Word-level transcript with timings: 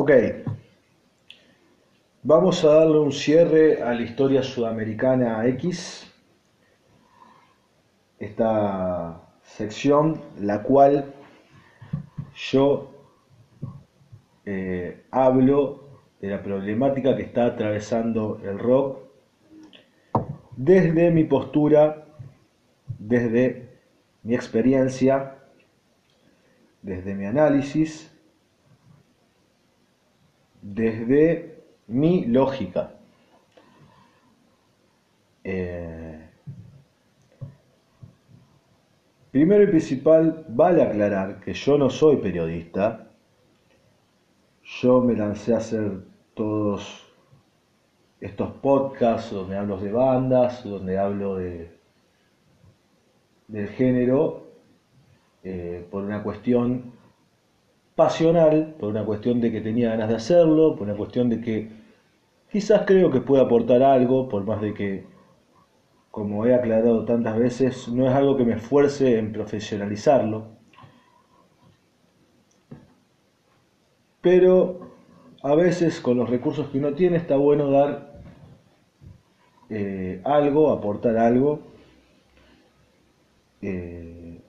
Ok, 0.00 0.12
vamos 2.22 2.64
a 2.64 2.68
darle 2.68 3.00
un 3.00 3.10
cierre 3.10 3.82
a 3.82 3.92
la 3.92 4.02
historia 4.02 4.44
sudamericana 4.44 5.44
X, 5.48 6.08
esta 8.20 9.20
sección, 9.42 10.20
la 10.38 10.62
cual 10.62 11.12
yo 12.36 12.92
eh, 14.44 15.02
hablo 15.10 15.88
de 16.20 16.28
la 16.28 16.44
problemática 16.44 17.16
que 17.16 17.22
está 17.22 17.46
atravesando 17.46 18.40
el 18.44 18.56
rock 18.56 19.00
desde 20.56 21.10
mi 21.10 21.24
postura, 21.24 22.06
desde 23.00 23.80
mi 24.22 24.36
experiencia, 24.36 25.38
desde 26.82 27.16
mi 27.16 27.26
análisis, 27.26 28.16
desde 30.62 31.64
mi 31.86 32.26
lógica. 32.26 32.94
Eh, 35.44 36.28
primero 39.30 39.64
y 39.64 39.66
principal, 39.68 40.44
vale 40.48 40.82
aclarar 40.82 41.40
que 41.40 41.54
yo 41.54 41.78
no 41.78 41.88
soy 41.90 42.16
periodista, 42.16 43.08
yo 44.62 45.00
me 45.00 45.14
lancé 45.14 45.54
a 45.54 45.58
hacer 45.58 46.02
todos 46.34 47.06
estos 48.20 48.50
podcasts 48.54 49.30
donde 49.30 49.56
hablo 49.56 49.78
de 49.78 49.92
bandas, 49.92 50.64
donde 50.64 50.98
hablo 50.98 51.36
de 51.36 51.78
del 53.48 53.68
género 53.68 54.46
eh, 55.42 55.86
por 55.90 56.04
una 56.04 56.22
cuestión 56.22 56.92
pasional, 57.98 58.76
por 58.78 58.90
una 58.90 59.04
cuestión 59.04 59.40
de 59.40 59.50
que 59.50 59.60
tenía 59.60 59.88
ganas 59.90 60.08
de 60.08 60.14
hacerlo, 60.14 60.76
por 60.76 60.86
una 60.86 60.96
cuestión 60.96 61.28
de 61.28 61.40
que 61.40 61.68
quizás 62.48 62.82
creo 62.86 63.10
que 63.10 63.20
puede 63.20 63.42
aportar 63.42 63.82
algo, 63.82 64.28
por 64.28 64.44
más 64.44 64.60
de 64.60 64.72
que, 64.72 65.04
como 66.12 66.46
he 66.46 66.54
aclarado 66.54 67.04
tantas 67.04 67.36
veces, 67.36 67.88
no 67.88 68.06
es 68.06 68.14
algo 68.14 68.36
que 68.36 68.44
me 68.44 68.54
esfuerce 68.54 69.18
en 69.18 69.32
profesionalizarlo. 69.32 70.46
Pero 74.20 74.78
a 75.42 75.56
veces 75.56 76.00
con 76.00 76.18
los 76.18 76.30
recursos 76.30 76.68
que 76.68 76.78
uno 76.78 76.94
tiene 76.94 77.16
está 77.16 77.36
bueno 77.36 77.68
dar 77.68 78.22
eh, 79.70 80.20
algo, 80.24 80.70
aportar 80.70 81.16
algo. 81.18 81.62
Eh, 83.60 84.40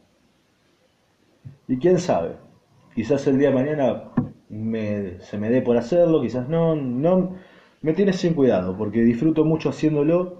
y 1.68 1.78
quién 1.80 1.98
sabe, 1.98 2.36
quizás 2.96 3.26
el 3.28 3.38
día 3.38 3.50
de 3.50 3.56
mañana 3.56 4.12
se 4.50 5.38
me 5.38 5.50
dé 5.50 5.62
por 5.62 5.78
hacerlo, 5.78 6.22
quizás 6.22 6.50
no, 6.50 6.76
no, 6.76 7.36
me 7.82 7.94
tiene 7.94 8.14
sin 8.14 8.34
cuidado, 8.34 8.78
porque 8.78 9.02
disfruto 9.02 9.46
mucho 9.46 9.70
haciéndolo. 9.70 10.40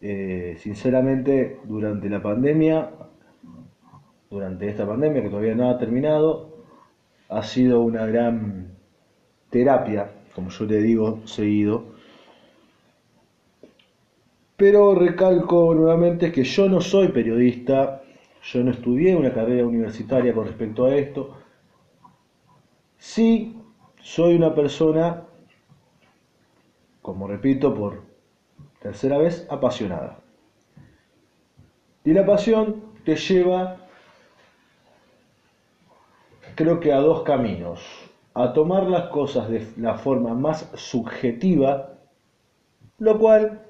Eh, 0.00 0.56
sinceramente, 0.58 1.58
durante 1.64 2.08
la 2.08 2.22
pandemia, 2.22 2.90
durante 4.30 4.68
esta 4.68 4.86
pandemia 4.86 5.22
que 5.22 5.30
todavía 5.30 5.54
no 5.54 5.68
ha 5.68 5.78
terminado, 5.78 6.56
ha 7.28 7.42
sido 7.42 7.80
una 7.80 8.06
gran 8.06 8.76
terapia, 9.50 10.10
como 10.34 10.50
yo 10.50 10.64
le 10.66 10.78
digo 10.78 11.26
seguido. 11.26 11.96
Pero 14.56 14.94
recalco 14.94 15.74
nuevamente 15.74 16.32
que 16.32 16.44
yo 16.44 16.68
no 16.68 16.80
soy 16.80 17.08
periodista, 17.08 18.02
yo 18.52 18.62
no 18.62 18.70
estudié 18.70 19.16
una 19.16 19.32
carrera 19.32 19.66
universitaria 19.66 20.32
con 20.32 20.46
respecto 20.46 20.84
a 20.84 20.94
esto. 20.94 21.36
Sí 22.96 23.60
soy 24.00 24.36
una 24.36 24.54
persona, 24.54 25.24
como 27.02 27.26
repito 27.26 27.74
por 27.74 28.04
tercera 28.80 29.18
vez, 29.18 29.46
apasionada. 29.50 30.20
Y 32.04 32.12
la 32.12 32.24
pasión 32.24 32.84
te 33.04 33.16
lleva, 33.16 33.78
creo 36.54 36.78
que 36.78 36.92
a 36.92 36.98
dos 36.98 37.22
caminos 37.22 37.80
a 38.32 38.52
tomar 38.52 38.84
las 38.84 39.08
cosas 39.08 39.48
de 39.48 39.66
la 39.76 39.94
forma 39.94 40.34
más 40.34 40.70
subjetiva, 40.74 41.98
lo 42.98 43.18
cual 43.18 43.62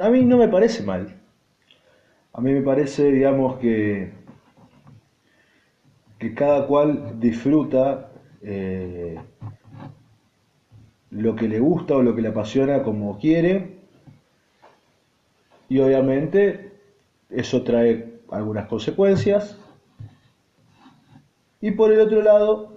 a 0.00 0.10
mí 0.10 0.22
no 0.22 0.36
me 0.36 0.48
parece 0.48 0.82
mal. 0.82 1.21
A 2.34 2.40
mí 2.40 2.52
me 2.52 2.62
parece, 2.62 3.10
digamos, 3.12 3.58
que, 3.58 4.10
que 6.18 6.34
cada 6.34 6.66
cual 6.66 7.20
disfruta 7.20 8.10
eh, 8.40 9.20
lo 11.10 11.36
que 11.36 11.46
le 11.46 11.60
gusta 11.60 11.94
o 11.94 12.02
lo 12.02 12.14
que 12.14 12.22
le 12.22 12.28
apasiona 12.28 12.82
como 12.82 13.18
quiere. 13.18 13.78
Y 15.68 15.78
obviamente 15.78 16.72
eso 17.28 17.62
trae 17.62 18.20
algunas 18.30 18.66
consecuencias. 18.66 19.58
Y 21.60 21.72
por 21.72 21.92
el 21.92 22.00
otro 22.00 22.22
lado, 22.22 22.72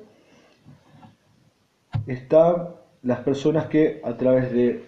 están 2.07 2.75
las 3.03 3.19
personas 3.19 3.67
que 3.67 4.01
a 4.03 4.17
través 4.17 4.51
de 4.51 4.83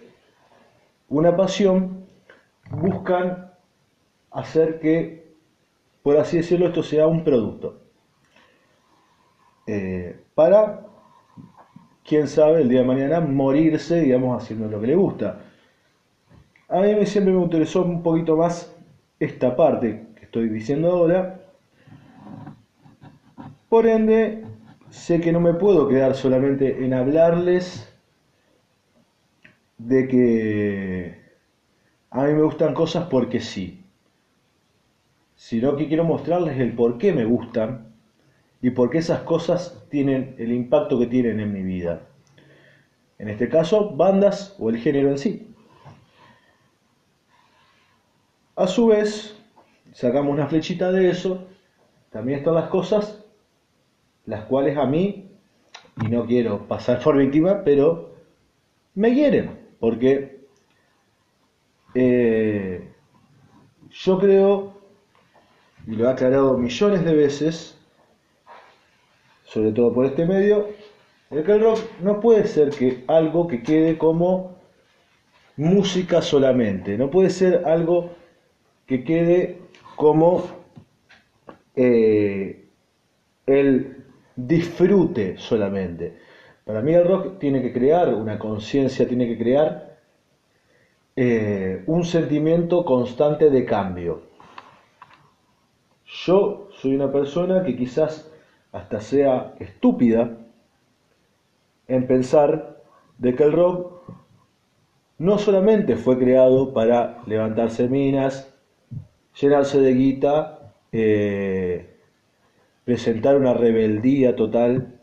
una 1.08 1.36
pasión 1.36 2.04
buscan 2.70 3.47
hacer 4.30 4.80
que, 4.80 5.34
por 6.02 6.16
así 6.16 6.38
decirlo, 6.38 6.66
esto 6.66 6.82
sea 6.82 7.06
un 7.06 7.24
producto. 7.24 7.80
Eh, 9.66 10.20
para, 10.34 10.86
quién 12.04 12.26
sabe, 12.26 12.62
el 12.62 12.68
día 12.68 12.80
de 12.80 12.86
mañana 12.86 13.20
morirse, 13.20 14.00
digamos, 14.00 14.42
haciendo 14.42 14.68
lo 14.68 14.80
que 14.80 14.86
le 14.86 14.96
gusta. 14.96 15.40
A 16.68 16.80
mí 16.80 17.06
siempre 17.06 17.32
me 17.32 17.42
interesó 17.42 17.82
un 17.82 18.02
poquito 18.02 18.36
más 18.36 18.74
esta 19.18 19.56
parte 19.56 20.06
que 20.16 20.24
estoy 20.24 20.48
diciendo 20.48 20.90
ahora. 20.90 21.40
Por 23.68 23.86
ende, 23.86 24.44
sé 24.90 25.20
que 25.20 25.32
no 25.32 25.40
me 25.40 25.54
puedo 25.54 25.88
quedar 25.88 26.14
solamente 26.14 26.84
en 26.84 26.94
hablarles 26.94 27.92
de 29.76 30.08
que 30.08 31.28
a 32.10 32.24
mí 32.24 32.32
me 32.32 32.42
gustan 32.42 32.74
cosas 32.74 33.06
porque 33.08 33.40
sí, 33.40 33.84
sino 35.38 35.76
que 35.76 35.86
quiero 35.86 36.02
mostrarles 36.02 36.58
el 36.58 36.74
por 36.74 36.98
qué 36.98 37.12
me 37.12 37.24
gustan 37.24 37.94
y 38.60 38.70
por 38.70 38.90
qué 38.90 38.98
esas 38.98 39.20
cosas 39.20 39.84
tienen 39.88 40.34
el 40.36 40.50
impacto 40.52 40.98
que 40.98 41.06
tienen 41.06 41.38
en 41.38 41.52
mi 41.52 41.62
vida. 41.62 42.02
En 43.18 43.28
este 43.28 43.48
caso, 43.48 43.90
bandas 43.90 44.56
o 44.58 44.68
el 44.68 44.78
género 44.78 45.10
en 45.10 45.18
sí. 45.18 45.54
A 48.56 48.66
su 48.66 48.88
vez, 48.88 49.40
sacamos 49.92 50.32
una 50.32 50.48
flechita 50.48 50.90
de 50.90 51.08
eso, 51.08 51.46
también 52.10 52.40
están 52.40 52.54
las 52.54 52.68
cosas 52.68 53.24
las 54.26 54.44
cuales 54.44 54.76
a 54.76 54.86
mí, 54.86 55.30
y 56.02 56.08
no 56.08 56.26
quiero 56.26 56.66
pasar 56.66 57.00
por 57.00 57.16
víctima, 57.16 57.62
pero 57.64 58.14
me 58.96 59.14
quieren, 59.14 59.58
porque 59.78 60.40
eh, 61.94 62.92
yo 63.90 64.18
creo, 64.18 64.67
y 65.88 65.92
lo 65.92 66.06
he 66.06 66.12
aclarado 66.12 66.58
millones 66.58 67.02
de 67.02 67.14
veces, 67.14 67.74
sobre 69.44 69.72
todo 69.72 69.94
por 69.94 70.04
este 70.04 70.26
medio, 70.26 70.68
el 71.30 71.42
que 71.42 71.52
el 71.52 71.62
rock 71.62 71.78
no 72.02 72.20
puede 72.20 72.46
ser 72.46 72.68
que 72.70 73.04
algo 73.06 73.48
que 73.48 73.62
quede 73.62 73.96
como 73.96 74.58
música 75.56 76.20
solamente, 76.20 76.98
no 76.98 77.10
puede 77.10 77.30
ser 77.30 77.62
algo 77.64 78.10
que 78.86 79.02
quede 79.02 79.62
como 79.96 80.44
eh, 81.74 82.66
el 83.46 84.04
disfrute 84.36 85.38
solamente. 85.38 86.18
Para 86.66 86.82
mí 86.82 86.92
el 86.92 87.08
rock 87.08 87.38
tiene 87.38 87.62
que 87.62 87.72
crear 87.72 88.12
una 88.12 88.38
conciencia, 88.38 89.08
tiene 89.08 89.26
que 89.26 89.38
crear 89.38 89.96
eh, 91.16 91.82
un 91.86 92.04
sentimiento 92.04 92.84
constante 92.84 93.48
de 93.48 93.64
cambio. 93.64 94.27
Yo 96.28 96.68
soy 96.72 96.94
una 96.94 97.10
persona 97.10 97.64
que 97.64 97.74
quizás 97.74 98.30
hasta 98.72 99.00
sea 99.00 99.54
estúpida 99.60 100.36
en 101.86 102.06
pensar 102.06 102.82
de 103.16 103.34
que 103.34 103.44
el 103.44 103.52
rock 103.52 104.02
no 105.16 105.38
solamente 105.38 105.96
fue 105.96 106.18
creado 106.18 106.74
para 106.74 107.22
levantarse 107.24 107.88
minas, 107.88 108.54
llenarse 109.40 109.80
de 109.80 109.94
guita, 109.94 110.74
eh, 110.92 111.96
presentar 112.84 113.38
una 113.38 113.54
rebeldía 113.54 114.36
total. 114.36 115.00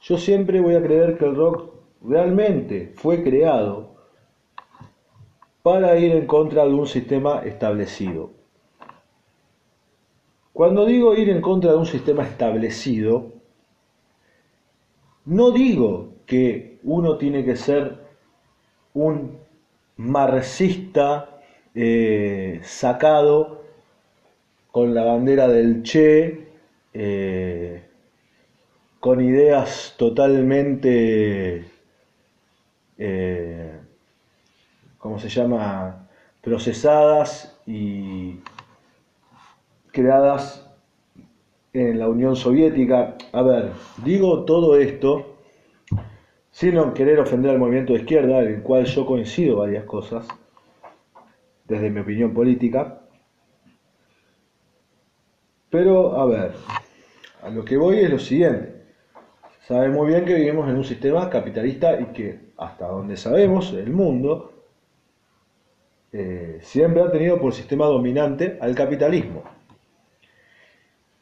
Yo 0.00 0.18
siempre 0.18 0.60
voy 0.60 0.74
a 0.74 0.82
creer 0.82 1.18
que 1.18 1.24
el 1.24 1.36
rock 1.36 1.72
realmente 2.02 2.90
fue 2.96 3.22
creado 3.22 3.94
para 5.62 5.96
ir 5.98 6.10
en 6.10 6.26
contra 6.26 6.64
de 6.64 6.74
un 6.74 6.88
sistema 6.88 7.42
establecido. 7.44 8.41
Cuando 10.52 10.84
digo 10.86 11.14
ir 11.14 11.28
en 11.30 11.40
contra 11.40 11.72
de 11.72 11.78
un 11.78 11.86
sistema 11.86 12.24
establecido, 12.24 13.32
No 15.24 15.52
digo 15.52 16.14
que 16.26 16.78
uno 16.82 17.16
tiene 17.16 17.44
que 17.44 17.54
ser 17.54 17.98
un 18.92 19.38
marxista 19.96 21.40
eh, 21.74 22.60
sacado 22.64 23.62
con 24.72 24.94
la 24.94 25.04
bandera 25.04 25.46
del 25.46 25.82
Che, 25.84 26.48
eh, 26.92 27.84
con 28.98 29.20
ideas 29.20 29.94
totalmente, 29.96 31.64
eh, 32.98 33.80
¿cómo 34.98 35.20
se 35.20 35.28
llama?, 35.28 36.08
procesadas 36.40 37.56
y 37.64 38.40
creadas 39.92 40.66
en 41.72 41.98
la 41.98 42.08
Unión 42.08 42.36
Soviética. 42.36 43.16
A 43.32 43.42
ver, 43.42 43.72
digo 44.04 44.44
todo 44.44 44.76
esto 44.76 45.32
sin 46.50 46.92
querer 46.92 47.18
ofender 47.18 47.50
al 47.50 47.58
movimiento 47.58 47.94
de 47.94 48.00
izquierda, 48.00 48.42
en 48.42 48.54
el 48.54 48.62
cual 48.62 48.84
yo 48.84 49.06
coincido 49.06 49.56
varias 49.56 49.84
cosas, 49.84 50.28
desde 51.66 51.90
mi 51.90 52.00
opinión 52.00 52.34
política. 52.34 53.00
Pero, 55.70 56.20
a 56.20 56.26
ver, 56.26 56.52
a 57.42 57.48
lo 57.48 57.64
que 57.64 57.76
voy 57.78 58.00
es 58.00 58.10
lo 58.10 58.18
siguiente. 58.18 58.82
Sabe 59.66 59.88
muy 59.88 60.08
bien 60.08 60.26
que 60.26 60.34
vivimos 60.34 60.68
en 60.68 60.76
un 60.76 60.84
sistema 60.84 61.30
capitalista 61.30 61.98
y 61.98 62.06
que, 62.06 62.52
hasta 62.58 62.86
donde 62.86 63.16
sabemos, 63.16 63.72
el 63.72 63.90
mundo 63.90 64.52
eh, 66.12 66.58
siempre 66.60 67.02
ha 67.02 67.10
tenido 67.10 67.40
por 67.40 67.54
sistema 67.54 67.86
dominante 67.86 68.58
al 68.60 68.74
capitalismo. 68.74 69.42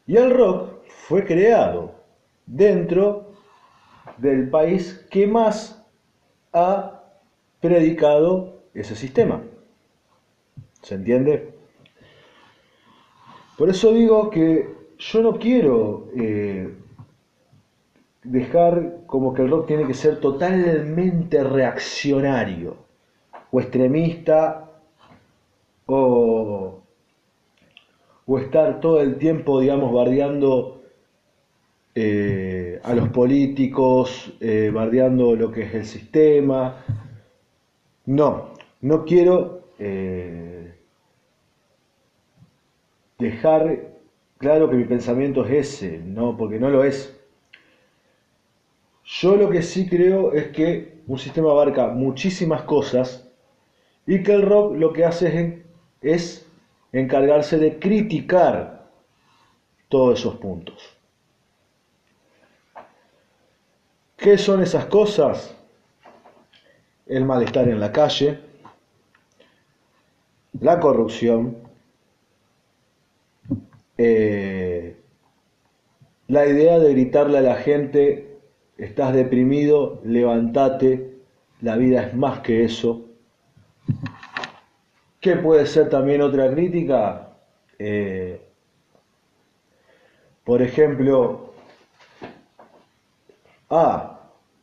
Y 0.07 0.17
el 0.17 0.31
rock 0.31 0.85
fue 0.87 1.25
creado 1.25 1.95
dentro 2.47 3.33
del 4.19 4.51
país 4.51 5.07
que 5.11 5.27
más 5.27 5.85
ha 6.53 7.03
predicado 7.61 8.63
ese 8.75 8.97
sistema. 8.97 9.43
¿Se 10.83 10.95
entiende? 10.95 11.55
Por 13.57 13.69
eso 13.69 13.93
digo 13.93 14.31
que 14.31 14.75
yo 14.99 15.23
no 15.23 15.39
quiero 15.39 16.09
eh, 16.17 16.75
dejar 18.25 19.01
como 19.07 19.35
que 19.35 19.43
el 19.43 19.51
rock 19.51 19.67
tiene 19.67 19.87
que 19.87 19.95
ser 19.95 20.21
totalmente 20.21 21.43
reaccionario 21.45 22.77
o 23.51 23.61
extremista 23.61 24.71
o, 25.87 26.80
o 28.33 28.39
estar 28.39 28.79
todo 28.79 29.01
el 29.01 29.17
tiempo, 29.17 29.59
digamos, 29.59 29.93
bardeando 29.93 30.83
eh, 31.97 32.79
a 32.85 32.95
los 32.95 33.09
políticos, 33.09 34.33
eh, 34.39 34.71
bardeando 34.73 35.35
lo 35.35 35.51
que 35.51 35.63
es 35.63 35.75
el 35.75 35.85
sistema. 35.85 36.85
No, 38.07 38.51
no 38.83 39.05
quiero 39.05 39.65
dejar 43.19 43.89
claro 44.39 44.71
que 44.71 44.77
mi 44.77 44.85
pensamiento 44.85 45.45
es 45.45 45.75
ese, 45.75 45.99
no, 45.99 46.37
porque 46.37 46.61
no 46.61 46.71
lo 46.71 46.85
es. 46.85 47.21
Yo 49.05 49.35
lo 49.35 49.51
que 49.51 49.63
sí 49.63 49.89
creo 49.89 50.35
es 50.35 50.51
que 50.51 51.01
un 51.09 51.19
sistema 51.19 51.51
abarca 51.51 51.89
muchísimas 51.89 52.63
cosas 52.63 53.29
y 54.07 54.23
que 54.23 54.35
el 54.35 54.43
rock 54.43 54.77
lo 54.77 54.93
que 54.93 55.05
hace 55.05 55.65
es, 56.01 56.47
encargarse 56.93 57.59
de 57.59 57.79
criticar 57.79 58.89
todos 59.89 60.21
esos 60.21 60.37
puntos. 60.37 60.97
¿Qué 64.17 64.37
son 64.37 64.63
esas 64.63 64.87
cosas? 64.87 65.57
El 67.07 67.25
malestar 67.25 67.69
en 67.69 67.81
la 67.81 67.91
calle, 67.91 68.41
la 70.61 70.79
corrupción, 70.79 71.57
eh, 73.97 74.97
la 76.29 76.47
idea 76.47 76.79
de 76.79 76.93
gritarle 76.93 77.39
a 77.39 77.43
la 77.43 77.57
gente, 77.57 78.39
estás 78.79 79.15
deprimido, 79.15 80.01
levántate, 80.05 81.19
la 81.61 81.77
vida 81.77 82.05
es 82.05 82.15
más 82.15 82.41
que 82.41 82.65
eso. 82.65 83.10
¿Qué 85.21 85.37
puede 85.37 85.67
ser 85.67 85.91
también 85.91 86.23
otra 86.23 86.51
crítica? 86.51 87.29
Eh, 87.79 88.41
por 90.45 90.63
ejemplo, 90.63 91.53
ah, 93.69 94.21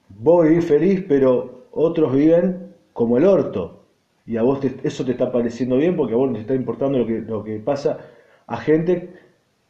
voy 0.10 0.62
feliz, 0.62 1.06
pero 1.08 1.68
otros 1.72 2.14
viven 2.14 2.74
como 2.94 3.18
el 3.18 3.26
orto. 3.26 3.86
Y 4.26 4.38
a 4.38 4.42
vos 4.42 4.60
eso 4.84 5.06
te 5.06 5.12
está 5.12 5.32
pareciendo 5.32 5.78
bien 5.78 5.96
porque 5.96 6.14
a 6.14 6.18
vos 6.18 6.34
te 6.34 6.42
está 6.42 6.56
importando 6.56 6.98
lo 6.98 7.06
que, 7.06 7.20
lo 7.22 7.44
que 7.44 7.60
pasa 7.60 8.00
a 8.48 8.58
gente 8.58 9.14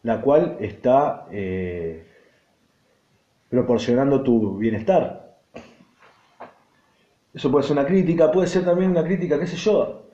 la 0.03 0.21
cual 0.21 0.57
está 0.61 1.27
eh, 1.31 2.07
proporcionando 3.49 4.23
tu 4.23 4.57
bienestar. 4.57 5.37
Eso 7.33 7.51
puede 7.51 7.63
ser 7.63 7.73
una 7.73 7.85
crítica, 7.85 8.31
puede 8.31 8.47
ser 8.47 8.63
también 8.63 8.91
una 8.91 9.03
crítica, 9.03 9.37
qué 9.37 9.47
sé 9.47 9.57
yo. 9.57 10.06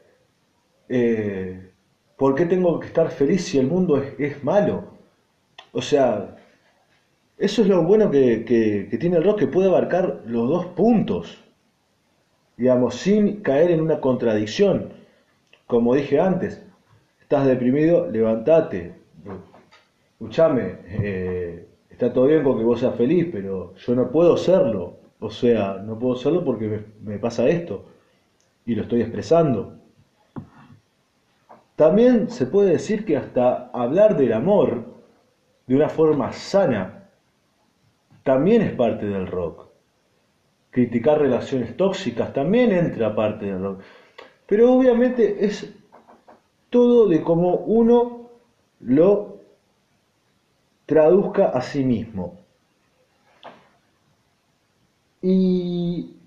Eh, 0.89 1.71
¿Por 2.17 2.35
qué 2.35 2.45
tengo 2.45 2.79
que 2.79 2.87
estar 2.87 3.09
feliz 3.09 3.45
si 3.45 3.57
el 3.57 3.67
mundo 3.67 4.01
es, 4.17 4.43
malo? 4.43 4.85
O 5.71 5.81
sea, 5.81 6.37
eso 7.37 7.61
es 7.63 7.67
lo 7.67 7.83
bueno 7.83 8.11
que, 8.11 8.45
que, 8.45 8.97
tiene 8.97 9.17
el 9.17 9.23
rock, 9.23 9.39
que 9.39 9.47
puede 9.47 9.67
abarcar 9.67 10.21
los 10.25 10.47
dos 10.47 10.65
puntos, 10.67 11.43
digamos, 12.57 12.95
sin 12.95 13.41
caer 13.41 13.71
en 13.71 13.81
una 13.81 13.99
contradicción. 13.99 14.93
Como 15.67 15.95
dije 15.95 16.19
antes, 16.19 16.63
estás 17.19 17.47
deprimido, 17.47 18.09
levántate, 18.09 18.93
escúchame, 20.11 20.77
eh, 20.85 21.67
está 21.89 22.13
todo 22.13 22.27
bien 22.27 22.43
porque 22.43 22.63
vos 22.63 22.79
seas 22.79 22.95
feliz, 22.95 23.27
pero 23.31 23.75
yo 23.75 23.95
no 23.95 24.11
puedo 24.11 24.37
serlo. 24.37 24.97
O 25.19 25.29
sea, 25.29 25.81
no 25.85 25.97
puedo 25.97 26.15
serlo 26.15 26.43
porque 26.43 26.83
me, 27.01 27.17
pasa 27.17 27.47
esto 27.47 27.85
y 28.65 28.75
lo 28.75 28.83
estoy 28.83 29.01
expresando. 29.01 29.79
También 31.75 32.29
se 32.29 32.45
puede 32.45 32.71
decir 32.71 33.05
que 33.05 33.17
hasta 33.17 33.69
hablar 33.73 34.15
del 34.15 34.33
amor 34.33 34.93
de 35.65 35.75
una 35.75 35.89
forma 35.89 36.31
sana 36.31 37.09
también 38.23 38.61
es 38.61 38.71
parte 38.73 39.05
del 39.05 39.27
rock. 39.27 39.67
Criticar 40.69 41.19
relaciones 41.19 41.75
tóxicas 41.75 42.33
también 42.33 42.71
entra 42.71 43.15
parte 43.15 43.45
del 43.45 43.61
rock. 43.61 43.81
Pero 44.45 44.73
obviamente 44.73 45.45
es 45.45 45.73
todo 46.69 47.07
de 47.07 47.21
cómo 47.21 47.55
uno 47.55 48.29
lo 48.79 49.37
traduzca 50.85 51.49
a 51.49 51.61
sí 51.61 51.83
mismo. 51.83 52.39
Y, 55.21 56.17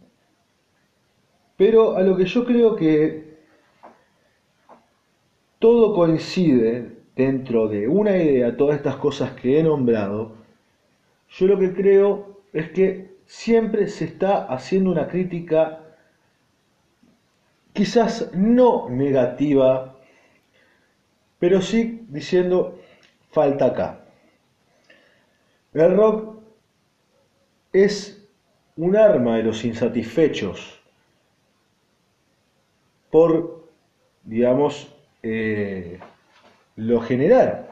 pero 1.56 1.96
a 1.96 2.02
lo 2.02 2.16
que 2.16 2.24
yo 2.24 2.44
creo 2.44 2.76
que 2.76 3.25
todo 5.58 5.94
coincide 5.94 6.96
dentro 7.14 7.68
de 7.68 7.88
una 7.88 8.16
idea, 8.16 8.56
todas 8.56 8.76
estas 8.76 8.96
cosas 8.96 9.32
que 9.32 9.58
he 9.58 9.62
nombrado, 9.62 10.36
yo 11.30 11.46
lo 11.46 11.58
que 11.58 11.72
creo 11.72 12.40
es 12.52 12.70
que 12.70 13.16
siempre 13.26 13.88
se 13.88 14.04
está 14.04 14.44
haciendo 14.44 14.90
una 14.90 15.08
crítica 15.08 15.80
quizás 17.72 18.30
no 18.32 18.88
negativa, 18.88 19.96
pero 21.38 21.60
sí 21.60 22.06
diciendo 22.08 22.78
falta 23.30 23.66
acá. 23.66 24.00
El 25.74 25.94
rock 25.94 26.36
es 27.72 28.26
un 28.76 28.96
arma 28.96 29.36
de 29.36 29.42
los 29.42 29.64
insatisfechos 29.64 30.80
por, 33.10 33.68
digamos, 34.24 34.95
eh, 35.28 35.98
lo 36.76 37.00
general. 37.00 37.68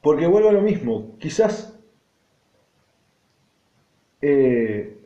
Porque 0.00 0.26
vuelvo 0.26 0.48
a 0.48 0.52
lo 0.52 0.62
mismo, 0.62 1.16
quizás 1.18 1.78
eh, 4.20 4.96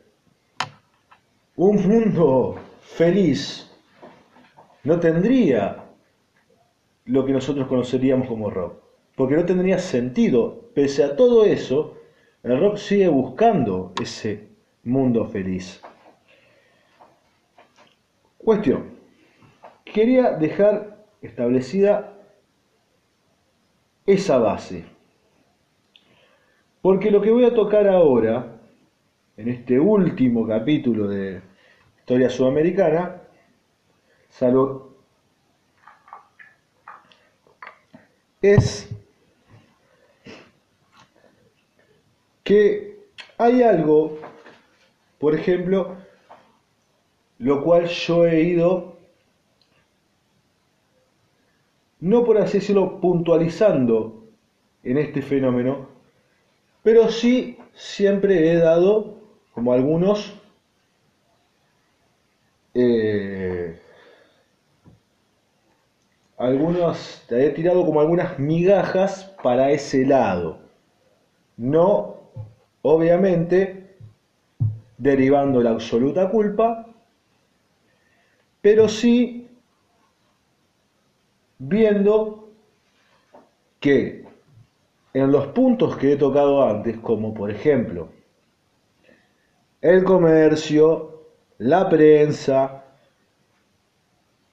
un 1.55 1.87
mundo 1.87 2.59
feliz 2.81 3.71
no 4.83 4.99
tendría 4.99 5.85
lo 7.05 7.25
que 7.25 7.33
nosotros 7.33 7.67
conoceríamos 7.67 8.27
como 8.27 8.49
rock 8.49 8.87
porque 9.17 9.35
no 9.35 9.45
tendría 9.45 9.79
sentido. 9.79 10.69
Pese 10.75 11.03
a 11.03 11.15
todo 11.15 11.43
eso, 11.43 11.97
el 12.43 12.59
rock 12.59 12.77
sigue 12.77 13.07
buscando 13.07 13.91
ese 13.99 14.49
mundo 14.83 15.25
feliz. 15.25 15.81
Cuestión. 18.47 18.91
Quería 19.83 20.31
dejar 20.31 21.05
establecida 21.21 22.17
esa 24.05 24.37
base. 24.37 24.85
Porque 26.81 27.11
lo 27.11 27.21
que 27.21 27.29
voy 27.29 27.43
a 27.43 27.53
tocar 27.53 27.89
ahora, 27.89 28.57
en 29.35 29.49
este 29.49 29.77
último 29.77 30.47
capítulo 30.47 31.09
de 31.09 31.41
Historia 31.99 32.29
Sudamericana, 32.29 33.21
salvo 34.29 34.95
es 38.41 38.89
que 42.45 42.97
hay 43.37 43.61
algo, 43.61 44.17
por 45.19 45.35
ejemplo, 45.35 45.97
lo 47.39 47.63
cual 47.63 47.85
yo 47.87 48.25
he 48.25 48.41
ido, 48.41 48.97
no 51.99 52.23
por 52.23 52.37
así 52.37 52.59
decirlo, 52.59 52.99
puntualizando 52.99 54.23
en 54.83 54.97
este 54.97 55.21
fenómeno, 55.21 55.89
pero 56.83 57.09
sí 57.09 57.57
siempre 57.73 58.51
he 58.51 58.57
dado 58.57 59.17
como 59.53 59.73
algunos 59.73 60.33
eh, 62.73 63.79
algunos, 66.37 67.23
te 67.27 67.45
he 67.45 67.49
tirado 67.49 67.83
como 67.85 67.99
algunas 67.99 68.37
migajas 68.39 69.35
para 69.43 69.71
ese 69.71 70.05
lado. 70.05 70.59
No, 71.57 72.17
obviamente, 72.83 73.95
derivando 74.97 75.61
la 75.61 75.71
absoluta 75.71 76.29
culpa, 76.29 76.86
pero 78.67 78.89
sí 78.89 79.47
viendo 81.57 82.49
que 83.79 84.25
en 85.13 85.31
los 85.31 85.47
puntos 85.47 85.95
que 85.95 86.11
he 86.11 86.15
tocado 86.17 86.61
antes, 86.69 86.97
como 86.97 87.33
por 87.33 87.49
ejemplo 87.49 88.09
el 89.79 90.03
comercio, 90.03 91.27
la 91.59 91.87
prensa, 91.87 92.83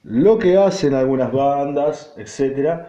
lo 0.03 0.39
que 0.39 0.55
hacen 0.55 0.93
algunas 0.93 1.33
bandas, 1.33 2.15
etc. 2.15 2.85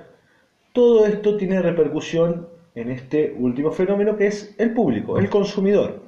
Todo 0.72 1.06
esto 1.06 1.36
tiene 1.36 1.60
repercusión 1.60 2.48
en 2.76 2.92
este 2.92 3.34
último 3.36 3.72
fenómeno 3.72 4.16
que 4.16 4.28
es 4.28 4.54
el 4.58 4.72
público, 4.72 5.18
el 5.18 5.28
consumidor. 5.28 6.02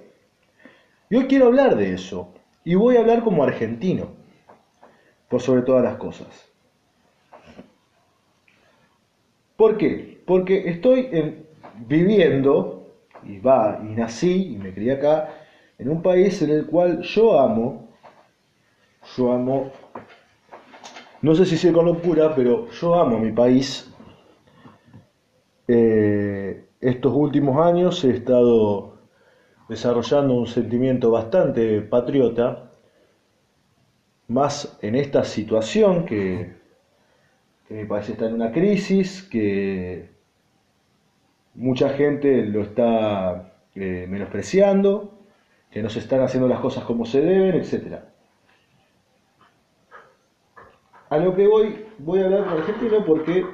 Y 1.11 1.17
hoy 1.17 1.27
quiero 1.27 1.47
hablar 1.47 1.77
de 1.77 1.95
eso 1.95 2.33
y 2.63 2.77
voy 2.77 2.97
a 2.97 3.01
hablar 3.01 3.25
como 3.25 3.43
argentino, 3.43 4.18
por 5.29 5.41
sobre 5.41 5.63
todas 5.63 5.85
las 5.85 5.97
cosas. 5.97 6.29
¿Por 9.57 9.77
qué? 9.77 10.23
Porque 10.27 10.69
estoy 10.69 11.45
viviendo, 11.87 12.93
y 13.25 13.39
va, 13.41 13.81
y 13.83 13.95
nací, 13.95 14.55
y 14.55 14.57
me 14.57 14.73
crié 14.73 14.93
acá, 14.93 15.29
en 15.79 15.91
un 15.91 16.03
país 16.03 16.41
en 16.43 16.51
el 16.51 16.67
cual 16.67 17.03
yo 17.03 17.39
amo, 17.39 17.89
yo 19.17 19.33
amo 19.33 19.73
no 21.21 21.35
sé 21.35 21.47
si 21.47 21.57
sé 21.57 21.73
con 21.73 21.87
locura, 21.87 22.33
pero 22.35 22.71
yo 22.71 22.95
amo 22.95 23.19
mi 23.19 23.33
país. 23.33 23.93
Eh, 25.67 26.65
estos 26.81 27.13
últimos 27.13 27.61
años 27.67 28.05
he 28.05 28.11
estado 28.11 28.99
desarrollando 29.69 30.35
un 30.35 30.47
sentimiento 30.47 31.11
bastante 31.11 31.83
patriota, 31.83 32.68
más 34.29 34.79
en 34.83 34.95
esta 34.95 35.25
situación 35.25 36.05
que, 36.05 36.57
mi 37.71 37.85
país 37.85 38.09
está 38.09 38.27
en 38.27 38.35
una 38.35 38.51
crisis, 38.51 39.23
que 39.23 40.09
mucha 41.55 41.91
gente 41.91 42.47
lo 42.47 42.63
está 42.63 43.53
eh, 43.75 44.07
menospreciando, 44.09 45.19
que 45.71 45.83
no 45.83 45.91
se 45.91 45.99
están 45.99 46.23
haciendo 46.23 46.49
las 46.49 46.61
cosas 46.61 46.85
como 46.85 47.05
se 47.05 47.21
deben, 47.21 47.57
etcétera. 47.57 48.09
A 51.11 51.19
lo 51.19 51.35
que 51.35 51.47
voy, 51.47 51.87
voy 51.99 52.21
a 52.21 52.25
hablar 52.25 52.45
con 52.45 52.59
argentino 52.59 53.05
porque 53.05 53.45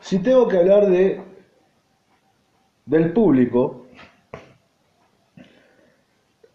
si 0.00 0.18
tengo 0.18 0.48
que 0.48 0.58
hablar 0.58 0.86
de 0.86 1.20
del 2.86 3.12
público, 3.12 3.86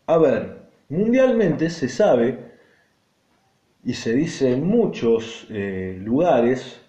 a 0.05 0.17
ver, 0.17 0.58
mundialmente 0.89 1.69
se 1.69 1.87
sabe 1.87 2.49
y 3.83 3.93
se 3.93 4.13
dice 4.13 4.53
en 4.53 4.67
muchos 4.67 5.47
eh, 5.49 5.97
lugares, 6.01 6.81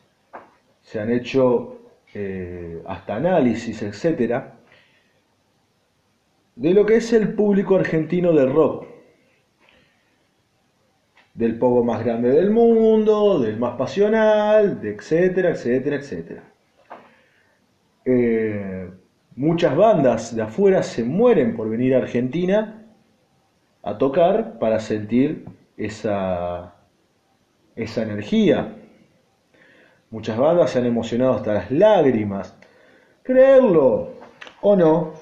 se 0.82 1.00
han 1.00 1.10
hecho 1.12 1.92
eh, 2.14 2.82
hasta 2.86 3.16
análisis, 3.16 3.82
etcétera, 3.82 4.56
de 6.56 6.74
lo 6.74 6.84
que 6.84 6.96
es 6.96 7.12
el 7.12 7.34
público 7.34 7.76
argentino 7.76 8.32
de 8.32 8.46
rock 8.46 8.86
del 11.34 11.58
poco 11.58 11.84
más 11.84 12.04
grande 12.04 12.30
del 12.30 12.50
mundo, 12.50 13.38
del 13.38 13.58
más 13.58 13.76
pasional, 13.76 14.80
etcétera, 14.82 15.50
etcétera, 15.50 15.96
etcétera. 15.96 16.42
Eh, 18.04 18.90
muchas 19.36 19.76
bandas 19.76 20.34
de 20.34 20.42
afuera 20.42 20.82
se 20.82 21.04
mueren 21.04 21.54
por 21.54 21.70
venir 21.70 21.94
a 21.94 21.98
Argentina 21.98 22.79
a 23.82 23.98
tocar 23.98 24.58
para 24.58 24.80
sentir 24.80 25.46
esa, 25.76 26.74
esa 27.76 28.02
energía. 28.02 28.76
Muchas 30.10 30.36
bandas 30.36 30.70
se 30.70 30.78
han 30.78 30.86
emocionado 30.86 31.34
hasta 31.34 31.54
las 31.54 31.70
lágrimas. 31.70 32.56
Creerlo 33.22 34.10
o 34.60 34.76
no, 34.76 35.12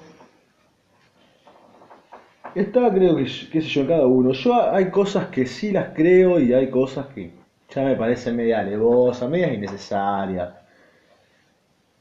Está, 2.55 2.93
creo 2.93 3.15
que, 3.15 3.25
qué 3.25 3.62
sé 3.62 3.69
yo, 3.69 3.87
cada 3.87 4.07
uno. 4.07 4.33
Yo 4.33 4.73
hay 4.73 4.91
cosas 4.91 5.27
que 5.29 5.47
sí 5.47 5.71
las 5.71 5.95
creo 5.95 6.41
y 6.41 6.53
hay 6.53 6.71
cosas 6.71 7.07
que 7.07 7.33
ya 7.69 7.83
me 7.83 7.95
parecen 7.95 8.37
media 8.37 8.61
alevosas, 8.61 9.29
medias 9.31 9.53
innecesarias. 9.53 10.55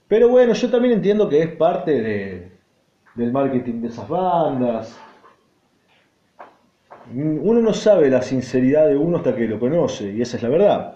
Pero 0.07 0.29
bueno, 0.29 0.53
yo 0.53 0.71
también 0.71 0.95
entiendo 0.95 1.27
que 1.29 1.43
es 1.43 1.51
parte 1.51 2.01
de, 2.01 2.51
del 3.15 3.31
marketing 3.31 3.81
de 3.81 3.87
esas 3.89 4.07
bandas. 4.07 4.99
Uno 7.13 7.61
no 7.61 7.73
sabe 7.73 8.09
la 8.09 8.21
sinceridad 8.21 8.87
de 8.87 8.97
uno 8.97 9.17
hasta 9.17 9.35
que 9.35 9.47
lo 9.47 9.59
conoce, 9.59 10.11
y 10.11 10.21
esa 10.21 10.37
es 10.37 10.43
la 10.43 10.49
verdad. 10.49 10.95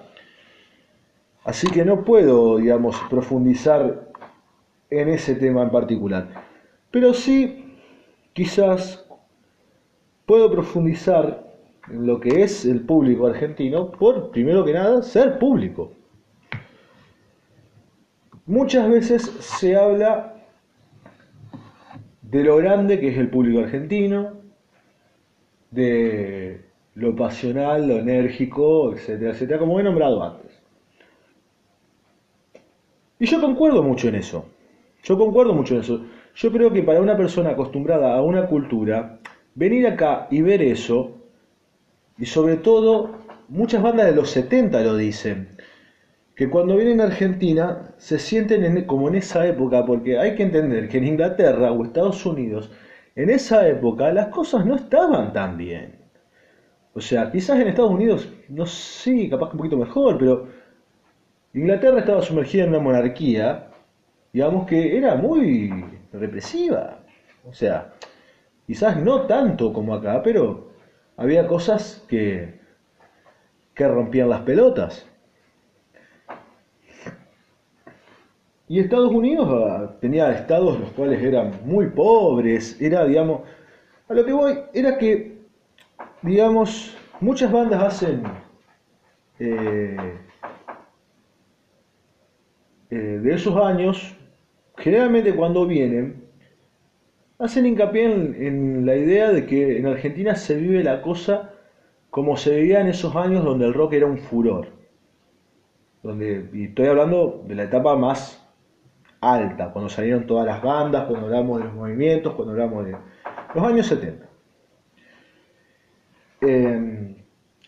Así 1.44 1.68
que 1.68 1.86
no 1.86 2.04
puedo, 2.04 2.58
digamos, 2.58 2.96
profundizar 3.10 4.12
en 4.90 5.10
ese 5.10 5.36
tema 5.36 5.64
en 5.64 5.72
particular. 5.72 6.28
Pero 6.92 7.14
sí, 7.14 7.78
quizás 8.34 9.06
puedo 10.26 10.52
profundizar 10.52 11.52
en 11.90 12.06
lo 12.06 12.20
que 12.20 12.44
es 12.44 12.66
el 12.66 12.82
público 12.82 13.28
argentino 13.28 13.92
por, 13.92 14.32
primero 14.32 14.66
que 14.66 14.74
nada, 14.74 15.02
ser 15.02 15.40
público. 15.40 15.94
Muchas 18.46 18.90
veces 18.90 19.22
se 19.40 19.76
habla 19.76 20.36
de 22.22 22.44
lo 22.44 22.58
grande 22.58 23.00
que 23.00 23.10
es 23.10 23.18
el 23.18 23.30
público 23.30 23.60
argentino, 23.60 24.41
de 25.72 26.62
lo 26.96 27.16
pasional, 27.16 27.88
lo 27.88 27.96
enérgico, 27.96 28.94
etcétera, 28.94 29.32
etcétera, 29.32 29.60
como 29.60 29.80
he 29.80 29.84
nombrado 29.84 30.24
antes. 30.24 30.52
Y 33.20 33.26
yo 33.26 33.40
concuerdo 33.40 33.82
mucho 33.82 34.10
en 34.10 34.16
eso. 34.16 34.46
Yo 35.04 35.18
concuerdo 35.18 35.54
mucho 35.54 35.76
en 35.76 35.82
eso. 35.82 36.06
Yo 36.36 36.52
creo 36.52 36.72
que 36.72 36.84
para 36.84 37.02
una 37.02 37.18
persona 37.18 37.52
acostumbrada 37.52 38.16
a 38.16 38.22
una 38.22 38.48
cultura, 38.48 39.20
venir 39.56 39.88
acá 39.88 40.28
y 40.30 40.42
ver 40.42 40.62
eso, 40.62 41.18
y 42.18 42.26
sobre 42.26 42.58
todo 42.58 43.20
muchas 43.48 43.82
bandas 43.82 44.08
de 44.08 44.16
los 44.16 44.30
70 44.30 44.82
lo 44.82 44.96
dicen, 44.96 45.58
que 46.36 46.50
cuando 46.50 46.76
vienen 46.76 47.02
a 47.02 47.06
Argentina 47.06 47.94
se 47.98 48.18
sienten 48.18 48.86
como 48.86 49.08
en 49.10 49.16
esa 49.16 49.46
época, 49.46 49.86
porque 49.86 50.18
hay 50.18 50.36
que 50.36 50.44
entender 50.44 50.90
que 50.90 50.98
en 50.98 51.06
Inglaterra 51.06 51.72
o 51.72 51.84
Estados 51.84 52.26
Unidos, 52.26 52.72
en 53.16 53.30
esa 53.30 53.68
época 53.68 54.12
las 54.12 54.28
cosas 54.28 54.66
no 54.66 54.76
estaban 54.76 55.34
tan 55.34 55.58
bien. 55.58 55.96
O 56.94 57.02
sea, 57.02 57.32
quizás 57.32 57.60
en 57.60 57.68
Estados 57.70 57.92
Unidos, 57.92 58.30
no 58.50 58.66
sé, 58.66 59.30
capaz 59.30 59.50
que 59.50 59.54
un 59.54 59.58
poquito 59.60 59.78
mejor, 59.78 60.18
pero 60.18 60.48
Inglaterra 61.54 62.00
estaba 62.00 62.22
sumergida 62.22 62.64
en 62.64 62.70
una 62.70 62.80
monarquía, 62.80 63.68
digamos 64.34 64.66
que 64.68 64.98
era 64.98 65.16
muy 65.16 65.72
represiva. 66.12 67.00
O 67.46 67.54
sea, 67.54 67.94
Quizás 68.72 68.96
no 69.04 69.28
tanto 69.28 69.74
como 69.74 69.94
acá, 69.94 70.24
pero 70.24 70.72
había 71.18 71.46
cosas 71.46 72.06
que, 72.08 72.62
que 73.76 73.86
rompían 73.86 74.30
las 74.30 74.44
pelotas. 74.44 75.06
Y 78.72 78.80
Estados 78.80 79.12
Unidos 79.12 79.50
ah, 79.52 79.98
tenía 80.00 80.32
estados 80.32 80.80
los 80.80 80.92
cuales 80.92 81.22
eran 81.22 81.60
muy 81.66 81.88
pobres, 81.88 82.80
era, 82.80 83.04
digamos, 83.04 83.42
a 84.08 84.14
lo 84.14 84.26
que 84.26 84.32
voy, 84.32 84.60
era 84.74 84.98
que, 84.98 85.40
digamos, 86.22 86.96
muchas 87.20 87.52
bandas 87.52 87.84
hacen 87.84 88.24
eh, 89.40 89.98
eh, 92.92 92.96
de 92.96 93.34
esos 93.34 93.58
años 93.58 94.16
generalmente 94.78 95.36
cuando 95.36 95.68
vienen, 95.68 96.24
hacen 97.40 97.66
hincapié 97.66 98.06
en, 98.06 98.86
la 98.86 98.96
idea 98.96 99.34
de 99.34 99.48
que 99.48 99.80
en 99.80 99.88
Argentina 99.88 100.34
se 100.36 100.56
vive 100.56 100.82
la 100.82 101.02
cosa 101.02 101.56
como 102.10 102.38
se 102.38 102.56
vivía 102.56 102.80
en 102.80 102.88
esos 102.88 103.18
años 103.18 103.44
donde 103.44 103.66
el 103.66 103.74
rock 103.74 103.92
era 103.92 104.06
un 104.06 104.18
furor. 104.18 104.68
Donde, 106.04 106.50
y 106.54 106.68
estoy 106.68 106.88
hablando 106.88 107.44
de 107.46 107.56
la 107.56 107.64
etapa 107.64 107.98
más 107.98 108.41
alta, 109.22 109.72
cuando 109.72 109.90
salieron 109.90 110.26
todas 110.26 110.46
las 110.46 110.62
bandas, 110.62 111.06
cuando 111.06 111.28
hablamos 111.28 111.60
de 111.60 111.66
los 111.66 111.74
movimientos, 111.74 112.34
cuando 112.34 112.52
hablamos 112.54 112.86
de 112.86 112.98
los 113.54 113.64
años 113.64 113.86
70. 113.86 114.26
Eh, 116.42 117.16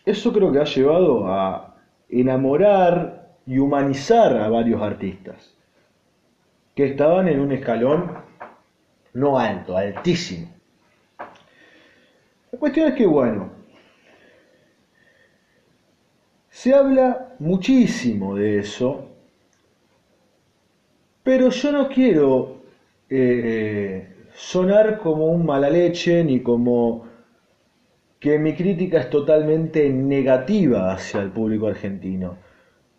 eso 0.04 0.32
creo 0.32 0.52
que 0.52 0.58
ha 0.58 0.64
llevado 0.64 1.28
a 1.28 1.76
enamorar 2.08 3.38
y 3.46 3.58
humanizar 3.58 4.36
a 4.36 4.48
varios 4.48 4.82
artistas 4.82 5.54
que 6.74 6.86
estaban 6.86 7.28
en 7.28 7.40
un 7.40 7.52
escalón 7.52 8.18
no 9.12 9.38
alto, 9.38 9.76
altísimo. 9.76 10.48
La 12.50 12.58
cuestión 12.58 12.88
es 12.88 12.94
que, 12.94 13.06
bueno, 13.06 13.50
se 16.50 16.74
habla 16.74 17.34
muchísimo 17.38 18.34
de 18.34 18.58
eso, 18.58 19.13
pero 21.24 21.48
yo 21.48 21.72
no 21.72 21.88
quiero 21.88 22.58
eh, 23.10 24.14
sonar 24.34 24.98
como 24.98 25.26
un 25.26 25.44
mala 25.44 25.70
leche 25.70 26.22
ni 26.22 26.40
como 26.40 27.06
que 28.20 28.38
mi 28.38 28.54
crítica 28.54 29.00
es 29.00 29.10
totalmente 29.10 29.88
negativa 29.88 30.92
hacia 30.92 31.20
el 31.20 31.30
público 31.30 31.66
argentino. 31.66 32.36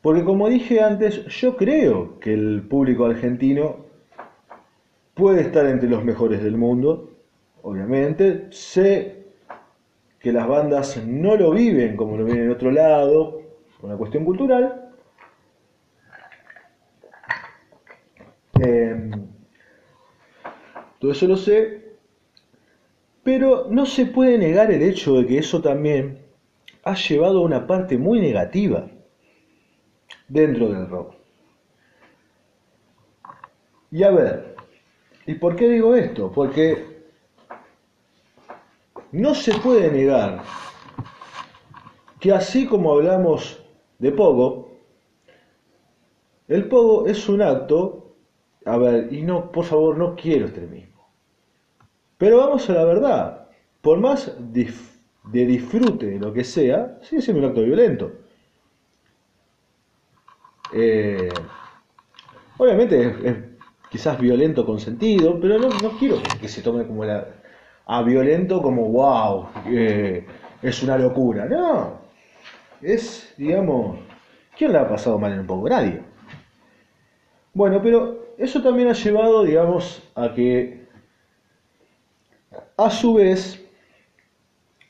Porque 0.01 0.23
como 0.23 0.49
dije 0.49 0.81
antes, 0.81 1.25
yo 1.25 1.55
creo 1.55 2.19
que 2.19 2.33
el 2.33 2.61
público 2.61 3.05
argentino 3.05 3.85
puede 5.15 5.41
estar 5.41 5.65
entre 5.65 5.89
los 5.89 6.03
mejores 6.03 6.43
del 6.43 6.57
mundo, 6.57 7.11
obviamente. 7.63 8.47
Sé 8.51 9.23
que 10.19 10.31
las 10.31 10.47
bandas 10.47 11.03
no 11.05 11.35
lo 11.35 11.51
viven 11.51 11.95
como 11.95 12.17
lo 12.17 12.25
viven 12.25 12.43
en 12.43 12.51
otro 12.51 12.71
lado, 12.71 13.41
por 13.79 13.89
una 13.89 13.97
cuestión 13.97 14.25
cultural. 14.25 14.84
Em, 18.59 19.11
todo 20.99 21.11
eso 21.11 21.27
lo 21.27 21.37
sé, 21.37 21.97
pero 23.23 23.67
no 23.69 23.85
se 23.85 24.05
puede 24.05 24.37
negar 24.37 24.71
el 24.71 24.81
hecho 24.81 25.15
de 25.15 25.25
que 25.27 25.39
eso 25.39 25.61
también 25.61 26.19
ha 26.83 26.95
llevado 26.95 27.39
a 27.39 27.45
una 27.45 27.67
parte 27.67 27.97
muy 27.97 28.21
negativa 28.21 28.87
dentro 30.27 30.69
del 30.69 30.87
rock. 30.87 31.15
Y 33.91 34.03
a 34.03 34.11
ver, 34.11 34.55
¿y 35.25 35.35
por 35.35 35.55
qué 35.55 35.69
digo 35.69 35.95
esto? 35.95 36.31
Porque 36.31 36.95
no 39.11 39.33
se 39.33 39.53
puede 39.59 39.91
negar 39.91 40.43
que 42.19 42.31
así 42.31 42.65
como 42.65 42.93
hablamos 42.93 43.63
de 43.99 44.11
pogo, 44.11 44.71
el 46.47 46.67
pogo 46.67 47.07
es 47.07 47.27
un 47.27 47.41
acto, 47.41 48.04
a 48.65 48.77
ver, 48.77 49.13
y 49.13 49.21
no, 49.21 49.51
por 49.51 49.65
favor, 49.65 49.97
no 49.97 50.15
quiero 50.15 50.45
extremismo. 50.45 51.07
Pero 52.17 52.37
vamos 52.37 52.69
a 52.69 52.73
la 52.73 52.85
verdad, 52.85 53.47
por 53.81 53.99
más 53.99 54.33
de 54.39 55.45
disfrute 55.45 56.07
de 56.07 56.19
lo 56.19 56.33
que 56.33 56.43
sea, 56.43 56.97
sigue 57.03 57.21
siendo 57.21 57.43
un 57.43 57.49
acto 57.49 57.61
violento. 57.61 58.11
Eh, 60.73 61.29
obviamente 62.57 63.15
es, 63.23 63.37
quizás 63.89 64.19
violento 64.19 64.65
con 64.65 64.79
sentido, 64.79 65.39
pero 65.39 65.59
no, 65.59 65.69
quiero 65.99 66.17
que, 66.41 66.47
se 66.47 66.61
tome 66.61 66.87
como 66.87 67.05
la, 67.05 67.27
a 67.85 68.01
violento 68.01 68.61
como 68.61 68.89
wow, 68.89 69.47
eh, 69.67 70.25
es 70.61 70.81
una 70.81 70.97
locura. 70.97 71.45
No, 71.45 71.99
es, 72.81 73.33
digamos, 73.37 73.99
¿quién 74.57 74.71
le 74.71 74.79
ha 74.79 74.89
pasado 74.89 75.19
mal 75.19 75.33
en 75.33 75.41
un 75.41 75.47
poco? 75.47 75.69
Nadie. 75.69 76.01
Bueno, 77.53 77.79
pero 77.81 78.24
eso 78.37 78.61
también 78.61 78.89
ha 78.89 78.93
llevado, 78.93 79.43
digamos, 79.43 80.01
a 80.15 80.33
que 80.33 80.85
a 82.77 82.89
su 82.89 83.15
vez, 83.15 83.63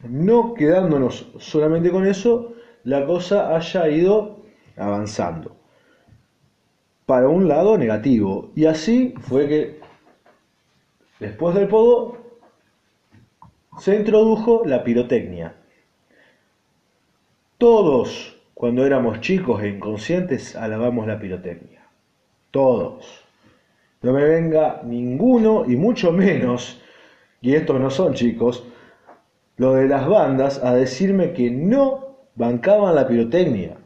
no 0.02 0.54
quedándonos 0.54 1.28
solamente 1.40 1.92
con 1.92 2.08
eso, 2.08 2.54
la 2.84 3.06
cosa 3.06 3.56
haya 3.56 3.90
ido 3.90 4.44
avanzando 4.78 5.56
para 7.06 7.28
un 7.28 7.48
lado 7.48 7.78
negativo. 7.78 8.52
Y 8.56 8.66
así 8.66 9.14
fue 9.20 9.48
que 9.48 9.80
después 11.20 11.56
del 11.56 11.68
podo 11.68 12.18
se 13.80 13.96
introdujo 13.96 14.64
la 14.66 14.84
pirotecnia. 14.84 15.56
Todos, 17.58 18.38
cuando 18.54 18.86
éramos 18.86 19.22
chicos 19.22 19.62
e 19.64 19.70
inconscientes, 19.70 20.56
alabamos 20.56 21.08
la 21.08 21.20
pirotecnia. 21.20 21.88
Todos. 22.52 23.25
No 24.06 24.14
me 24.14 24.24
venga 24.24 24.82
ninguno 24.84 25.66
y 25.66 25.76
mucho 25.76 26.12
menos 26.12 26.80
y 27.42 27.56
estos 27.56 27.82
no 27.82 27.90
son 27.90 28.14
chicos, 28.14 28.64
lo 29.58 29.74
de 29.74 29.88
las 29.88 30.08
bandas 30.08 30.64
a 30.64 30.76
decirme 30.76 31.34
que 31.34 31.50
no 31.50 32.20
bancaban 32.36 32.94
la 32.94 33.08
pirotecnia. 33.08 33.78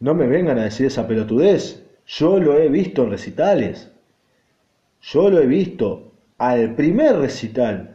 No 0.00 0.14
me 0.14 0.26
vengan 0.26 0.58
a 0.58 0.64
decir 0.64 0.86
esa 0.86 1.06
pelotudez. 1.06 1.80
Yo 2.06 2.40
lo 2.40 2.58
he 2.58 2.68
visto 2.68 3.04
en 3.04 3.10
recitales. 3.10 3.88
Yo 5.00 5.30
lo 5.30 5.38
he 5.38 5.46
visto. 5.46 6.10
Al 6.38 6.74
primer 6.74 7.18
recital 7.18 7.94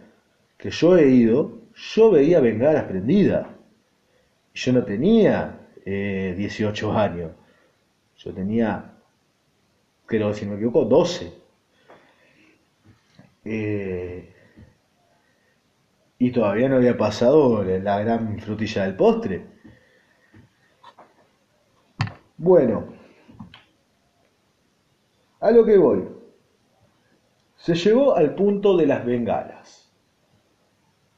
que 0.57 0.71
yo 0.71 0.95
he 0.95 1.09
ido, 1.09 1.59
yo 1.75 2.11
veía 2.11 2.39
bengalas 2.39 2.85
prendidas. 2.85 3.47
Yo 4.53 4.71
no 4.71 4.85
tenía 4.85 5.59
18 5.85 5.85
eh, 5.85 6.97
años. 6.97 7.31
Yo 8.15 8.31
tenía, 8.33 8.92
creo 10.05 10.33
si 10.33 10.45
no 10.45 10.51
me 10.51 10.57
equivoco, 10.57 10.85
12. 10.85 11.33
Eh, 13.45 14.33
y 16.19 16.31
todavía 16.31 16.69
no 16.69 16.77
había 16.77 16.97
pasado 16.97 17.63
la 17.63 17.99
gran 17.99 18.39
frutilla 18.39 18.83
del 18.83 18.95
postre. 18.95 19.45
Bueno, 22.37 22.93
a 25.39 25.51
lo 25.51 25.65
que 25.65 25.77
voy. 25.77 26.07
Se 27.57 27.75
llegó 27.75 28.15
al 28.15 28.35
punto 28.35 28.77
de 28.77 28.85
las 28.85 29.05
bengalas. 29.05 29.91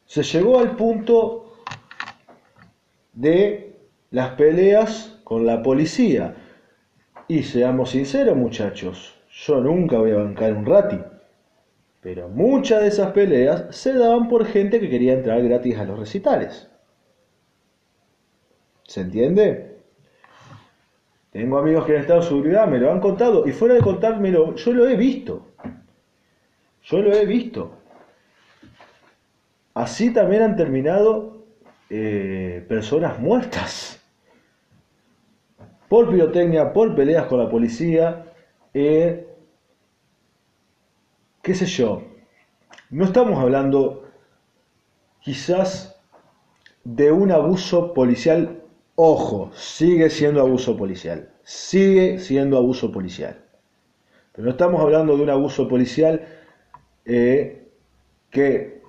Se 0.05 0.23
llegó 0.23 0.59
al 0.59 0.75
punto 0.75 1.57
de 3.13 3.77
las 4.11 4.29
peleas 4.31 5.19
con 5.23 5.45
la 5.45 5.61
policía. 5.61 6.35
Y 7.27 7.43
seamos 7.43 7.91
sinceros 7.91 8.37
muchachos, 8.37 9.19
yo 9.29 9.59
nunca 9.59 9.97
voy 9.97 10.11
a 10.11 10.17
bancar 10.17 10.53
un 10.53 10.65
rati. 10.65 10.99
Pero 12.01 12.29
muchas 12.29 12.81
de 12.81 12.87
esas 12.87 13.11
peleas 13.13 13.75
se 13.75 13.93
daban 13.93 14.27
por 14.27 14.45
gente 14.45 14.79
que 14.79 14.89
quería 14.89 15.13
entrar 15.13 15.41
gratis 15.41 15.77
a 15.77 15.85
los 15.85 15.97
recitales. 15.97 16.69
¿Se 18.83 19.01
entiende? 19.01 19.77
Tengo 21.31 21.57
amigos 21.57 21.85
que 21.85 21.95
han 21.95 22.01
estado 22.01 22.21
en 22.21 22.27
seguridad, 22.27 22.67
me 22.67 22.77
lo 22.77 22.91
han 22.91 22.99
contado, 22.99 23.47
y 23.47 23.51
fuera 23.51 23.73
de 23.73 23.81
contármelo, 23.81 24.55
yo 24.55 24.71
lo 24.71 24.87
he 24.87 24.95
visto. 24.95 25.47
Yo 26.83 26.99
lo 26.99 27.11
he 27.11 27.25
visto. 27.25 27.73
Así 29.73 30.13
también 30.13 30.43
han 30.43 30.55
terminado 30.55 31.43
eh, 31.89 32.63
personas 32.69 33.19
muertas. 33.19 33.94
Por 35.95 36.09
pirotecnia, 36.09 36.73
por 36.73 36.93
peleas 36.93 37.25
con 37.27 37.39
la 37.39 37.49
policía. 37.49 38.25
Eh, 38.73 39.29
qué 41.41 41.55
sé 41.55 41.65
yo, 41.67 42.03
no 42.89 43.05
estamos 43.05 43.39
hablando 43.39 44.03
quizás 45.21 45.97
de 46.83 47.13
un 47.13 47.31
abuso 47.31 47.93
policial, 47.93 48.61
ojo, 48.95 49.51
sigue 49.53 50.09
siendo 50.09 50.41
abuso 50.41 50.75
policial, 50.75 51.29
sigue 51.43 52.19
siendo 52.19 52.57
abuso 52.57 52.91
policial. 52.91 53.45
Pero 54.33 54.43
no 54.43 54.51
estamos 54.51 54.81
hablando 54.81 55.15
de 55.15 55.23
un 55.23 55.29
abuso 55.29 55.69
policial 55.69 56.27
eh, 57.05 57.69
que, 58.31 58.81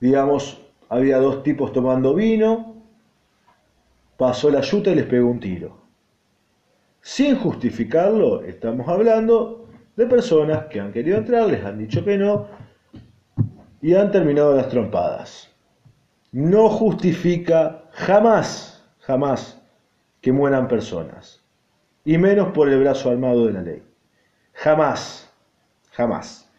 digamos, 0.00 0.60
había 0.90 1.16
dos 1.16 1.42
tipos 1.42 1.72
tomando 1.72 2.12
vino, 2.12 2.82
pasó 4.18 4.50
la 4.50 4.60
yuta 4.60 4.90
y 4.90 4.96
les 4.96 5.06
pegó 5.06 5.30
un 5.30 5.40
tiro. 5.40 5.85
Sin 7.06 7.36
justificarlo, 7.36 8.42
estamos 8.42 8.88
hablando 8.88 9.68
de 9.94 10.06
personas 10.06 10.64
que 10.64 10.80
han 10.80 10.92
querido 10.92 11.18
entrar, 11.18 11.46
les 11.46 11.64
han 11.64 11.78
dicho 11.78 12.04
que 12.04 12.18
no 12.18 12.48
y 13.80 13.94
han 13.94 14.10
terminado 14.10 14.56
las 14.56 14.68
trompadas. 14.68 15.48
No 16.32 16.68
justifica 16.68 17.84
jamás, 17.92 18.84
jamás 18.98 19.62
que 20.20 20.32
mueran 20.32 20.66
personas, 20.66 21.40
y 22.04 22.18
menos 22.18 22.48
por 22.48 22.68
el 22.68 22.80
brazo 22.80 23.10
armado 23.10 23.46
de 23.46 23.52
la 23.52 23.62
ley. 23.62 23.82
Jamás, 24.54 25.32
jamás. 25.92 26.50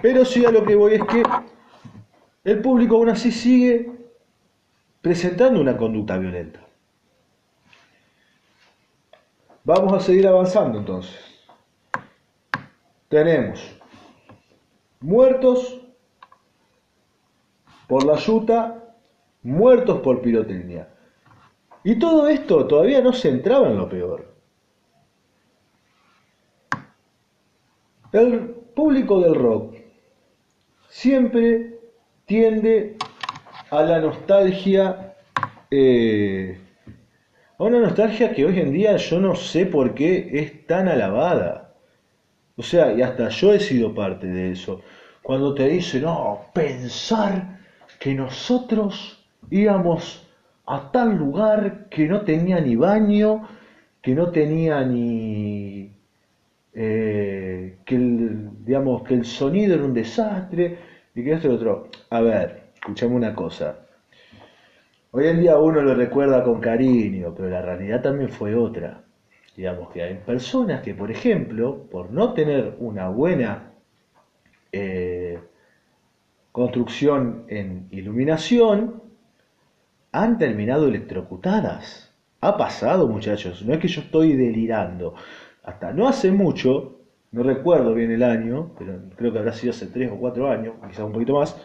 Pero 0.00 0.24
sí 0.24 0.42
a 0.46 0.50
lo 0.50 0.64
que 0.64 0.74
voy 0.74 0.94
es 0.94 1.04
que 1.04 1.22
el 2.44 2.62
público 2.62 2.96
aún 2.96 3.10
así 3.10 3.30
sigue 3.30 3.92
presentando 5.02 5.60
una 5.60 5.76
conducta 5.76 6.16
violenta. 6.16 6.67
Vamos 9.68 9.92
a 9.92 10.00
seguir 10.00 10.26
avanzando 10.26 10.78
entonces. 10.78 11.14
Tenemos 13.10 13.60
muertos 14.98 15.78
por 17.86 18.02
la 18.06 18.16
yuta, 18.16 18.94
muertos 19.42 20.00
por 20.00 20.22
pirotecnia. 20.22 20.88
Y 21.84 21.98
todo 21.98 22.28
esto 22.28 22.66
todavía 22.66 23.02
no 23.02 23.12
se 23.12 23.28
entraba 23.28 23.68
en 23.68 23.76
lo 23.76 23.90
peor. 23.90 24.34
El 28.12 28.48
público 28.74 29.20
del 29.20 29.34
rock 29.34 29.74
siempre 30.88 31.78
tiende 32.24 32.96
a 33.70 33.82
la 33.82 34.00
nostalgia, 34.00 35.14
eh, 35.70 36.58
a 37.58 37.64
una 37.64 37.80
nostalgia 37.80 38.32
que 38.32 38.44
hoy 38.44 38.60
en 38.60 38.72
día 38.72 38.96
yo 38.96 39.18
no 39.18 39.34
sé 39.34 39.66
por 39.66 39.94
qué 39.94 40.30
es 40.32 40.66
tan 40.66 40.88
alabada. 40.88 41.74
O 42.56 42.62
sea, 42.62 42.92
y 42.92 43.02
hasta 43.02 43.28
yo 43.28 43.52
he 43.52 43.60
sido 43.60 43.94
parte 43.94 44.28
de 44.28 44.52
eso. 44.52 44.80
Cuando 45.22 45.54
te 45.54 45.68
dicen, 45.68 46.02
no, 46.02 46.40
pensar 46.54 47.58
que 47.98 48.14
nosotros 48.14 49.24
íbamos 49.50 50.24
a 50.66 50.90
tal 50.92 51.16
lugar 51.16 51.88
que 51.88 52.06
no 52.06 52.20
tenía 52.22 52.60
ni 52.60 52.76
baño, 52.76 53.48
que 54.02 54.14
no 54.14 54.30
tenía 54.30 54.84
ni... 54.84 55.92
Eh, 56.74 57.76
que, 57.84 57.94
el, 57.96 58.50
digamos, 58.64 59.02
que 59.02 59.14
el 59.14 59.24
sonido 59.24 59.74
era 59.74 59.84
un 59.84 59.94
desastre 59.94 60.78
y 61.14 61.24
que 61.24 61.32
esto 61.32 61.48
y 61.48 61.54
otro. 61.54 61.88
A 62.10 62.20
ver, 62.20 62.62
escuchame 62.74 63.16
una 63.16 63.34
cosa. 63.34 63.87
Hoy 65.18 65.26
en 65.26 65.40
día 65.40 65.58
uno 65.58 65.82
lo 65.82 65.96
recuerda 65.96 66.44
con 66.44 66.60
cariño, 66.60 67.34
pero 67.36 67.50
la 67.50 67.60
realidad 67.60 68.02
también 68.02 68.30
fue 68.30 68.54
otra. 68.54 69.02
Digamos 69.56 69.90
que 69.90 70.00
hay 70.00 70.14
personas 70.14 70.80
que, 70.80 70.94
por 70.94 71.10
ejemplo, 71.10 71.88
por 71.90 72.12
no 72.12 72.34
tener 72.34 72.76
una 72.78 73.08
buena 73.08 73.72
eh, 74.70 75.40
construcción 76.52 77.46
en 77.48 77.88
iluminación, 77.90 79.02
han 80.12 80.38
terminado 80.38 80.86
electrocutadas. 80.86 82.14
Ha 82.40 82.56
pasado, 82.56 83.08
muchachos, 83.08 83.64
no 83.64 83.74
es 83.74 83.80
que 83.80 83.88
yo 83.88 84.02
estoy 84.02 84.36
delirando. 84.36 85.16
Hasta 85.64 85.92
no 85.92 86.06
hace 86.06 86.30
mucho, 86.30 87.00
no 87.32 87.42
recuerdo 87.42 87.92
bien 87.92 88.12
el 88.12 88.22
año, 88.22 88.70
pero 88.78 89.00
creo 89.16 89.32
que 89.32 89.38
habrá 89.40 89.52
sido 89.52 89.72
hace 89.72 89.86
3 89.86 90.12
o 90.12 90.16
4 90.16 90.48
años, 90.48 90.74
quizás 90.88 91.04
un 91.04 91.12
poquito 91.12 91.40
más, 91.40 91.60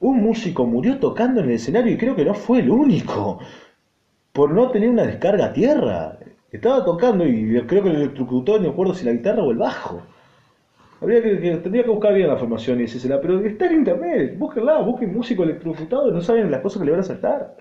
un 0.00 0.22
músico 0.22 0.64
murió 0.66 0.98
tocando 0.98 1.40
en 1.40 1.46
el 1.46 1.56
escenario 1.56 1.92
y 1.92 1.98
creo 1.98 2.14
que 2.14 2.24
no 2.24 2.34
fue 2.34 2.60
el 2.60 2.70
único, 2.70 3.40
por 4.32 4.52
no 4.52 4.70
tener 4.70 4.88
una 4.88 5.04
descarga 5.04 5.46
a 5.46 5.52
tierra. 5.52 6.18
Estaba 6.50 6.84
tocando 6.84 7.26
y 7.26 7.60
creo 7.66 7.82
que 7.82 7.90
lo 7.90 7.96
electrocutó, 7.96 8.58
no 8.58 8.70
acuerdo 8.70 8.94
si 8.94 9.04
la 9.04 9.12
guitarra 9.12 9.42
o 9.42 9.50
el 9.50 9.58
bajo. 9.58 10.02
Habría 11.00 11.22
que, 11.22 11.36
tendría 11.62 11.84
que 11.84 11.90
buscar 11.90 12.14
bien 12.14 12.28
la 12.28 12.36
formación 12.36 12.78
y 12.78 12.82
decírsela, 12.82 13.20
pero 13.20 13.40
está 13.40 13.66
en 13.66 13.78
internet, 13.78 14.36
búsquenla, 14.36 14.78
busquen 14.78 15.14
músico 15.14 15.44
electrocutado, 15.44 16.10
no 16.10 16.20
saben 16.20 16.50
las 16.50 16.60
cosas 16.60 16.80
que 16.80 16.86
le 16.86 16.90
van 16.90 17.00
a 17.00 17.04
saltar. 17.04 17.56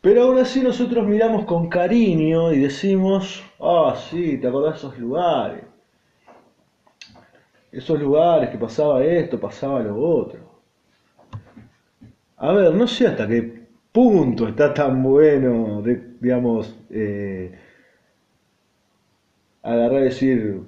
Pero 0.00 0.24
aún 0.24 0.38
así 0.38 0.60
nosotros 0.62 1.06
miramos 1.06 1.46
con 1.46 1.68
cariño 1.68 2.52
y 2.52 2.60
decimos, 2.60 3.42
ah, 3.58 3.94
sí, 4.10 4.38
te 4.38 4.46
acordás 4.46 4.74
de 4.74 4.78
esos 4.78 4.98
lugares. 4.98 5.73
Esos 7.74 8.00
lugares 8.00 8.50
que 8.50 8.58
pasaba 8.58 9.04
esto, 9.04 9.40
pasaba 9.40 9.80
lo 9.82 9.98
otro. 9.98 10.38
A 12.36 12.52
ver, 12.52 12.72
no 12.72 12.86
sé 12.86 13.08
hasta 13.08 13.26
qué 13.26 13.64
punto 13.90 14.46
está 14.46 14.72
tan 14.72 15.02
bueno, 15.02 15.82
digamos, 16.20 16.78
eh, 16.90 17.52
agarrar 19.62 20.02
y 20.02 20.04
decir, 20.04 20.60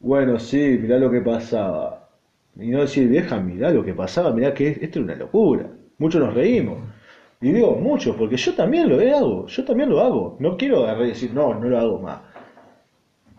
bueno, 0.00 0.38
sí, 0.38 0.78
mirá 0.82 0.98
lo 0.98 1.10
que 1.10 1.22
pasaba. 1.22 2.10
Y 2.56 2.68
no 2.68 2.80
decir, 2.80 3.08
vieja, 3.08 3.40
mirá 3.40 3.70
lo 3.70 3.82
que 3.82 3.94
pasaba, 3.94 4.30
mirá 4.32 4.52
que 4.52 4.68
esto 4.68 4.98
es 4.98 5.04
una 5.04 5.14
locura. 5.14 5.66
Muchos 5.96 6.20
nos 6.20 6.34
reímos. 6.34 6.78
Y 7.40 7.52
digo 7.52 7.74
muchos, 7.76 8.16
porque 8.16 8.36
yo 8.36 8.54
también 8.54 8.88
lo 8.90 9.00
hago, 9.16 9.46
yo 9.46 9.64
también 9.64 9.88
lo 9.88 10.00
hago. 10.00 10.36
No 10.40 10.58
quiero 10.58 10.84
agarrar 10.84 11.06
y 11.06 11.10
decir, 11.10 11.32
no, 11.32 11.54
no 11.54 11.68
lo 11.70 11.78
hago 11.78 11.98
más. 12.00 12.20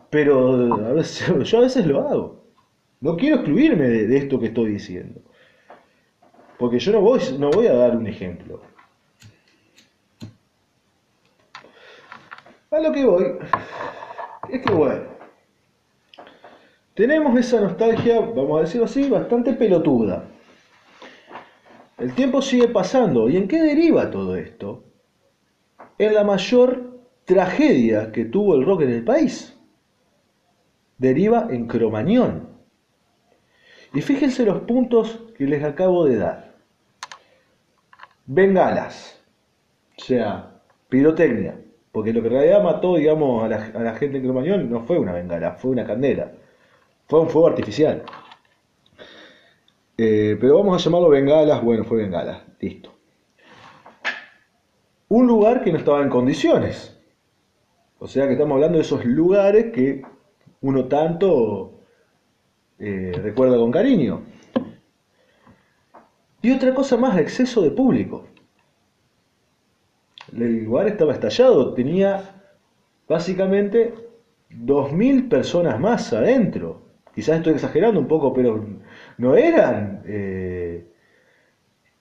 Pero 0.09 0.73
a 0.73 0.93
veces, 0.93 1.31
yo 1.43 1.57
a 1.59 1.61
veces 1.61 1.85
lo 1.85 2.07
hago. 2.07 2.40
No 3.01 3.17
quiero 3.17 3.37
excluirme 3.37 3.87
de, 3.87 4.17
esto 4.17 4.39
que 4.39 4.47
estoy 4.47 4.73
diciendo. 4.73 5.21
Porque 6.59 6.77
yo 6.77 6.91
no 6.91 7.01
voy, 7.01 7.19
no 7.39 7.49
voy 7.49 7.65
a 7.65 7.73
dar 7.73 7.97
un 7.97 8.05
ejemplo. 8.05 8.61
A 12.69 12.79
lo 12.79 12.91
que 12.93 13.03
voy 13.03 13.25
es 14.49 14.61
que 14.61 14.73
bueno, 14.73 15.03
tenemos 16.93 17.37
esa 17.37 17.59
nostalgia, 17.59 18.19
vamos 18.19 18.59
a 18.59 18.61
decirlo 18.61 18.85
así, 18.85 19.09
bastante 19.09 19.53
pelotuda. 19.53 20.25
El 21.97 22.13
tiempo 22.13 22.41
sigue 22.41 22.67
pasando. 22.67 23.29
¿Y 23.29 23.37
en 23.37 23.47
qué 23.47 23.61
deriva 23.61 24.11
todo 24.11 24.35
esto? 24.35 24.83
En 25.97 26.13
la 26.13 26.23
mayor 26.23 27.01
tragedia 27.25 28.11
que 28.11 28.25
tuvo 28.25 28.55
el 28.55 28.65
rock 28.65 28.81
en 28.81 28.91
el 28.91 29.03
país. 29.03 29.57
Deriva 30.97 31.47
en 31.49 31.67
Cromañón. 31.67 32.50
Y 33.93 34.01
fíjense 34.01 34.45
los 34.45 34.59
puntos 34.61 35.19
que 35.37 35.45
les 35.45 35.63
acabo 35.63 36.05
de 36.05 36.17
dar. 36.17 36.51
Bengalas, 38.25 39.21
o 39.97 40.01
sea, 40.01 40.61
pirotecnia, 40.87 41.59
porque 41.91 42.13
lo 42.13 42.21
que 42.21 42.27
en 42.27 42.33
realidad 42.33 42.63
mató, 42.63 42.95
digamos, 42.95 43.43
a 43.43 43.47
la, 43.49 43.95
gente 43.95 44.17
en 44.17 44.23
Cromañón 44.23 44.69
no 44.69 44.81
fue 44.81 44.97
una 44.97 45.11
bengala, 45.11 45.53
fue 45.53 45.71
una 45.71 45.85
candela. 45.85 46.31
Fue 47.07 47.19
un 47.19 47.29
fuego 47.29 47.47
artificial. 47.47 48.03
Eh, 49.97 50.37
pero 50.39 50.57
vamos 50.57 50.81
a 50.81 50.83
llamarlo 50.83 51.09
bengalas, 51.09 51.61
bueno, 51.61 51.83
fue 51.83 51.97
bengalas, 51.97 52.43
listo. 52.59 52.93
Un 55.09 55.27
lugar 55.27 55.61
que 55.61 55.73
no 55.73 55.77
estaba 55.77 56.01
en 56.01 56.09
condiciones. 56.09 56.97
O 57.99 58.07
sea 58.07 58.27
que 58.27 58.33
estamos 58.33 58.55
hablando 58.55 58.77
de 58.77 58.83
esos 58.83 59.03
lugares 59.03 59.73
que 59.73 60.01
uno 60.61 60.85
tanto 60.85 61.70
eh, 62.81 63.13
recuerda 63.23 63.55
con 63.55 63.71
cariño. 63.71 64.23
Y 66.41 66.51
otra 66.51 66.73
cosa 66.73 66.97
más, 66.97 67.17
exceso 67.17 67.61
de 67.61 67.71
público 67.71 68.25
el 70.37 70.63
lugar 70.63 70.87
estaba 70.87 71.13
estallado, 71.13 71.73
tenía 71.73 72.43
básicamente 73.07 73.93
2.000 74.49 75.29
personas 75.29 75.79
más 75.79 76.13
adentro. 76.13 76.81
Quizás 77.13 77.37
estoy 77.37 77.53
exagerando 77.53 77.99
un 77.99 78.07
poco, 78.07 78.33
pero 78.33 78.65
no 79.17 79.35
eran, 79.35 80.01
eh, 80.05 80.87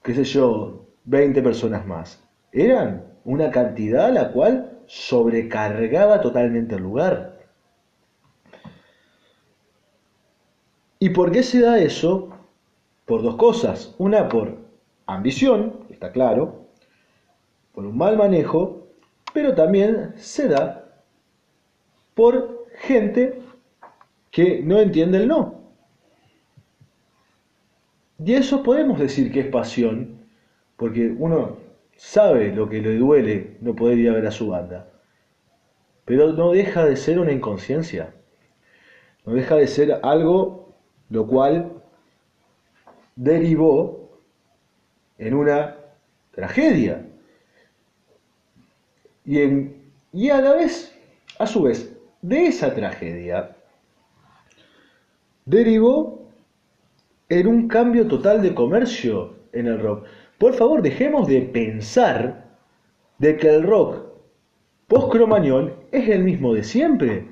qué 0.02 0.14
sé 0.14 0.24
yo, 0.24 0.86
20 1.04 1.42
personas 1.42 1.86
más. 1.86 2.22
Eran 2.52 3.04
una 3.24 3.50
cantidad 3.50 4.12
la 4.12 4.32
cual 4.32 4.78
sobrecargaba 4.86 6.20
totalmente 6.20 6.76
el 6.76 6.82
lugar. 6.82 7.29
¿Y 11.02 11.08
por 11.10 11.32
qué 11.32 11.42
se 11.42 11.60
da 11.60 11.78
eso? 11.78 12.28
Por 13.06 13.22
dos 13.22 13.36
cosas. 13.36 13.94
Una 13.96 14.28
por 14.28 14.58
ambición, 15.06 15.86
está 15.88 16.12
claro, 16.12 16.66
por 17.72 17.86
un 17.86 17.96
mal 17.96 18.18
manejo, 18.18 18.86
pero 19.32 19.54
también 19.54 20.12
se 20.16 20.46
da 20.46 21.04
por 22.14 22.66
gente 22.76 23.40
que 24.30 24.62
no 24.62 24.78
entiende 24.78 25.18
el 25.18 25.28
no. 25.28 25.60
Y 28.22 28.34
eso 28.34 28.62
podemos 28.62 28.98
decir 28.98 29.32
que 29.32 29.40
es 29.40 29.46
pasión, 29.46 30.26
porque 30.76 31.16
uno 31.18 31.56
sabe 31.96 32.54
lo 32.54 32.68
que 32.68 32.82
le 32.82 32.96
duele 32.96 33.56
no 33.62 33.74
poder 33.74 33.98
ir 33.98 34.10
a 34.10 34.14
ver 34.14 34.26
a 34.26 34.30
su 34.30 34.48
banda, 34.48 34.90
pero 36.04 36.34
no 36.34 36.52
deja 36.52 36.84
de 36.84 36.96
ser 36.96 37.18
una 37.18 37.32
inconsciencia, 37.32 38.12
no 39.24 39.32
deja 39.32 39.56
de 39.56 39.66
ser 39.66 40.00
algo 40.02 40.59
lo 41.10 41.26
cual 41.26 41.72
derivó 43.16 44.08
en 45.18 45.34
una 45.34 45.76
tragedia, 46.30 47.06
y, 49.24 50.30
a 50.30 50.40
la 50.40 50.54
vez, 50.54 50.96
a 51.38 51.46
su 51.46 51.62
vez, 51.62 51.96
de 52.22 52.46
esa 52.46 52.74
tragedia, 52.74 53.56
derivó 55.44 56.30
en 57.28 57.46
un 57.46 57.68
cambio 57.68 58.08
total 58.08 58.42
de 58.42 58.54
comercio 58.54 59.36
en 59.52 59.66
el 59.66 59.80
rock. 59.80 60.06
por 60.38 60.54
favor 60.54 60.82
dejemos 60.82 61.28
de 61.28 61.42
pensar 61.42 62.44
de 63.18 63.36
que 63.36 63.48
el 63.54 63.62
rock 63.62 64.04
post-cromañón 64.88 65.74
es 65.92 66.08
el 66.08 66.24
mismo 66.24 66.54
de 66.54 66.64
siempre. 66.64 67.28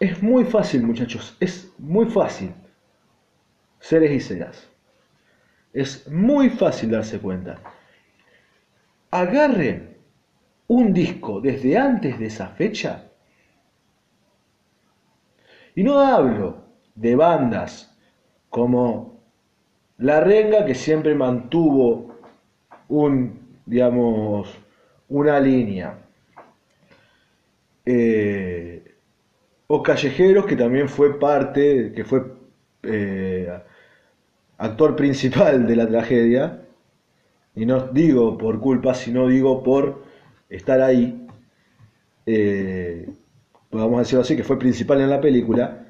Es 0.00 0.22
muy 0.22 0.44
fácil, 0.44 0.84
muchachos, 0.84 1.36
es 1.40 1.72
muy 1.78 2.06
fácil. 2.06 2.52
Seres 3.80 4.12
y 4.12 4.20
seras. 4.20 4.68
Es 5.72 6.08
muy 6.08 6.50
fácil 6.50 6.90
darse 6.90 7.18
cuenta. 7.18 7.58
Agarren 9.10 9.96
un 10.68 10.92
disco 10.92 11.40
desde 11.40 11.76
antes 11.76 12.18
de 12.18 12.26
esa 12.26 12.48
fecha. 12.48 13.04
Y 15.74 15.82
no 15.82 15.98
hablo 15.98 16.64
de 16.94 17.14
bandas 17.14 17.96
como 18.50 19.20
La 19.98 20.20
Renga, 20.20 20.64
que 20.64 20.74
siempre 20.74 21.14
mantuvo 21.14 22.18
un, 22.88 23.60
digamos, 23.66 24.48
una 25.08 25.40
línea. 25.40 25.98
Eh, 27.84 28.77
o 29.68 29.82
Callejeros, 29.82 30.46
que 30.46 30.56
también 30.56 30.88
fue 30.88 31.18
parte, 31.18 31.92
que 31.94 32.04
fue 32.04 32.24
eh, 32.82 33.48
actor 34.56 34.96
principal 34.96 35.66
de 35.66 35.76
la 35.76 35.86
tragedia, 35.86 36.64
y 37.54 37.66
no 37.66 37.88
digo 37.88 38.38
por 38.38 38.60
culpa, 38.60 38.94
sino 38.94 39.28
digo 39.28 39.62
por 39.62 40.04
estar 40.48 40.80
ahí, 40.80 41.26
eh, 42.24 43.08
a 43.72 43.98
decirlo 43.98 44.22
así, 44.22 44.36
que 44.36 44.44
fue 44.44 44.58
principal 44.58 45.02
en 45.02 45.10
la 45.10 45.20
película. 45.20 45.86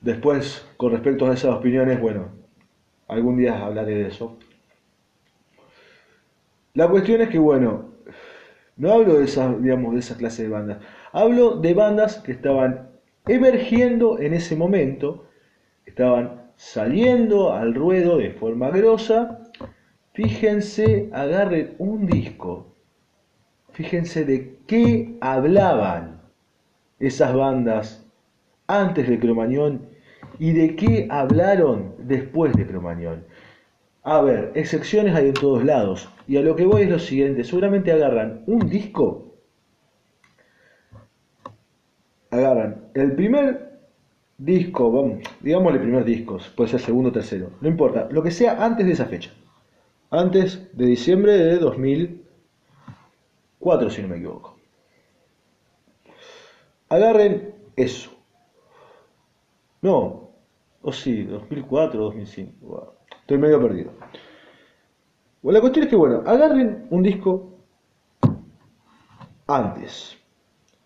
Después, 0.00 0.66
con 0.78 0.92
respecto 0.92 1.26
a 1.26 1.34
esas 1.34 1.54
opiniones, 1.54 2.00
bueno, 2.00 2.30
algún 3.06 3.36
día 3.36 3.64
hablaré 3.64 3.96
de 3.96 4.08
eso. 4.08 4.38
La 6.72 6.88
cuestión 6.88 7.20
es 7.20 7.28
que, 7.28 7.38
bueno, 7.38 7.95
no 8.76 8.92
hablo 8.92 9.18
de 9.18 9.24
esa, 9.24 9.54
digamos, 9.54 9.94
de 9.94 10.00
esa 10.00 10.16
clase 10.16 10.42
de 10.42 10.48
bandas. 10.50 10.78
Hablo 11.12 11.56
de 11.56 11.74
bandas 11.74 12.18
que 12.18 12.32
estaban 12.32 12.90
emergiendo 13.26 14.18
en 14.20 14.34
ese 14.34 14.54
momento, 14.54 15.26
estaban 15.86 16.42
saliendo 16.56 17.52
al 17.52 17.74
ruedo 17.74 18.18
de 18.18 18.30
forma 18.30 18.70
grosa. 18.70 19.40
Fíjense, 20.12 21.08
agarren 21.12 21.74
un 21.78 22.06
disco. 22.06 22.74
Fíjense 23.72 24.24
de 24.24 24.58
qué 24.66 25.16
hablaban 25.20 26.20
esas 26.98 27.34
bandas 27.34 28.06
antes 28.66 29.08
de 29.08 29.18
Cromañón 29.18 29.88
y 30.38 30.52
de 30.52 30.76
qué 30.76 31.08
hablaron 31.10 31.94
después 31.98 32.54
de 32.54 32.66
Cromañón. 32.66 33.24
A 34.06 34.20
ver, 34.20 34.52
excepciones 34.54 35.14
hay 35.16 35.26
en 35.26 35.34
todos 35.34 35.64
lados. 35.64 36.08
Y 36.28 36.36
a 36.36 36.40
lo 36.40 36.54
que 36.54 36.64
voy 36.64 36.82
es 36.82 36.88
lo 36.88 37.00
siguiente, 37.00 37.42
seguramente 37.42 37.90
agarran 37.90 38.44
un 38.46 38.68
disco, 38.68 39.34
agarran 42.30 42.84
el 42.94 43.16
primer 43.16 43.80
disco, 44.38 44.92
vamos, 44.92 45.24
digámosle 45.40 45.80
primer 45.80 46.04
disco, 46.04 46.38
puede 46.54 46.70
ser 46.70 46.78
segundo 46.80 47.10
tercero, 47.10 47.50
no 47.60 47.68
importa, 47.68 48.06
lo 48.12 48.22
que 48.22 48.30
sea 48.30 48.64
antes 48.64 48.86
de 48.86 48.92
esa 48.92 49.06
fecha, 49.06 49.32
antes 50.10 50.68
de 50.76 50.86
diciembre 50.86 51.32
de 51.32 51.58
2004 51.58 53.90
si 53.90 54.02
no 54.02 54.08
me 54.08 54.18
equivoco. 54.18 54.56
Agarren 56.88 57.56
eso. 57.74 58.12
No, 59.82 60.30
o 60.80 60.92
sí, 60.92 61.24
2004 61.24 62.00
o 62.00 62.04
2005. 62.04 62.95
Estoy 63.26 63.38
medio 63.38 63.60
perdido. 63.60 63.90
Bueno, 65.42 65.56
la 65.56 65.60
cuestión 65.60 65.82
es 65.82 65.90
que, 65.90 65.96
bueno, 65.96 66.22
agarren 66.24 66.86
un 66.90 67.02
disco 67.02 67.58
antes. 69.48 70.16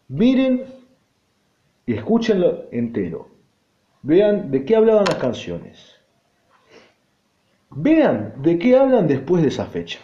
Miren 0.09 0.65
y 1.85 1.93
escúchenlo 1.93 2.65
entero. 2.73 3.29
Vean 4.01 4.51
de 4.51 4.65
qué 4.65 4.75
hablaban 4.75 5.05
las 5.05 5.17
canciones. 5.17 5.97
Vean 7.73 8.33
de 8.41 8.59
qué 8.59 8.75
hablan 8.75 9.07
después 9.07 9.43
de 9.43 9.49
esa 9.49 9.67
fecha. 9.67 10.01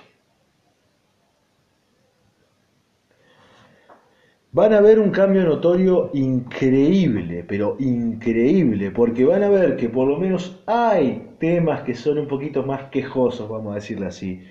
Van 4.52 4.72
a 4.72 4.80
ver 4.80 4.98
un 4.98 5.10
cambio 5.10 5.44
notorio 5.44 6.10
increíble, 6.14 7.44
pero 7.46 7.76
increíble, 7.78 8.90
porque 8.90 9.24
van 9.24 9.42
a 9.42 9.48
ver 9.48 9.76
que 9.76 9.88
por 9.88 10.08
lo 10.08 10.18
menos 10.18 10.62
hay 10.66 11.30
temas 11.38 11.82
que 11.82 11.94
son 11.94 12.18
un 12.18 12.28
poquito 12.28 12.62
más 12.62 12.84
quejosos, 12.90 13.48
vamos 13.48 13.72
a 13.72 13.76
decirlo 13.76 14.06
así, 14.06 14.44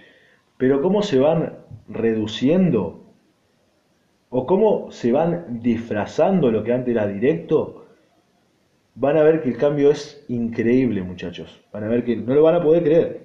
pero 0.57 0.81
cómo 0.81 1.01
se 1.01 1.19
van 1.19 1.53
reduciendo 1.87 3.03
o 4.29 4.45
cómo 4.45 4.91
se 4.91 5.11
van 5.11 5.61
disfrazando 5.61 6.51
lo 6.51 6.63
que 6.63 6.73
antes 6.73 6.93
era 6.93 7.07
directo, 7.07 7.85
van 8.95 9.17
a 9.17 9.23
ver 9.23 9.41
que 9.41 9.49
el 9.49 9.57
cambio 9.57 9.91
es 9.91 10.25
increíble, 10.29 11.03
muchachos. 11.03 11.61
Van 11.71 11.83
a 11.83 11.87
ver 11.87 12.03
que 12.03 12.15
no 12.15 12.33
lo 12.33 12.43
van 12.43 12.55
a 12.55 12.63
poder 12.63 12.83
creer. 12.83 13.21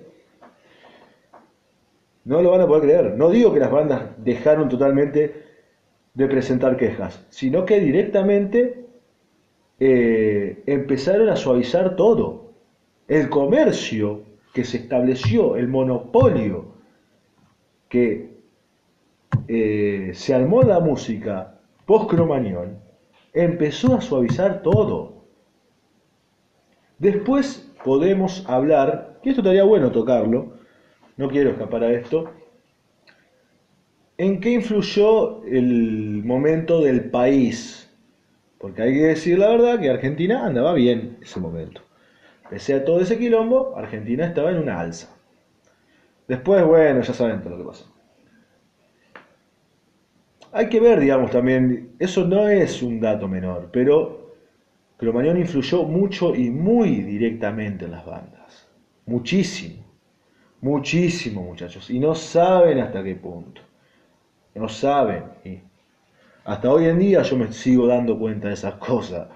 No 2.24 2.42
lo 2.42 2.50
van 2.50 2.60
a 2.60 2.66
poder 2.66 2.82
creer. 2.82 3.16
No 3.16 3.30
digo 3.30 3.52
que 3.52 3.60
las 3.60 3.70
bandas 3.70 4.02
dejaron 4.18 4.68
totalmente 4.68 5.49
de 6.14 6.26
presentar 6.26 6.76
quejas, 6.76 7.24
sino 7.30 7.64
que 7.64 7.80
directamente 7.80 8.86
eh, 9.78 10.62
empezaron 10.66 11.28
a 11.28 11.36
suavizar 11.36 11.96
todo. 11.96 12.52
El 13.08 13.28
comercio 13.28 14.22
que 14.52 14.64
se 14.64 14.78
estableció, 14.78 15.56
el 15.56 15.68
monopolio 15.68 16.74
que 17.88 18.30
eh, 19.48 20.10
se 20.14 20.34
armó 20.34 20.62
la 20.62 20.80
música 20.80 21.60
post-cromañón, 21.86 22.78
empezó 23.32 23.96
a 23.96 24.00
suavizar 24.00 24.62
todo. 24.62 25.24
Después 26.98 27.72
podemos 27.84 28.44
hablar, 28.48 29.18
y 29.22 29.30
esto 29.30 29.40
estaría 29.40 29.64
bueno 29.64 29.90
tocarlo, 29.90 30.52
no 31.16 31.28
quiero 31.28 31.50
escapar 31.50 31.84
a 31.84 31.92
esto, 31.92 32.30
¿En 34.22 34.38
qué 34.38 34.50
influyó 34.50 35.42
el 35.44 36.22
momento 36.22 36.82
del 36.82 37.08
país? 37.08 37.90
Porque 38.58 38.82
hay 38.82 38.92
que 38.92 39.06
decir 39.06 39.38
la 39.38 39.48
verdad 39.48 39.80
que 39.80 39.88
Argentina 39.88 40.44
andaba 40.44 40.74
bien 40.74 41.16
en 41.16 41.22
ese 41.22 41.40
momento. 41.40 41.80
Pese 42.50 42.74
a 42.74 42.84
todo 42.84 43.00
ese 43.00 43.18
quilombo, 43.18 43.74
Argentina 43.78 44.26
estaba 44.26 44.50
en 44.50 44.58
una 44.58 44.78
alza. 44.78 45.08
Después, 46.28 46.62
bueno, 46.66 47.00
ya 47.00 47.14
saben 47.14 47.40
todo 47.40 47.56
lo 47.56 47.58
que 47.60 47.68
pasó. 47.70 47.90
Hay 50.52 50.68
que 50.68 50.80
ver, 50.80 51.00
digamos, 51.00 51.30
también, 51.30 51.92
eso 51.98 52.26
no 52.26 52.46
es 52.46 52.82
un 52.82 53.00
dato 53.00 53.26
menor, 53.26 53.70
pero 53.72 54.34
Cromañón 54.98 55.38
influyó 55.38 55.84
mucho 55.84 56.34
y 56.34 56.50
muy 56.50 56.90
directamente 57.04 57.86
en 57.86 57.92
las 57.92 58.04
bandas. 58.04 58.68
Muchísimo. 59.06 59.82
Muchísimo, 60.60 61.42
muchachos. 61.42 61.88
Y 61.88 61.98
no 61.98 62.14
saben 62.14 62.80
hasta 62.80 63.02
qué 63.02 63.14
punto 63.14 63.62
no 64.54 64.68
saben. 64.68 65.24
Y 65.44 65.60
hasta 66.44 66.70
hoy 66.70 66.86
en 66.86 66.98
día 66.98 67.22
yo 67.22 67.36
me 67.36 67.52
sigo 67.52 67.86
dando 67.86 68.18
cuenta 68.18 68.48
de 68.48 68.54
esas 68.54 68.74
cosas. 68.74 69.28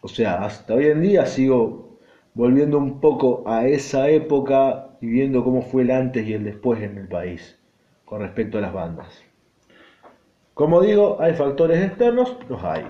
O 0.00 0.08
sea, 0.08 0.44
hasta 0.44 0.74
hoy 0.74 0.86
en 0.86 1.02
día 1.02 1.26
sigo 1.26 1.98
volviendo 2.34 2.78
un 2.78 3.00
poco 3.00 3.44
a 3.46 3.66
esa 3.66 4.08
época 4.08 4.88
y 5.00 5.06
viendo 5.06 5.44
cómo 5.44 5.62
fue 5.62 5.82
el 5.82 5.90
antes 5.90 6.26
y 6.26 6.34
el 6.34 6.44
después 6.44 6.82
en 6.82 6.98
el 6.98 7.08
país 7.08 7.58
con 8.04 8.20
respecto 8.20 8.58
a 8.58 8.62
las 8.62 8.72
bandas. 8.72 9.22
Como 10.54 10.82
digo, 10.82 11.18
hay 11.20 11.34
factores 11.34 11.82
externos, 11.82 12.36
los 12.48 12.62
hay. 12.62 12.84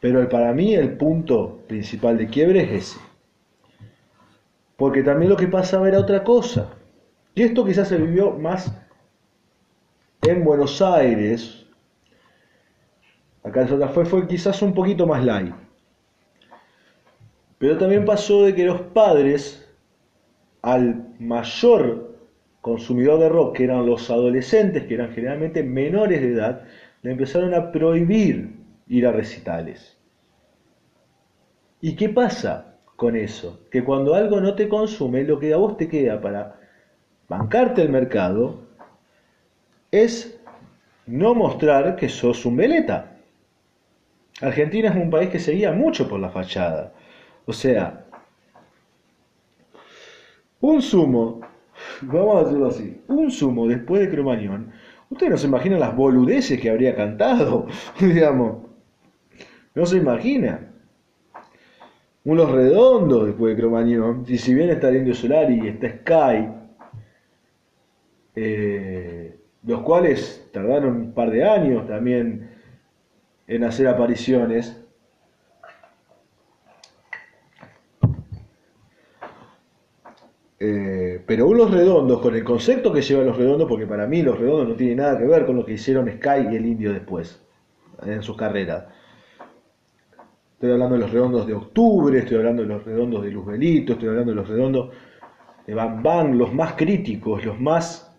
Pero 0.00 0.28
para 0.28 0.52
mí 0.52 0.74
el 0.74 0.96
punto 0.96 1.60
principal 1.68 2.18
de 2.18 2.26
quiebre 2.26 2.64
es 2.64 2.70
ese. 2.72 3.00
Porque 4.76 5.02
también 5.02 5.30
lo 5.30 5.36
que 5.36 5.46
pasaba 5.46 5.88
era 5.88 6.00
otra 6.00 6.24
cosa. 6.24 6.74
Y 7.34 7.42
esto 7.42 7.64
quizás 7.64 7.88
se 7.88 7.96
vivió 7.96 8.32
más 8.32 8.81
en 10.22 10.44
Buenos 10.44 10.80
Aires, 10.80 11.66
acá 13.42 13.62
en 13.62 13.68
Santa 13.68 13.88
Fe 13.88 14.04
fue 14.04 14.26
quizás 14.28 14.62
un 14.62 14.72
poquito 14.72 15.06
más 15.06 15.24
light. 15.24 15.54
Pero 17.58 17.76
también 17.76 18.04
pasó 18.04 18.44
de 18.44 18.54
que 18.54 18.64
los 18.64 18.80
padres, 18.80 19.68
al 20.62 21.14
mayor 21.18 22.18
consumidor 22.60 23.18
de 23.18 23.28
rock, 23.28 23.56
que 23.56 23.64
eran 23.64 23.84
los 23.84 24.10
adolescentes, 24.10 24.84
que 24.84 24.94
eran 24.94 25.12
generalmente 25.12 25.64
menores 25.64 26.20
de 26.20 26.32
edad, 26.32 26.62
le 27.02 27.10
empezaron 27.10 27.52
a 27.54 27.72
prohibir 27.72 28.60
ir 28.86 29.06
a 29.06 29.12
recitales. 29.12 29.98
¿Y 31.80 31.96
qué 31.96 32.08
pasa 32.08 32.76
con 32.94 33.16
eso? 33.16 33.66
Que 33.72 33.82
cuando 33.82 34.14
algo 34.14 34.40
no 34.40 34.54
te 34.54 34.68
consume, 34.68 35.24
lo 35.24 35.40
que 35.40 35.52
a 35.52 35.56
vos 35.56 35.76
te 35.76 35.88
queda 35.88 36.20
para 36.20 36.60
bancarte 37.28 37.82
el 37.82 37.88
mercado 37.88 38.71
es 39.92 40.40
no 41.06 41.34
mostrar 41.34 41.94
que 41.94 42.08
sos 42.08 42.44
un 42.46 42.56
veleta. 42.56 43.18
Argentina 44.40 44.88
es 44.88 44.96
un 44.96 45.10
país 45.10 45.28
que 45.30 45.38
se 45.38 45.52
guía 45.52 45.72
mucho 45.72 46.08
por 46.08 46.18
la 46.18 46.30
fachada. 46.30 46.94
O 47.44 47.52
sea, 47.52 48.06
un 50.60 50.80
sumo, 50.80 51.40
vamos 52.00 52.36
a 52.36 52.44
decirlo 52.44 52.68
así, 52.68 53.02
un 53.08 53.30
sumo 53.30 53.68
después 53.68 54.00
de 54.00 54.10
Cromañón, 54.10 54.72
ustedes 55.10 55.30
no 55.30 55.36
se 55.36 55.46
imaginan 55.48 55.80
las 55.80 55.94
boludeces 55.94 56.60
que 56.60 56.70
habría 56.70 56.96
cantado, 56.96 57.66
digamos, 58.00 58.66
no 59.74 59.86
se 59.86 59.98
imagina. 59.98 60.68
Unos 62.24 62.52
redondos 62.52 63.26
después 63.26 63.54
de 63.54 63.60
Cromañón, 63.60 64.24
y 64.28 64.38
si 64.38 64.54
bien 64.54 64.70
está 64.70 64.88
el 64.88 64.98
Indio 64.98 65.14
Solar 65.14 65.50
y 65.50 65.66
está 65.66 65.88
Sky, 65.88 66.48
eh, 68.36 69.21
los 69.64 69.80
cuales 69.82 70.48
tardaron 70.52 70.96
un 70.96 71.12
par 71.12 71.30
de 71.30 71.44
años 71.44 71.86
también 71.86 72.50
en 73.46 73.64
hacer 73.64 73.88
apariciones, 73.88 74.82
Eh, 80.64 81.20
pero 81.26 81.48
unos 81.48 81.72
redondos, 81.72 82.20
con 82.20 82.36
el 82.36 82.44
concepto 82.44 82.92
que 82.92 83.02
llevan 83.02 83.26
los 83.26 83.36
redondos, 83.36 83.68
porque 83.68 83.84
para 83.84 84.06
mí 84.06 84.22
los 84.22 84.38
redondos 84.38 84.68
no 84.68 84.74
tienen 84.76 84.98
nada 84.98 85.18
que 85.18 85.24
ver 85.24 85.44
con 85.44 85.56
lo 85.56 85.66
que 85.66 85.72
hicieron 85.72 86.08
Sky 86.08 86.46
y 86.52 86.54
el 86.54 86.66
Indio 86.66 86.92
después, 86.92 87.44
en 88.06 88.22
sus 88.22 88.36
carreras. 88.36 88.84
Estoy 90.52 90.70
hablando 90.70 90.94
de 90.94 91.00
los 91.00 91.10
redondos 91.10 91.48
de 91.48 91.54
octubre, 91.54 92.16
estoy 92.16 92.36
hablando 92.36 92.62
de 92.62 92.68
los 92.68 92.84
redondos 92.84 93.24
de 93.24 93.32
Luzbelito, 93.32 93.94
estoy 93.94 94.10
hablando 94.10 94.30
de 94.30 94.36
los 94.36 94.48
redondos 94.48 94.94
de 95.66 95.74
Bam 95.74 96.00
Bam, 96.00 96.38
los 96.38 96.54
más 96.54 96.74
críticos, 96.74 97.44
los 97.44 97.60
más, 97.60 98.11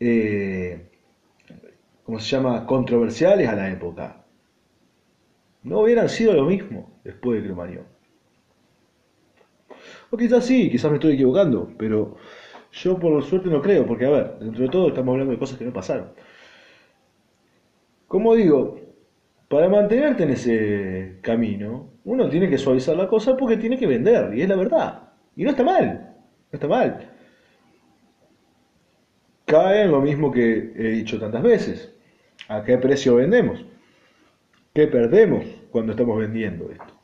eh, 0.00 0.88
¿cómo 2.04 2.18
se 2.18 2.36
llama?, 2.36 2.66
controversiales 2.66 3.48
a 3.48 3.54
la 3.54 3.70
época. 3.70 4.24
No 5.62 5.80
hubieran 5.80 6.08
sido 6.08 6.32
lo 6.32 6.46
mismo 6.46 6.98
después 7.04 7.40
de 7.40 7.46
Cromañón. 7.46 7.84
O 10.10 10.16
quizás 10.16 10.44
sí, 10.44 10.70
quizás 10.70 10.90
me 10.90 10.96
estoy 10.96 11.14
equivocando, 11.14 11.72
pero 11.78 12.16
yo 12.72 12.98
por 12.98 13.22
suerte 13.22 13.48
no 13.48 13.62
creo, 13.62 13.86
porque 13.86 14.06
a 14.06 14.10
ver, 14.10 14.38
dentro 14.40 14.62
de 14.62 14.70
todo 14.70 14.88
estamos 14.88 15.12
hablando 15.12 15.32
de 15.32 15.38
cosas 15.38 15.58
que 15.58 15.64
no 15.64 15.72
pasaron. 15.72 16.12
Como 18.08 18.34
digo, 18.34 18.80
para 19.48 19.68
mantenerte 19.68 20.24
en 20.24 20.30
ese 20.30 21.18
camino, 21.22 21.90
uno 22.04 22.28
tiene 22.28 22.48
que 22.48 22.58
suavizar 22.58 22.96
la 22.96 23.08
cosa 23.08 23.36
porque 23.36 23.56
tiene 23.56 23.78
que 23.78 23.86
vender, 23.86 24.34
y 24.34 24.42
es 24.42 24.48
la 24.48 24.56
verdad. 24.56 25.10
Y 25.36 25.44
no 25.44 25.50
está 25.50 25.62
mal, 25.62 26.16
no 26.50 26.56
está 26.56 26.66
mal. 26.66 27.09
Cae 29.50 29.82
en 29.82 29.90
lo 29.90 30.00
mismo 30.00 30.30
que 30.30 30.72
he 30.76 30.88
dicho 30.90 31.18
tantas 31.18 31.42
veces. 31.42 31.92
¿A 32.48 32.62
qué 32.62 32.78
precio 32.78 33.16
vendemos? 33.16 33.64
¿Qué 34.72 34.86
perdemos 34.86 35.44
cuando 35.70 35.92
estamos 35.92 36.18
vendiendo 36.18 36.70
esto? 36.70 36.94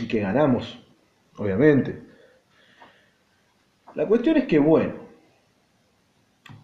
¿Y 0.00 0.08
qué 0.08 0.20
ganamos? 0.20 0.82
obviamente. 1.36 2.00
La 3.94 4.06
cuestión 4.06 4.36
es 4.36 4.46
que, 4.46 4.58
bueno, 4.58 4.94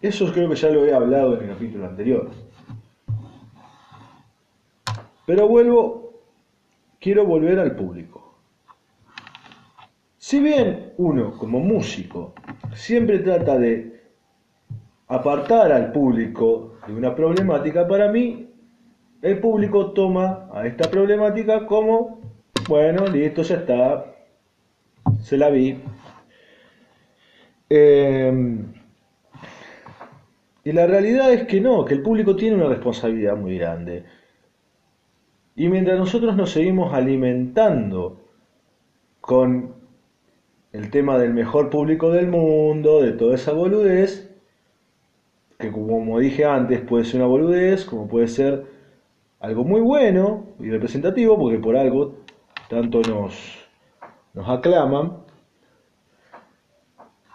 eso 0.01 0.31
creo 0.31 0.49
que 0.49 0.55
ya 0.55 0.69
lo 0.69 0.85
he 0.85 0.93
hablado 0.93 1.35
en 1.35 1.43
el 1.43 1.49
capítulo 1.49 1.85
anterior. 1.85 2.31
Pero 5.25 5.47
vuelvo, 5.47 6.21
quiero 6.99 7.25
volver 7.25 7.59
al 7.59 7.75
público. 7.75 8.35
Si 10.17 10.39
bien 10.39 10.93
uno 10.97 11.37
como 11.37 11.59
músico 11.59 12.33
siempre 12.73 13.19
trata 13.19 13.57
de 13.57 13.98
apartar 15.09 15.71
al 15.71 15.91
público 15.91 16.75
de 16.87 16.93
una 16.93 17.15
problemática, 17.15 17.87
para 17.87 18.11
mí 18.11 18.47
el 19.21 19.39
público 19.39 19.91
toma 19.91 20.47
a 20.53 20.65
esta 20.65 20.89
problemática 20.89 21.65
como, 21.65 22.21
bueno, 22.69 23.05
listo, 23.07 23.41
ya 23.41 23.55
está, 23.55 24.05
se 25.19 25.35
la 25.35 25.49
vi. 25.49 25.81
Em, 27.69 28.71
y 30.63 30.71
la 30.71 30.85
realidad 30.85 31.33
es 31.33 31.47
que 31.47 31.59
no, 31.59 31.83
que 31.85 31.95
el 31.95 32.03
público 32.03 32.35
tiene 32.35 32.55
una 32.55 32.69
responsabilidad 32.69 33.35
muy 33.35 33.57
grande. 33.57 34.05
Y 35.55 35.67
mientras 35.69 35.97
nosotros 35.97 36.35
nos 36.35 36.51
seguimos 36.51 36.93
alimentando 36.93 38.21
con 39.21 39.73
el 40.71 40.91
tema 40.91 41.17
del 41.17 41.33
mejor 41.33 41.71
público 41.71 42.11
del 42.11 42.27
mundo, 42.27 43.01
de 43.01 43.13
toda 43.13 43.35
esa 43.35 43.53
boludez, 43.53 44.28
que 45.59 45.71
como 45.73 46.19
dije 46.19 46.45
antes 46.45 46.79
puede 46.79 47.03
ser 47.03 47.17
una 47.17 47.27
boludez, 47.27 47.83
como 47.83 48.07
puede 48.07 48.27
ser 48.27 48.65
algo 49.41 49.65
muy 49.65 49.81
bueno 49.81 50.47
y 50.57 50.69
representativo, 50.69 51.37
porque 51.37 51.59
por 51.59 51.75
algo 51.75 52.15
tanto 52.69 53.01
nos 53.01 53.35
nos 54.33 54.47
aclaman, 54.47 55.17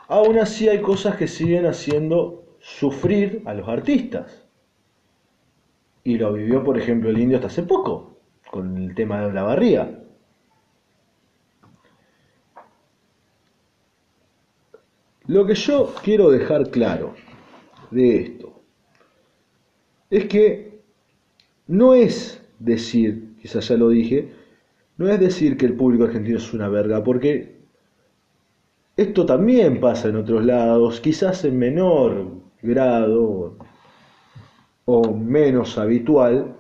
aún 0.09 0.39
así 0.39 0.69
hay 0.69 0.81
cosas 0.81 1.17
que 1.17 1.29
siguen 1.29 1.67
haciendo 1.67 2.45
sufrir 2.61 3.43
a 3.45 3.53
los 3.53 3.69
artistas. 3.69 4.47
Y 6.03 6.17
lo 6.17 6.33
vivió, 6.33 6.63
por 6.65 6.79
ejemplo, 6.79 7.11
el 7.11 7.19
indio 7.19 7.39
hasta 7.39 7.49
hace 7.49 7.63
poco, 7.63 8.17
con 8.51 8.79
el 8.79 8.95
tema 8.95 9.27
de 9.27 9.33
la 9.33 9.43
barría. 9.43 10.01
Lo 15.27 15.47
que 15.47 15.55
yo 15.55 15.93
quiero 16.03 16.31
dejar 16.31 16.71
claro 16.71 17.15
de 17.95 18.21
esto 18.21 18.55
es 20.11 20.27
que 20.27 20.81
no 21.67 21.95
es 21.95 22.41
decir, 22.59 23.35
quizás 23.41 23.69
ya 23.69 23.77
lo 23.77 23.89
dije, 23.89 24.33
no 24.97 25.09
es 25.09 25.19
decir 25.19 25.57
que 25.57 25.67
el 25.67 25.75
público 25.75 26.05
argentino 26.05 26.39
es 26.39 26.53
una 26.53 26.69
verga, 26.69 27.03
porque 27.03 27.57
esto 28.97 29.27
también 29.27 29.81
pasa 29.81 30.09
en 30.09 30.17
otros 30.17 30.45
lados, 30.45 31.01
quizás 31.01 31.45
en 31.45 31.59
menor 31.59 32.29
grado 32.63 33.57
o 34.85 35.15
menos 35.15 35.79
habitual. 35.79 36.55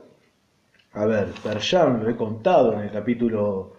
A 0.92 1.06
ver, 1.06 1.28
Perjan, 1.42 2.02
lo 2.02 2.10
he 2.10 2.16
contado 2.16 2.72
en 2.72 2.80
el 2.80 2.90
capítulo 2.90 3.74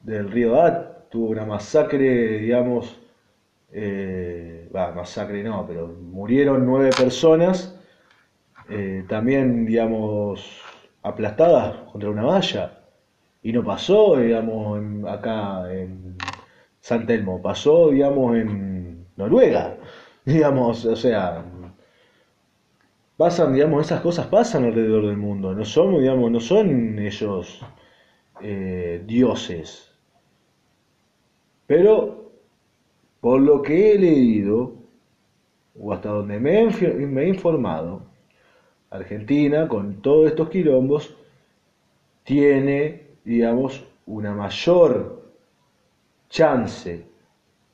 del 0.00 0.30
Río 0.30 0.60
At, 0.60 1.10
tuvo 1.10 1.28
una 1.28 1.44
masacre, 1.44 2.38
digamos, 2.38 3.00
eh, 3.74 4.68
masacre 4.72 5.42
no, 5.42 5.66
pero 5.66 5.88
murieron 5.88 6.64
nueve 6.64 6.90
personas, 6.96 7.76
eh, 8.68 9.04
también, 9.08 9.66
digamos, 9.66 10.62
aplastadas 11.02 11.76
contra 11.90 12.10
una 12.10 12.24
valla. 12.24 12.78
Y 13.42 13.52
no 13.52 13.64
pasó, 13.64 14.16
digamos, 14.16 14.80
acá 15.08 15.70
en 15.72 16.16
San 16.80 17.06
Telmo, 17.06 17.42
pasó, 17.42 17.90
digamos, 17.90 18.36
en 18.36 19.06
Noruega. 19.16 19.76
Digamos, 20.24 20.86
o 20.86 20.96
sea, 20.96 21.44
pasan, 23.18 23.52
digamos, 23.52 23.84
esas 23.86 24.00
cosas 24.00 24.26
pasan 24.28 24.64
alrededor 24.64 25.06
del 25.06 25.18
mundo. 25.18 25.54
No 25.54 25.64
son, 25.64 26.00
digamos, 26.00 26.30
no 26.30 26.40
son 26.40 26.98
ellos 26.98 27.60
eh, 28.40 29.02
dioses. 29.06 29.90
Pero, 31.66 32.23
por 33.24 33.40
lo 33.40 33.62
que 33.62 33.94
he 33.94 33.98
leído, 33.98 34.74
o 35.80 35.94
hasta 35.94 36.10
donde 36.10 36.38
me 36.38 36.60
he 37.22 37.28
informado, 37.28 38.02
Argentina, 38.90 39.66
con 39.66 40.02
todos 40.02 40.26
estos 40.26 40.50
quilombos, 40.50 41.16
tiene 42.22 43.06
digamos, 43.24 43.82
una 44.04 44.34
mayor 44.34 45.22
chance 46.28 47.06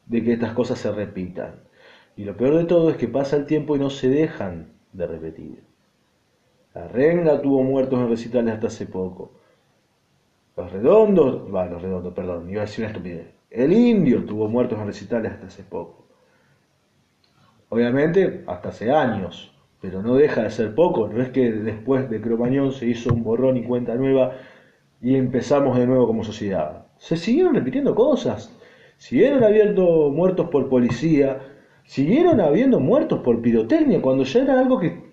de 0.06 0.22
que 0.22 0.34
estas 0.34 0.52
cosas 0.52 0.78
se 0.78 0.92
repitan. 0.92 1.56
Y 2.16 2.22
lo 2.22 2.36
peor 2.36 2.58
de 2.58 2.64
todo 2.66 2.88
es 2.88 2.96
que 2.96 3.08
pasa 3.08 3.34
el 3.34 3.46
tiempo 3.46 3.74
y 3.74 3.80
no 3.80 3.90
se 3.90 4.08
dejan 4.08 4.68
de 4.92 5.06
repetir. 5.08 5.64
La 6.74 6.86
renga 6.86 7.42
tuvo 7.42 7.64
muertos 7.64 7.98
en 7.98 8.08
recitales 8.08 8.54
hasta 8.54 8.68
hace 8.68 8.86
poco. 8.86 9.32
Los 10.56 10.70
redondos, 10.70 11.52
va, 11.52 11.66
los 11.66 11.82
redondos, 11.82 12.14
perdón, 12.14 12.48
iba 12.48 12.62
a 12.62 12.66
decir 12.66 12.84
una 12.84 12.92
estupidez. 12.92 13.39
El 13.50 13.72
indio 13.72 14.24
tuvo 14.24 14.48
muertos 14.48 14.78
en 14.78 14.86
recitales 14.86 15.32
hasta 15.32 15.48
hace 15.48 15.64
poco. 15.64 16.06
Obviamente, 17.68 18.44
hasta 18.46 18.68
hace 18.68 18.92
años, 18.92 19.52
pero 19.80 20.02
no 20.02 20.14
deja 20.14 20.42
de 20.42 20.50
ser 20.50 20.74
poco. 20.74 21.08
No 21.08 21.20
es 21.20 21.30
que 21.30 21.50
después 21.50 22.08
de 22.08 22.20
Cromañón 22.20 22.70
se 22.70 22.86
hizo 22.86 23.12
un 23.12 23.24
borrón 23.24 23.56
y 23.56 23.64
cuenta 23.64 23.96
nueva 23.96 24.34
y 25.00 25.16
empezamos 25.16 25.76
de 25.78 25.86
nuevo 25.86 26.06
como 26.06 26.22
sociedad. 26.22 26.86
Se 26.98 27.16
siguieron 27.16 27.54
repitiendo 27.54 27.94
cosas, 27.94 28.56
siguieron 28.98 29.42
habiendo 29.42 30.10
muertos 30.10 30.48
por 30.50 30.68
policía, 30.68 31.40
siguieron 31.84 32.40
habiendo 32.40 32.78
muertos 32.78 33.20
por 33.20 33.40
pirotecnia, 33.42 34.00
cuando 34.00 34.22
ya 34.22 34.42
era 34.42 34.60
algo 34.60 34.78
que, 34.78 35.10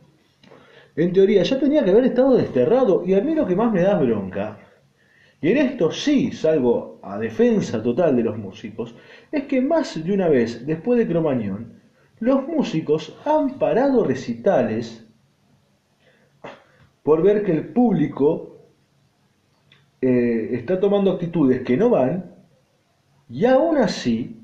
en 0.96 1.14
teoría, 1.14 1.42
ya 1.42 1.60
tenía 1.60 1.84
que 1.84 1.92
haber 1.92 2.06
estado 2.06 2.36
desterrado. 2.36 3.04
Y 3.04 3.16
a 3.16 3.22
mí 3.22 3.34
lo 3.34 3.48
que 3.48 3.56
más 3.56 3.72
me 3.72 3.82
da 3.82 3.98
bronca, 3.98 4.60
y 5.42 5.50
en 5.52 5.58
esto 5.58 5.92
sí 5.92 6.32
salgo 6.32 7.00
a 7.04 7.18
defensa 7.18 7.82
total 7.84 8.16
de 8.16 8.24
los 8.24 8.38
músicos, 8.38 8.96
es 9.32 9.44
que 9.44 9.62
más 9.62 10.04
de 10.04 10.14
una 10.14 10.30
vez, 10.30 10.66
después 10.66 10.98
de 10.98 11.08
Cromañón, 11.08 11.74
los 12.20 12.48
músicos 12.48 13.16
han 13.26 13.60
parado 13.60 14.04
recitales 14.04 15.06
por 17.04 17.22
ver 17.22 17.44
que 17.44 17.52
el 17.52 17.68
público 17.68 18.58
eh, 20.02 20.50
está 20.54 20.80
tomando 20.80 21.12
actitudes 21.12 21.62
que 21.62 21.78
no 21.78 21.90
van 21.90 22.36
y 23.30 23.46
aún 23.46 23.78
así 23.78 24.37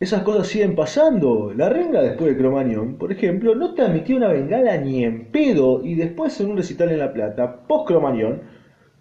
esas 0.00 0.22
cosas 0.22 0.48
siguen 0.48 0.74
pasando. 0.74 1.52
La 1.54 1.68
renga 1.68 2.00
después 2.00 2.30
de 2.30 2.38
Cromañón, 2.38 2.96
por 2.96 3.12
ejemplo, 3.12 3.54
no 3.54 3.74
transmitió 3.74 4.16
una 4.16 4.28
bengala 4.28 4.78
ni 4.78 5.04
en 5.04 5.26
pedo 5.26 5.84
y 5.84 5.94
después 5.94 6.40
en 6.40 6.50
un 6.50 6.56
recital 6.56 6.90
en 6.90 6.98
La 6.98 7.12
Plata, 7.12 7.66
post 7.66 7.86
Cromañón, 7.86 8.40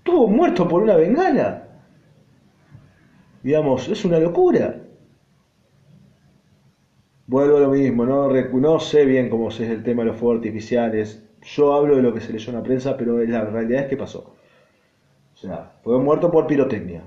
tuvo 0.03 0.27
muerto 0.27 0.67
por 0.67 0.83
una 0.83 0.97
bengala. 0.97 1.67
Digamos, 3.41 3.87
es 3.87 4.03
una 4.03 4.19
locura. 4.19 4.81
Vuelvo 7.27 7.57
a 7.57 7.61
lo 7.61 7.69
mismo, 7.69 8.05
no, 8.05 8.27
no 8.29 8.79
sé 8.79 9.05
bien 9.05 9.29
cómo 9.29 9.49
es 9.49 9.59
el 9.61 9.83
tema 9.83 10.03
de 10.03 10.09
los 10.09 10.17
fuegos 10.17 10.39
artificiales. 10.39 11.25
Yo 11.41 11.73
hablo 11.73 11.95
de 11.95 12.01
lo 12.01 12.13
que 12.13 12.19
se 12.19 12.33
leyó 12.33 12.49
en 12.49 12.57
la 12.57 12.63
prensa, 12.63 12.97
pero 12.97 13.19
la 13.19 13.45
realidad 13.45 13.83
es 13.83 13.87
que 13.87 13.95
pasó. 13.95 14.35
O 15.33 15.37
sea, 15.37 15.71
fue 15.81 15.97
muerto 15.99 16.29
por 16.29 16.47
pirotecnia. 16.47 17.03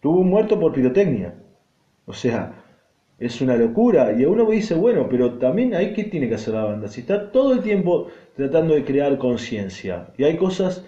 Tuvo 0.00 0.20
un 0.20 0.28
muerto 0.28 0.60
por 0.60 0.72
pirotecnia. 0.72 1.34
O 2.04 2.12
sea, 2.12 2.61
es 3.22 3.40
una 3.40 3.56
locura. 3.56 4.14
Y 4.18 4.24
a 4.24 4.28
uno 4.28 4.50
dice, 4.50 4.74
bueno, 4.74 5.08
pero 5.08 5.34
también 5.34 5.74
hay 5.74 5.92
que 5.92 6.04
tiene 6.04 6.28
que 6.28 6.34
hacer 6.34 6.54
la 6.54 6.64
banda. 6.64 6.88
Si 6.88 7.00
está 7.00 7.30
todo 7.30 7.52
el 7.52 7.60
tiempo 7.60 8.08
tratando 8.36 8.74
de 8.74 8.84
crear 8.84 9.16
conciencia 9.18 10.08
y 10.18 10.24
hay 10.24 10.36
cosas 10.36 10.84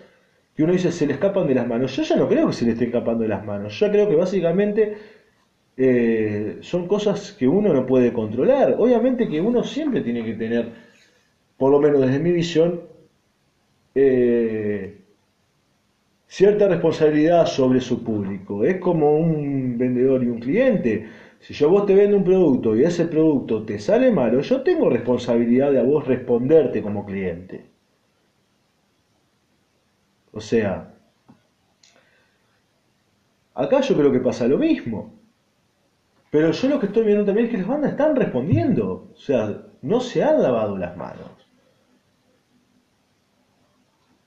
que 0.57 0.63
uno 0.63 0.73
dice 0.73 0.93
se 0.93 1.07
le 1.07 1.15
escapan 1.15 1.47
de 1.47 1.55
las 1.55 1.67
manos. 1.67 1.97
Yo 1.97 2.03
ya 2.03 2.17
no 2.17 2.29
creo 2.29 2.47
que 2.49 2.53
se 2.53 2.65
le 2.65 2.73
esté 2.73 2.87
escapando 2.87 3.23
de 3.23 3.29
las 3.29 3.45
manos. 3.45 3.79
Yo 3.79 3.91
creo 3.91 4.09
que 4.09 4.17
básicamente 4.17 4.97
eh, 5.77 6.59
son 6.61 6.87
cosas 6.87 7.33
que 7.33 7.49
uno 7.49 7.73
no 7.73 7.87
puede 7.87 8.13
controlar. 8.13 8.77
Obviamente 8.79 9.29
que 9.29 9.41
uno 9.41 9.65
siempre 9.65 10.01
tiene 10.01 10.25
que 10.25 10.35
tener, 10.35 10.71
por 11.57 11.71
lo 11.71 11.81
menos 11.81 12.01
desde 12.03 12.19
mi 12.19 12.33
visión, 12.33 12.83
eh, 13.95 14.99
cierta 16.27 16.69
responsabilidad 16.69 17.47
sobre 17.47 17.81
su 17.81 18.03
público. 18.03 18.65
Es 18.65 18.79
como 18.81 19.17
un 19.17 19.77
vendedor 19.79 20.23
y 20.23 20.29
un 20.29 20.41
cliente. 20.41 21.09
Si 21.45 21.53
yo 21.53 21.69
vos 21.69 21.85
te 21.85 21.95
vendo 21.95 22.17
un 22.17 22.25
producto 22.25 22.75
y 22.75 22.85
ese 22.85 23.05
producto 23.05 23.67
te 23.67 23.79
sale 23.79 24.11
malo, 24.11 24.41
yo 24.41 24.63
tengo 24.63 24.89
responsabilidad 24.89 25.73
de 25.73 25.79
a 25.79 25.83
vos 25.83 26.07
responderte 26.07 26.81
como 26.81 27.05
cliente. 27.05 27.67
O 30.33 30.41
sea, 30.41 30.95
acá 33.53 33.83
yo 33.83 33.95
creo 33.95 34.11
que 34.11 34.21
pasa 34.21 34.49
lo 34.49 34.57
mismo. 34.57 35.13
Pero 36.31 36.51
yo 36.51 36.69
lo 36.71 36.81
que 36.81 36.87
estoy 36.87 37.05
viendo 37.05 37.27
también 37.27 37.49
es 37.49 37.53
que 37.53 37.59
las 37.59 37.69
bandas 37.69 37.91
están 37.91 38.17
respondiendo. 38.17 39.11
O 39.13 39.19
sea, 39.19 39.67
no 39.83 40.01
se 40.01 40.25
han 40.25 40.43
lavado 40.43 40.79
las 40.79 40.97
manos. 40.97 41.31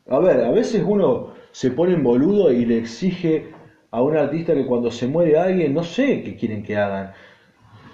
A 0.07 0.20
ver, 0.20 0.41
a 0.41 0.51
veces 0.51 0.84
uno 0.86 1.34
se 1.49 1.72
pone 1.72 1.93
en 1.93 2.03
boludo 2.03 2.51
y 2.51 2.63
le 2.63 2.78
exige 2.78 3.56
a 3.91 4.01
un 4.01 4.17
artista 4.17 4.53
que 4.53 4.65
cuando 4.65 4.91
se 4.91 5.07
muere 5.07 5.38
alguien, 5.38 5.73
no 5.73 5.83
sé 5.83 6.23
qué 6.23 6.35
quieren 6.35 6.63
que 6.63 6.77
hagan. 6.77 7.11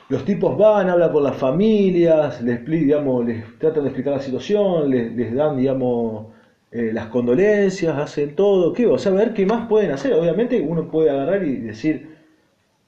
Los 0.10 0.26
tipos 0.26 0.58
van, 0.58 0.90
hablan 0.90 1.12
con 1.12 1.24
las 1.24 1.36
familias, 1.38 2.42
les, 2.42 2.66
digamos, 2.66 3.26
les 3.26 3.58
tratan 3.60 3.84
de 3.84 3.90
explicar 3.90 4.14
la 4.14 4.20
situación, 4.20 4.90
les, 4.90 5.34
dan, 5.34 5.58
digamos, 5.58 6.28
eh, 6.72 6.92
las 6.94 7.08
condolencias, 7.08 7.98
hacen 7.98 8.36
todo. 8.36 8.74
¿Qué? 8.74 8.86
O 8.88 8.98
sea, 8.98 9.12
a 9.12 9.16
ver 9.16 9.34
qué 9.34 9.46
más 9.46 9.68
pueden 9.68 9.92
hacer. 9.92 10.14
Obviamente 10.14 10.62
uno 10.62 10.90
puede 10.90 11.10
agarrar 11.10 11.44
y 11.46 11.58
decir, 11.58 12.14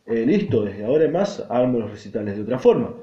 eh, 0.06 0.26
listo, 0.26 0.64
desde 0.64 0.86
ahora 0.86 1.10
más 1.10 1.44
hago 1.50 1.80
los 1.80 1.92
recitales 1.92 2.36
de 2.36 2.44
otra 2.44 2.60
forma. 2.60 2.94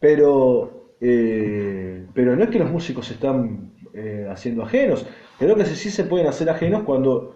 Pero, 0.00 0.94
eh, 1.00 2.06
pero 2.14 2.36
no 2.36 2.44
es 2.44 2.50
que 2.50 2.58
los 2.58 2.70
músicos 2.70 3.06
se 3.06 3.14
están 3.14 3.72
eh, 3.94 4.26
haciendo 4.30 4.62
ajenos. 4.62 5.06
Creo 5.38 5.56
que 5.56 5.64
sí 5.66 5.90
se 5.90 6.04
pueden 6.04 6.26
hacer 6.26 6.48
ajenos 6.48 6.82
cuando 6.84 7.34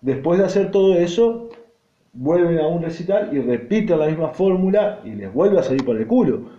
después 0.00 0.38
de 0.38 0.46
hacer 0.46 0.70
todo 0.70 0.94
eso 0.94 1.50
vuelven 2.12 2.58
a 2.58 2.66
un 2.66 2.82
recital 2.82 3.30
y 3.32 3.40
repiten 3.40 3.98
la 3.98 4.06
misma 4.06 4.30
fórmula 4.30 5.00
y 5.04 5.10
les 5.10 5.32
vuelve 5.32 5.58
a 5.60 5.62
salir 5.62 5.84
por 5.84 5.96
el 5.96 6.06
culo. 6.06 6.50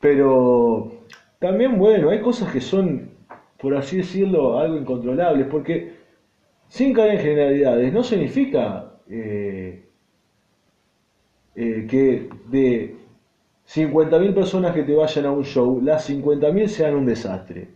Pero 0.00 0.92
también, 1.38 1.78
bueno, 1.78 2.10
hay 2.10 2.20
cosas 2.20 2.52
que 2.52 2.60
son, 2.60 3.10
por 3.58 3.76
así 3.76 3.98
decirlo, 3.98 4.58
algo 4.58 4.76
incontrolables, 4.76 5.46
porque 5.46 5.94
sin 6.68 6.92
caer 6.92 7.16
en 7.16 7.20
generalidades 7.20 7.92
no 7.92 8.02
significa 8.02 8.94
eh, 9.08 9.84
eh, 11.54 11.86
que 11.88 12.28
de 12.48 12.96
50.000 13.68 14.34
personas 14.34 14.74
que 14.74 14.82
te 14.82 14.94
vayan 14.94 15.26
a 15.26 15.30
un 15.30 15.44
show, 15.44 15.80
las 15.82 16.08
50.000 16.08 16.66
sean 16.66 16.94
un 16.94 17.06
desastre. 17.06 17.68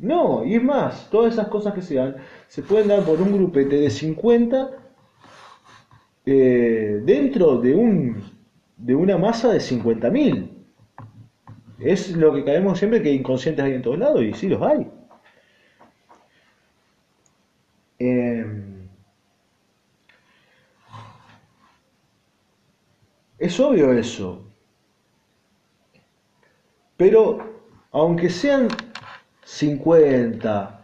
No, 0.00 0.44
y 0.44 0.54
es 0.56 0.62
más, 0.64 1.08
todas 1.10 1.32
esas 1.34 1.46
cosas 1.48 1.74
que 1.74 1.82
se 1.82 1.94
dan 1.94 2.16
se 2.48 2.62
pueden 2.62 2.88
dar 2.88 3.04
por 3.04 3.20
un 3.20 3.32
grupete 3.32 3.76
de 3.76 3.90
50 3.90 4.70
eh, 6.26 7.00
dentro 7.04 7.58
de, 7.60 7.74
un, 7.74 8.22
de 8.76 8.94
una 8.94 9.16
masa 9.18 9.52
de 9.52 9.60
50.000. 9.60 10.50
Es 11.80 12.12
lo 12.16 12.32
que 12.32 12.44
caemos 12.44 12.78
siempre 12.78 13.02
que 13.02 13.10
inconscientes 13.12 13.64
hay 13.64 13.72
en 13.74 13.82
todos 13.82 13.98
lados, 13.98 14.22
y 14.22 14.32
sí 14.34 14.48
los 14.48 14.62
hay. 14.62 14.86
Eh, 17.98 18.44
Es 23.40 23.58
obvio 23.58 23.92
eso. 23.92 24.44
Pero 26.96 27.38
aunque 27.90 28.30
sean 28.30 28.68
50, 29.50 30.80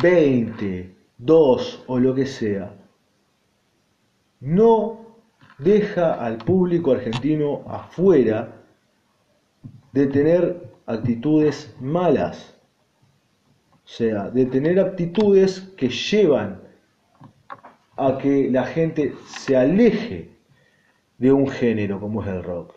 20, 0.00 0.94
2 1.18 1.84
o 1.88 1.98
lo 1.98 2.14
que 2.14 2.24
sea, 2.24 2.72
no 4.38 5.16
deja 5.58 6.14
al 6.14 6.38
público 6.38 6.92
argentino 6.92 7.64
afuera 7.66 8.62
de 9.92 10.06
tener 10.06 10.70
actitudes 10.86 11.74
malas. 11.80 12.56
O 13.84 13.88
sea, 13.88 14.30
de 14.30 14.46
tener 14.46 14.78
actitudes 14.78 15.60
que 15.76 15.88
llevan 15.88 16.60
a 17.96 18.18
que 18.18 18.48
la 18.50 18.66
gente 18.66 19.14
se 19.26 19.56
aleje 19.56 20.30
de 21.18 21.32
un 21.32 21.48
género 21.48 21.98
como 21.98 22.22
es 22.22 22.28
el 22.28 22.44
rock. 22.44 22.72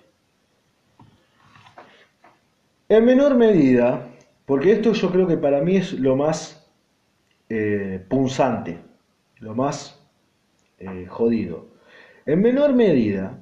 En 2.89 3.05
menor 3.05 3.35
medida, 3.35 4.09
porque 4.45 4.73
esto 4.73 4.93
yo 4.93 5.11
creo 5.11 5.27
que 5.27 5.37
para 5.37 5.61
mí 5.61 5.77
es 5.77 5.93
lo 5.93 6.15
más 6.15 6.69
eh, 7.49 8.03
punzante, 8.09 8.79
lo 9.39 9.55
más 9.55 10.01
eh, 10.79 11.05
jodido. 11.07 11.67
En 12.25 12.41
menor 12.41 12.73
medida 12.73 13.39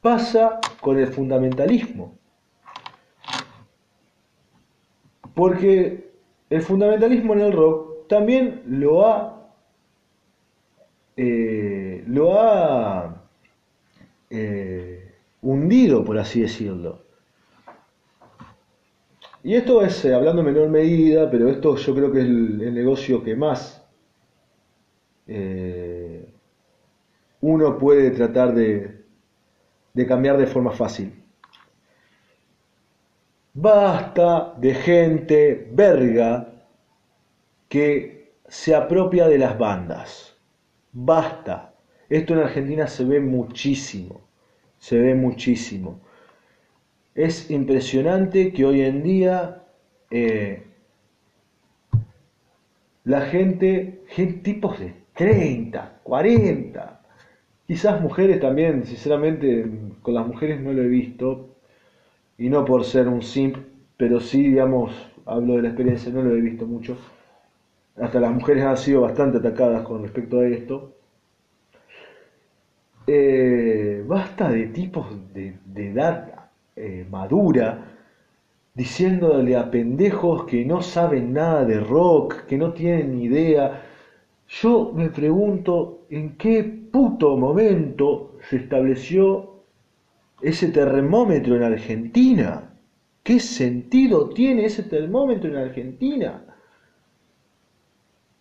pasa 0.00 0.60
con 0.80 0.98
el 0.98 1.08
fundamentalismo. 1.08 2.16
Porque 5.34 6.10
el 6.48 6.62
fundamentalismo 6.62 7.34
en 7.34 7.40
el 7.40 7.52
rock 7.52 8.08
también 8.08 8.62
lo 8.66 9.06
ha, 9.06 9.50
eh, 11.16 12.04
lo 12.06 12.40
ha 12.40 13.22
hundido, 15.42 16.04
por 16.04 16.18
así 16.18 16.40
decirlo. 16.40 17.05
Y 19.46 19.54
esto 19.54 19.80
es, 19.80 20.04
eh, 20.04 20.12
hablando 20.12 20.40
en 20.40 20.46
menor 20.46 20.68
medida, 20.68 21.30
pero 21.30 21.48
esto 21.48 21.76
yo 21.76 21.94
creo 21.94 22.10
que 22.10 22.18
es 22.18 22.24
el, 22.24 22.74
negocio 22.74 23.22
que 23.22 23.36
más 23.36 23.80
eh, 25.28 26.28
uno 27.42 27.78
puede 27.78 28.10
tratar 28.10 28.52
de, 28.52 29.04
de 29.94 30.06
cambiar 30.06 30.36
de 30.36 30.48
forma 30.48 30.72
fácil. 30.72 31.22
Basta 33.54 34.52
de 34.58 34.74
gente 34.74 35.70
verga 35.72 36.52
que 37.68 38.32
se 38.48 38.74
apropia 38.74 39.28
de 39.28 39.38
las 39.38 39.56
bandas. 39.56 40.36
Basta. 40.90 41.72
Esto 42.08 42.34
en 42.34 42.40
Argentina 42.40 42.88
se 42.88 43.04
ve 43.04 43.20
muchísimo, 43.20 44.22
se 44.76 44.98
ve 44.98 45.14
muchísimo. 45.14 46.00
Es 47.16 47.50
impresionante 47.50 48.52
que 48.52 48.66
hoy 48.66 48.82
en 48.82 49.02
día 49.02 49.64
eh, 50.10 50.64
la 53.04 53.22
gente, 53.22 54.02
tipos 54.42 54.78
de 54.78 54.92
30, 55.14 56.00
40, 56.02 57.00
quizás 57.66 58.02
mujeres 58.02 58.38
también, 58.38 58.84
sinceramente 58.84 59.66
con 60.02 60.12
las 60.12 60.26
mujeres 60.26 60.60
no 60.60 60.74
lo 60.74 60.82
he 60.82 60.88
visto, 60.88 61.56
y 62.36 62.50
no 62.50 62.66
por 62.66 62.84
ser 62.84 63.08
un 63.08 63.22
simp, 63.22 63.56
pero 63.96 64.20
sí, 64.20 64.42
digamos, 64.48 64.92
hablo 65.24 65.56
de 65.56 65.62
la 65.62 65.68
experiencia, 65.68 66.12
no 66.12 66.22
lo 66.22 66.34
he 66.34 66.40
visto 66.40 66.66
mucho. 66.66 66.98
Hasta 67.96 68.20
las 68.20 68.32
mujeres 68.32 68.62
han 68.64 68.76
sido 68.76 69.00
bastante 69.00 69.38
atacadas 69.38 69.82
con 69.82 70.02
respecto 70.02 70.40
a 70.40 70.46
esto. 70.46 70.92
Eh, 73.06 74.04
basta 74.06 74.50
de 74.50 74.66
tipos 74.66 75.06
de, 75.32 75.54
edad 75.76 76.35
eh, 76.76 77.06
madura 77.10 77.92
diciéndole 78.74 79.56
a 79.56 79.70
pendejos 79.70 80.44
que 80.44 80.64
no 80.64 80.82
saben 80.82 81.32
nada 81.32 81.64
de 81.64 81.80
rock, 81.80 82.44
que 82.46 82.58
no 82.58 82.72
tienen 82.72 83.16
ni 83.16 83.24
idea. 83.24 83.82
Yo 84.48 84.92
me 84.94 85.08
pregunto 85.08 86.06
en 86.10 86.36
qué 86.36 86.62
puto 86.62 87.36
momento 87.36 88.36
se 88.48 88.56
estableció 88.56 89.56
ese 90.40 90.68
termómetro 90.68 91.56
en 91.56 91.62
Argentina? 91.62 92.70
¿Qué 93.22 93.40
sentido 93.40 94.28
tiene 94.30 94.66
ese 94.66 94.82
termómetro 94.84 95.50
en 95.50 95.56
Argentina? 95.56 96.44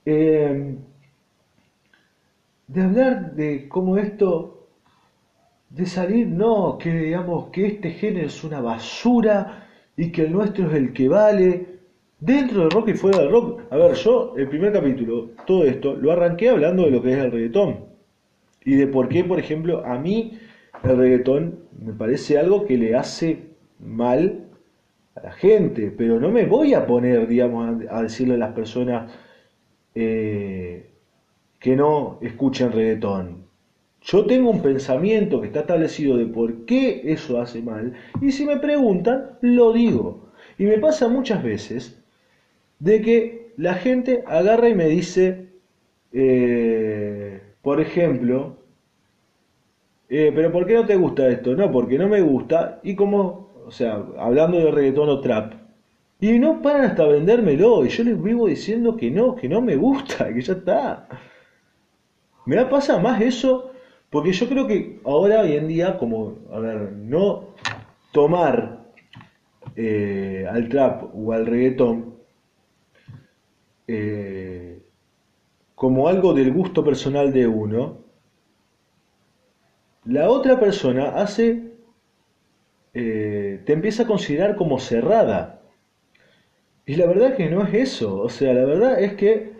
Eh, 0.05 0.75
de 2.67 2.81
hablar 2.81 3.33
de 3.33 3.67
cómo 3.67 3.97
esto, 3.97 4.54
de 5.75 5.85
salir, 5.85 6.27
no, 6.27 6.77
que 6.77 6.89
digamos 6.89 7.49
que 7.51 7.67
este 7.67 7.91
género 7.91 8.27
es 8.27 8.43
una 8.45 8.61
basura 8.61 9.67
y 9.97 10.09
que 10.09 10.21
el 10.23 10.31
nuestro 10.31 10.67
es 10.69 10.73
el 10.73 10.93
que 10.93 11.09
vale, 11.09 11.65
dentro 12.17 12.61
del 12.61 12.71
rock 12.71 12.89
y 12.89 12.93
fuera 12.93 13.19
del 13.19 13.29
rock. 13.29 13.61
A 13.69 13.75
ver, 13.75 13.93
yo 13.95 14.33
el 14.37 14.47
primer 14.47 14.71
capítulo, 14.71 15.31
todo 15.45 15.65
esto, 15.65 15.93
lo 15.95 16.13
arranqué 16.13 16.49
hablando 16.49 16.83
de 16.83 16.91
lo 16.91 17.01
que 17.01 17.11
es 17.11 17.17
el 17.17 17.29
reggaetón 17.29 17.79
y 18.63 18.75
de 18.75 18.87
por 18.87 19.09
qué, 19.09 19.25
por 19.25 19.37
ejemplo, 19.37 19.85
a 19.85 19.99
mí 19.99 20.39
el 20.81 20.97
reggaetón 20.97 21.59
me 21.77 21.91
parece 21.91 22.37
algo 22.37 22.65
que 22.65 22.77
le 22.77 22.95
hace 22.95 23.43
mal 23.79 24.45
a 25.15 25.23
la 25.23 25.31
gente, 25.33 25.93
pero 25.95 26.21
no 26.21 26.29
me 26.29 26.45
voy 26.45 26.73
a 26.73 26.87
poner, 26.87 27.27
digamos, 27.27 27.83
a 27.89 28.01
decirle 28.01 28.35
a 28.35 28.37
las 28.37 28.53
personas, 28.53 29.11
eh, 29.93 30.89
que 31.59 31.75
no 31.75 32.17
escuchen 32.21 32.71
reggaetón. 32.71 33.44
Yo 34.05 34.25
tengo 34.27 34.51
un 34.51 34.61
pensamiento 34.61 35.41
que 35.41 35.47
está 35.47 35.61
establecido 35.61 36.15
de 36.17 36.27
por 36.27 36.65
qué 36.65 37.01
eso 37.05 37.41
hace 37.41 37.63
mal 37.63 37.93
y 38.21 38.31
si 38.31 38.45
me 38.45 38.57
preguntan, 38.57 39.31
lo 39.41 39.73
digo. 39.73 40.29
Y 40.59 40.65
me 40.65 40.77
pasa 40.77 41.07
muchas 41.07 41.43
veces 41.43 41.99
de 42.77 43.01
que 43.01 43.53
la 43.57 43.73
gente 43.73 44.23
agarra 44.27 44.69
y 44.69 44.75
me 44.75 44.85
dice, 44.85 45.47
eh, 46.13 47.41
por 47.63 47.81
ejemplo, 47.81 48.57
eh, 50.07 50.31
pero 50.35 50.51
¿por 50.51 50.67
qué 50.67 50.75
no 50.75 50.85
te 50.85 50.97
gusta 50.97 51.27
esto? 51.27 51.55
No, 51.55 51.71
porque 51.71 51.97
no 51.97 52.07
me 52.07 52.21
gusta. 52.21 52.79
Y 52.83 52.95
como, 52.95 53.53
o 53.65 53.71
sea, 53.71 54.03
hablando 54.19 54.59
de 54.59 54.69
reggaetón 54.69 55.09
o 55.09 55.19
trap, 55.19 55.53
y 56.19 56.37
no 56.37 56.61
paran 56.61 56.85
hasta 56.85 57.07
vendérmelo. 57.07 57.83
Y 57.83 57.89
yo 57.89 58.03
les 58.03 58.21
vivo 58.21 58.45
diciendo 58.45 58.95
que 58.95 59.09
no, 59.09 59.35
que 59.35 59.49
no 59.49 59.61
me 59.61 59.75
gusta, 59.75 60.27
que 60.33 60.41
ya 60.41 60.53
está. 60.53 61.07
Me 62.45 62.63
pasa 62.65 62.99
más 62.99 63.19
eso, 63.19 63.71
porque 64.15 64.31
yo 64.31 64.47
creo 64.47 64.65
que 64.65 65.01
ahora, 65.03 65.41
hoy 65.41 65.57
en 65.57 65.67
día, 65.67 65.97
como, 65.97 66.37
a 66.49 66.59
ver, 66.59 66.93
no 66.93 67.49
tomar 68.13 68.85
eh, 69.75 70.47
al 70.49 70.69
trap 70.69 71.13
o 71.13 71.33
al 71.33 71.45
reggaetón 71.45 72.15
eh, 73.89 74.81
como 75.75 76.07
algo 76.07 76.33
del 76.33 76.53
gusto 76.53 76.81
personal 76.81 77.33
de 77.33 77.45
uno, 77.45 78.05
la 80.05 80.29
otra 80.29 80.61
persona 80.61 81.17
hace, 81.17 81.73
eh, 82.93 83.63
te 83.65 83.73
empieza 83.73 84.03
a 84.03 84.07
considerar 84.07 84.55
como 84.55 84.79
cerrada. 84.79 85.61
Y 86.85 86.95
la 86.95 87.05
verdad 87.05 87.35
que 87.35 87.49
no 87.49 87.63
es 87.65 87.73
eso, 87.73 88.21
o 88.21 88.29
sea, 88.29 88.53
la 88.53 88.63
verdad 88.63 88.97
es 88.97 89.15
que 89.15 89.54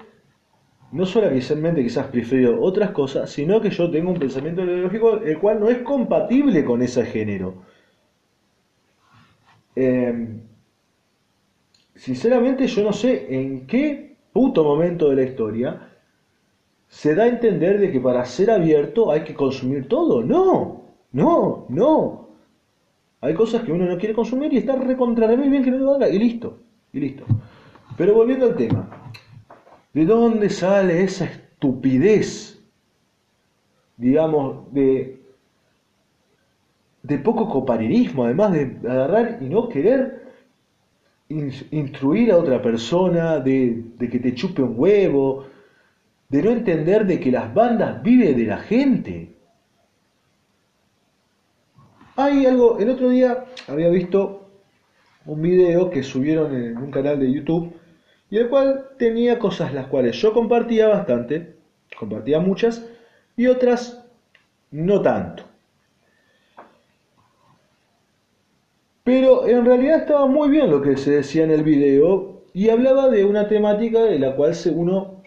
no 0.96 1.06
solamente 1.06 1.84
quizás 1.84 2.08
prefiero 2.08 2.62
otras 2.62 2.92
cosas, 2.92 3.30
sino 3.30 3.60
que 3.60 3.70
yo 3.70 3.92
tengo 3.92 4.12
un 4.12 4.18
pensamiento 4.18 4.64
ideológico 4.64 5.18
el 5.18 5.38
cual 5.40 5.60
no 5.60 5.70
es 5.70 5.80
compatible 5.80 6.64
con 6.64 6.82
ese 6.82 7.06
género. 7.06 7.56
Em, 9.76 10.40
sinceramente 11.94 12.66
yo 12.68 12.82
no 12.82 12.94
sé 12.94 13.28
en 13.30 13.68
qué 13.68 14.16
puto 14.32 14.64
momento 14.64 15.10
de 15.10 15.16
la 15.18 15.24
historia 15.24 15.90
se 16.88 17.14
da 17.14 17.24
a 17.24 17.28
entender 17.28 17.78
de 17.78 17.92
que 17.92 18.00
para 18.00 18.24
ser 18.24 18.50
abierto 18.50 19.12
hay 19.12 19.26
que 19.26 19.34
consumir 19.34 19.90
todo. 19.90 20.24
No, 20.24 20.96
no, 21.12 21.66
no. 21.68 22.30
Hay 23.20 23.34
cosas 23.34 23.64
que 23.64 23.74
uno 23.74 23.86
no 23.86 23.98
quiere 23.98 24.16
consumir 24.16 24.54
y 24.54 24.60
está 24.60 24.78
recontra 24.78 25.28
bien 25.28 25.62
que 25.62 25.72
no 25.72 25.78
lo 25.78 25.96
haga 25.96 26.08
y 26.08 26.18
listo, 26.18 26.60
y 26.94 27.02
listo. 27.02 27.26
Pero 27.98 28.14
volviendo 28.14 28.46
al 28.46 28.56
tema, 28.56 28.95
¿De 29.96 30.06
dónde 30.06 30.50
sale 30.50 31.04
esa 31.04 31.24
estupidez, 31.24 32.62
digamos, 33.96 34.74
de, 34.74 35.22
de 37.02 37.18
poco 37.20 37.50
compañerismo, 37.50 38.26
además 38.26 38.52
de 38.52 38.78
agarrar 38.90 39.38
y 39.40 39.46
no 39.46 39.70
querer 39.70 40.34
instruir 41.30 42.34
a 42.34 42.38
otra 42.38 42.62
persona, 42.62 43.40
de, 43.40 43.84
de 43.98 44.10
que 44.10 44.20
te 44.20 44.36
chupe 44.36 44.62
un 44.62 44.74
huevo, 44.78 45.46
de 46.28 46.44
no 46.44 46.50
entender 46.52 47.06
de 47.08 47.18
que 47.18 47.32
las 47.32 47.54
bandas 47.54 48.04
viven 48.04 48.36
de 48.36 48.46
la 48.48 48.58
gente? 48.58 49.34
Hay 52.18 52.46
algo, 52.46 52.80
el 52.80 52.90
otro 52.90 53.12
día 53.12 53.46
había 53.70 53.88
visto 53.88 54.50
un 55.26 55.42
video 55.42 55.90
que 55.90 56.04
subieron 56.04 56.54
en 56.54 56.78
un 56.80 56.92
canal 56.92 57.18
de 57.18 57.32
YouTube 57.32 57.85
y 58.30 58.38
el 58.38 58.50
cual 58.50 58.90
tenía 58.98 59.40
cosas 59.40 59.74
las 59.74 59.88
cuales 59.88 60.16
yo 60.18 60.34
compartía 60.34 60.88
bastante, 60.88 61.56
compartía 61.98 62.40
muchas, 62.40 62.86
y 63.38 63.48
otras 63.48 64.04
no 64.72 65.02
tanto. 65.02 65.44
Pero 69.04 69.48
en 69.48 69.66
realidad 69.66 70.00
estaba 70.00 70.26
muy 70.26 70.50
bien 70.50 70.72
lo 70.72 70.82
que 70.82 70.98
se 70.98 71.12
decía 71.12 71.44
en 71.44 71.52
el 71.52 71.64
video 71.64 72.42
y 72.54 72.70
hablaba 72.70 73.10
de 73.10 73.24
una 73.24 73.48
temática 73.48 74.02
de 74.04 74.18
la 74.18 74.36
cual 74.36 74.56
uno 74.74 75.22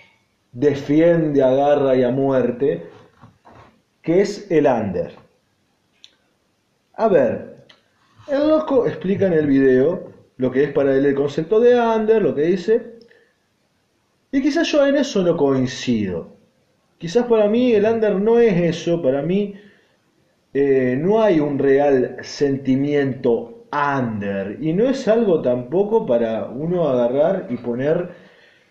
defiende, 0.53 1.43
agarra 1.43 1.95
y 1.95 2.03
a 2.03 2.11
muerte, 2.11 2.89
que 4.03 4.21
es 4.21 4.51
el 4.51 4.67
under. 4.67 5.13
A 6.95 7.07
ver, 7.09 7.67
el 8.27 8.49
loco 8.49 8.87
explica 8.87 9.27
en 9.27 9.35
el 9.35 9.47
video 9.47 10.08
lo 10.39 10.51
que 10.51 10.65
es 10.65 10.73
para 10.73 10.97
él 10.97 11.05
el 11.05 11.15
concepto 11.15 11.61
de 11.61 11.79
under, 11.79 12.23
lo 12.23 12.35
que 12.35 12.43
dice. 12.43 12.99
Y 14.33 14.41
quizás 14.41 14.71
yo 14.71 14.87
en 14.87 14.97
eso 14.97 15.23
no 15.23 15.37
coincido. 15.37 16.37
Quizás 16.99 17.27
para 17.27 17.49
mí 17.49 17.73
el 17.73 17.85
under 17.85 18.17
no 18.17 18.39
es 18.39 18.55
eso, 18.61 19.03
para 19.03 19.23
mí 19.23 19.55
eh, 20.55 20.97
no 20.99 21.21
hay 21.23 21.41
un 21.41 21.59
real 21.59 22.17
sentimiento 22.23 23.67
under. 23.73 24.59
Y 24.61 24.73
no 24.73 24.89
es 24.89 25.07
algo 25.09 25.43
tampoco 25.43 26.07
para 26.07 26.47
uno 26.47 26.89
agarrar 26.89 27.47
y 27.51 27.57
poner 27.57 28.09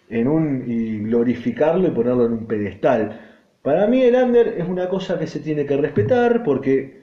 en 0.09 0.28
un. 0.28 0.63
y 0.68 0.99
glorificarlo 0.99 1.88
y 1.88 1.91
ponerlo 1.91 2.26
en 2.26 2.34
un 2.34 2.47
pedestal. 2.47 3.22
Para 3.61 3.88
mí 3.88 4.01
el 4.03 4.15
under 4.15 4.47
es 4.57 4.68
una 4.68 4.88
cosa 4.89 5.20
que 5.20 5.28
se 5.28 5.39
tiene 5.41 5.65
que 5.65 5.78
respetar 5.78 6.43
porque 6.43 7.01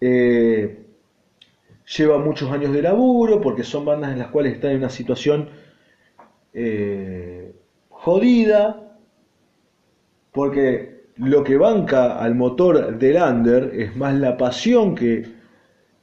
eh, 0.00 0.83
lleva 1.86 2.18
muchos 2.18 2.50
años 2.50 2.72
de 2.72 2.82
laburo, 2.82 3.40
porque 3.40 3.64
son 3.64 3.84
bandas 3.84 4.12
en 4.12 4.18
las 4.18 4.28
cuales 4.28 4.54
están 4.54 4.72
en 4.72 4.78
una 4.78 4.90
situación 4.90 5.48
eh, 6.52 7.54
jodida, 7.88 8.98
porque 10.32 11.04
lo 11.16 11.44
que 11.44 11.56
banca 11.56 12.18
al 12.18 12.34
motor 12.34 12.98
del 12.98 13.16
under 13.16 13.72
es 13.74 13.96
más 13.96 14.14
la 14.14 14.36
pasión 14.36 14.94
que 14.94 15.26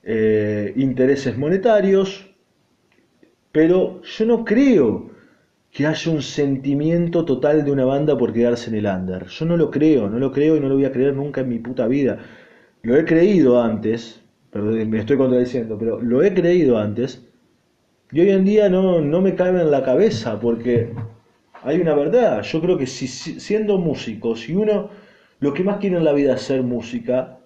eh, 0.04 0.74
intereses 0.78 1.38
monetarios, 1.38 2.28
pero 3.52 4.02
yo 4.02 4.26
no 4.26 4.46
creo 4.46 5.12
que 5.72 5.86
haya 5.88 6.12
un 6.12 6.22
sentimiento 6.22 7.24
total 7.26 7.64
de 7.64 7.72
una 7.72 7.86
banda 7.86 8.18
por 8.18 8.34
quedarse 8.34 8.70
en 8.70 8.76
el 8.76 8.86
under. 8.86 9.28
Yo 9.28 9.46
no 9.46 9.58
lo 9.58 9.72
creo, 9.72 10.10
no 10.10 10.20
lo 10.20 10.32
creo 10.32 10.58
y 10.58 10.60
no 10.60 10.68
lo 10.68 10.76
voy 10.76 10.86
a 10.86 10.92
creer 10.92 11.16
nunca 11.16 11.42
en 11.42 11.50
mi 11.50 11.60
puta 11.60 11.88
vida. 11.88 12.20
Lo 12.82 12.98
he 12.98 13.06
creído 13.06 13.62
antes, 13.62 14.22
me 14.54 15.00
estoy 15.00 15.18
contradiciendo, 15.18 15.78
pero 15.78 16.02
lo 16.02 16.22
he 16.24 16.34
creído 16.34 16.78
antes 16.78 17.26
y 18.12 18.20
hoy 18.20 18.32
en 18.32 18.44
día 18.44 18.70
no, 18.70 19.00
no 19.02 19.22
me 19.22 19.36
cabe 19.36 19.62
en 19.62 19.72
la 19.72 19.84
cabeza 19.84 20.40
porque 20.40 20.94
hay 21.64 21.80
una 21.80 21.96
verdad. 21.96 22.42
Yo 22.42 22.62
creo 22.62 22.78
que 22.78 22.86
si 22.86 23.08
siendo 23.08 23.78
músico, 23.78 24.36
si 24.36 24.54
uno 24.54 24.90
lo 25.40 25.54
que 25.54 25.64
más 25.64 25.78
quiere 25.78 25.98
en 25.98 26.04
la 26.04 26.14
vida 26.14 26.36
es 26.36 26.42
ser 26.42 26.62
música, 26.62 27.40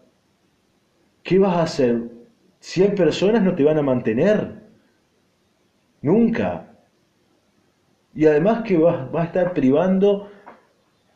¿qué 1.23 1.37
vas 1.37 1.57
a 1.57 1.63
hacer? 1.63 2.01
¿100 2.61 2.95
personas 2.95 3.43
no 3.43 3.53
te 3.53 3.63
van 3.63 3.77
a 3.77 3.83
mantener? 3.83 4.63
Nunca. 6.01 6.67
Y 8.15 8.25
además 8.25 8.63
que 8.63 8.77
vas, 8.77 9.11
vas 9.11 9.23
a 9.23 9.27
estar 9.27 9.53
privando 9.53 10.31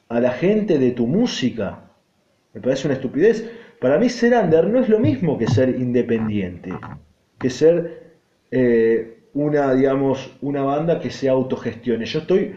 a 0.09 0.19
la 0.19 0.31
gente 0.31 0.77
de 0.77 0.91
tu 0.91 1.07
música. 1.07 1.89
Me 2.53 2.61
parece 2.61 2.87
una 2.87 2.95
estupidez. 2.95 3.49
Para 3.79 3.97
mí 3.97 4.09
ser 4.09 4.33
under 4.33 4.67
no 4.67 4.79
es 4.79 4.89
lo 4.89 4.99
mismo 4.99 5.37
que 5.37 5.47
ser 5.47 5.69
independiente, 5.69 6.71
que 7.39 7.49
ser 7.49 8.13
eh, 8.51 9.19
una, 9.33 9.73
digamos, 9.73 10.35
una 10.41 10.63
banda 10.63 10.99
que 10.99 11.09
se 11.09 11.29
autogestione. 11.29 12.05
Yo 12.05 12.19
estoy 12.19 12.55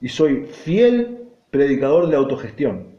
y 0.00 0.08
soy 0.08 0.46
fiel 0.46 1.28
predicador 1.50 2.08
de 2.08 2.16
autogestión. 2.16 2.98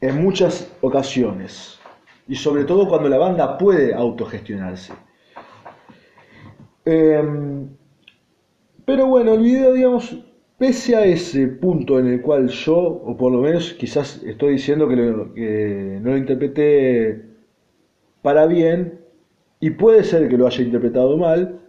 En 0.00 0.22
muchas 0.22 0.72
ocasiones. 0.80 1.78
Y 2.26 2.34
sobre 2.34 2.64
todo 2.64 2.88
cuando 2.88 3.08
la 3.08 3.18
banda 3.18 3.56
puede 3.56 3.94
autogestionarse. 3.94 4.92
Em, 6.84 7.68
pero 8.84 9.06
bueno, 9.06 9.34
el 9.34 9.42
video, 9.42 9.72
digamos, 9.72 10.16
pese 10.58 10.96
a 10.96 11.04
ese 11.04 11.46
punto 11.46 11.98
en 11.98 12.08
el 12.08 12.20
cual 12.20 12.48
yo, 12.48 12.76
o 12.76 13.16
por 13.16 13.32
lo 13.32 13.40
menos 13.40 13.74
quizás 13.74 14.22
estoy 14.24 14.54
diciendo 14.54 14.88
que, 14.88 14.96
no 16.02 16.10
lo 16.10 16.16
interpreté 16.16 17.22
para 18.22 18.46
bien, 18.46 19.00
y 19.60 19.70
puede 19.70 20.04
ser 20.04 20.28
que 20.28 20.36
lo 20.36 20.46
haya 20.46 20.62
interpretado 20.62 21.16
mal, 21.16 21.60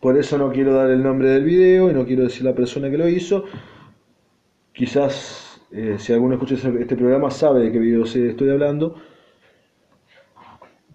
por 0.00 0.16
eso 0.16 0.38
no 0.38 0.52
quiero 0.52 0.74
dar 0.74 0.90
el 0.90 1.02
nombre 1.02 1.30
del 1.30 1.44
video 1.44 1.90
y 1.90 1.94
no 1.94 2.06
quiero 2.06 2.24
decir 2.24 2.44
la 2.44 2.54
persona 2.54 2.90
que 2.90 2.98
lo 2.98 3.08
hizo. 3.08 3.44
Quizás 4.72 5.60
eh, 5.72 5.96
si 5.98 6.12
alguno 6.12 6.34
escucha 6.34 6.54
este 6.54 6.96
programa 6.96 7.30
sabe 7.30 7.64
de 7.64 7.72
qué 7.72 7.78
video 7.78 8.04
estoy 8.04 8.50
hablando. 8.50 8.96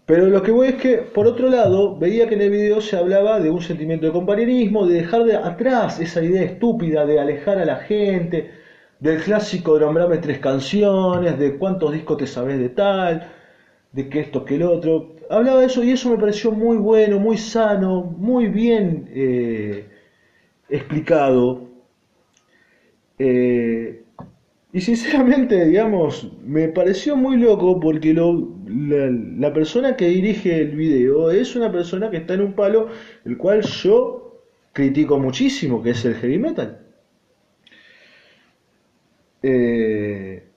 Pero 0.06 0.28
lo 0.28 0.42
que 0.42 0.52
voy 0.52 0.70
es 0.70 0.76
que, 0.76 0.98
por 0.98 1.28
otro 1.28 1.50
lado, 1.50 1.98
veía 1.98 2.28
que 2.28 2.36
en 2.36 2.42
el 2.42 2.50
video 2.50 2.82
se 2.82 2.98
hablaba 2.98 3.40
de 3.40 3.50
un 3.50 3.62
sentimiento 3.62 4.06
de 4.08 4.12
compañerismo, 4.12 4.86
de 4.86 4.96
dejar 4.96 5.24
de 5.24 5.36
atrás 5.36 6.00
esa 6.00 6.24
idea 6.24 6.44
estúpida 6.44 7.06
de 7.06 7.20
alejar 7.20 7.60
a 7.60 7.66
la 7.66 7.78
gente, 7.78 8.52
del 9.00 9.22
clásico 9.22 9.76
de 9.76 9.86
nombrarme 9.86 10.18
tres 10.18 10.40
canciones, 10.40 11.38
de 11.40 11.58
cuántos 11.58 11.94
discos 11.94 12.18
te 12.18 12.28
sabes 12.28 12.60
de 12.60 12.70
tal, 12.70 13.32
de 13.92 14.10
que 14.10 14.22
esto, 14.22 14.46
que 14.46 14.56
el 14.56 14.64
otro. 14.64 15.16
Hablaba 15.30 15.62
de 15.62 15.68
eso 15.68 15.84
y 15.84 15.92
eso 15.92 16.10
me 16.10 16.18
pareció 16.18 16.52
muy 16.52 16.78
bueno, 16.78 17.20
muy 17.20 17.38
sano, 17.38 18.04
muy 18.04 18.48
bien 18.48 19.10
eh, 19.14 19.88
explicado. 20.70 21.70
Eh, 23.18 24.01
y 24.74 24.80
sinceramente, 24.80 25.66
digamos, 25.66 26.32
me 26.44 26.70
pareció 26.70 27.18
muy 27.18 27.38
loco 27.38 27.80
porque 27.80 28.14
la, 28.14 29.54
persona 29.54 29.98
que 29.98 30.08
dirige 30.08 30.62
el 30.62 30.76
video 30.78 31.30
es 31.30 31.56
una 31.58 31.72
persona 31.72 32.10
que 32.10 32.18
está 32.18 32.36
en 32.36 32.42
un 32.42 32.54
palo 32.54 32.88
el 33.26 33.38
cual 33.38 33.62
yo 33.64 34.42
critico 34.72 35.20
muchísimo, 35.20 35.84
que 35.84 35.90
es 35.90 36.06
el 36.06 36.16
heavy 36.16 36.38
metal. 36.38 36.80
Eh, 39.44 40.48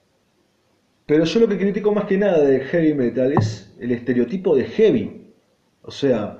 pero 1.05 1.25
yo 1.25 1.39
lo 1.41 1.47
que 1.49 1.57
critico 1.57 1.93
más 1.93 2.05
que 2.05 2.17
nada 2.17 2.39
del 2.39 2.61
heavy 2.61 2.93
metal 2.93 3.33
es 3.33 3.75
el 3.79 3.91
estereotipo 3.91 4.55
de 4.55 4.63
heavy. 4.63 5.33
O 5.81 5.91
sea, 5.91 6.39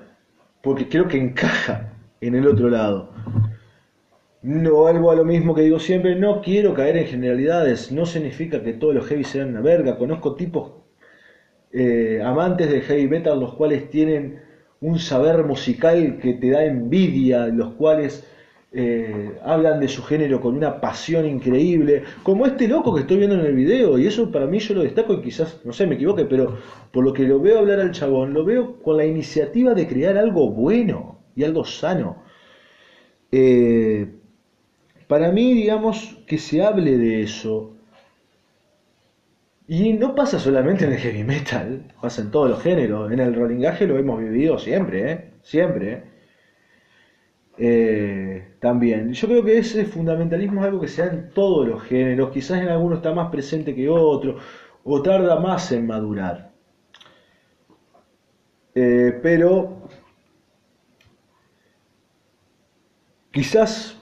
porque 0.64 0.88
creo 0.88 1.10
que 1.10 1.18
encaja 1.18 1.94
en 2.22 2.36
el 2.36 2.48
otro 2.48 2.70
lado. 2.70 3.14
No 4.46 4.76
vuelvo 4.76 5.10
a 5.10 5.16
lo 5.16 5.26
mismo 5.26 5.56
que 5.56 5.64
digo 5.64 5.80
siempre, 5.80 6.14
no 6.14 6.39
quiero 6.39 6.76
caer 6.76 6.98
en 6.98 7.08
generalidades, 7.08 7.91
no 7.91 8.06
significa 8.06 8.62
que 8.62 8.74
todos 8.74 8.93
los 8.93 9.08
heavy 9.08 9.24
sean 9.24 9.50
una 9.50 9.62
verga, 9.62 9.98
conozco 9.98 10.36
tipos 10.36 10.72
eh, 11.72 12.22
amantes 12.24 12.70
del 12.70 12.84
heavy 12.84 13.08
metal 13.08 13.39
los 13.39 13.56
cuales 13.56 13.89
tienen 13.89 14.39
un 14.82 15.00
saber 15.00 15.43
musical 15.46 16.20
que 16.20 16.36
te 16.36 16.52
da 16.52 16.64
envidia, 16.64 17.48
los 17.48 17.74
cuales 17.74 18.24
eh, 18.72 19.36
hablan 19.43 19.80
de 19.80 19.88
su 19.88 20.04
género 20.04 20.39
con 20.39 20.56
una 20.56 20.80
pasión 20.80 21.26
increíble, 21.26 22.04
como 22.22 22.46
este 22.46 22.68
loco 22.68 22.93
que 22.93 23.02
estoy 23.02 23.18
viendo 23.18 23.39
en 23.39 23.48
el 23.48 23.56
video, 23.56 23.98
y 23.98 24.06
eso 24.06 24.32
para 24.32 24.46
mí 24.46 24.60
yo 24.60 24.76
lo 24.76 24.84
destaco 24.84 25.14
y 25.14 25.22
quizás, 25.24 25.60
no 25.66 25.74
sé, 25.74 25.88
me 25.88 25.96
equivoque, 25.96 26.26
pero 26.26 26.56
por 26.91 27.04
lo 27.04 27.14
que 27.14 27.24
lo 27.24 27.39
veo 27.39 27.58
hablar 27.58 27.80
al 27.80 27.93
chabón, 27.93 28.36
lo 28.36 28.46
veo 28.46 28.80
con 28.84 28.98
la 28.98 29.06
iniciativa 29.06 29.74
de 29.74 29.88
crear 29.88 30.20
algo 30.20 30.52
bueno 30.52 31.22
y 31.36 31.43
algo 31.43 31.66
sano. 31.66 32.24
Eh, 33.32 34.08
para 35.08 35.32
mí, 35.32 35.53
digamos, 35.53 36.18
que 36.28 36.38
se 36.38 36.64
hable 36.64 36.97
de 36.97 37.22
eso, 37.22 37.76
y 39.68 39.93
no 39.93 40.14
pasa 40.16 40.39
solamente 40.39 40.86
en 40.86 40.93
el 40.93 40.99
heavy 40.99 41.24
metal, 41.24 41.93
pasa 42.01 42.22
en 42.22 42.32
todos 42.32 42.49
los 42.49 42.62
géneros, 42.62 43.12
en 43.12 43.20
el 43.20 43.34
rollingaje 43.34 43.88
lo 43.88 43.97
hemos 43.97 44.20
vivido 44.20 44.60
siempre, 44.60 45.12
¿eh? 45.12 45.32
Siempre. 45.41 46.03
Eh, 47.58 48.56
también. 48.60 49.14
Yo 49.14 49.28
creo 49.28 49.43
que 49.43 49.58
ese 49.58 49.86
fundamentalismo 49.86 50.62
es 50.62 50.68
algo 50.68 50.82
que 50.82 50.88
se 50.88 51.06
da 51.06 51.12
en 51.14 51.30
todos 51.32 51.68
los 51.68 51.82
géneros, 51.84 52.32
quizás 52.32 52.62
en 52.62 52.70
algunos 52.70 52.97
está 52.97 53.14
más 53.14 53.32
presente 53.32 53.74
que 53.76 53.89
otro, 53.89 54.38
o 54.84 55.01
tarda 55.01 55.39
más 55.39 55.72
en 55.72 55.88
madurar. 55.88 56.51
Eh, 58.76 59.20
pero 59.24 59.88
quizás 63.32 63.97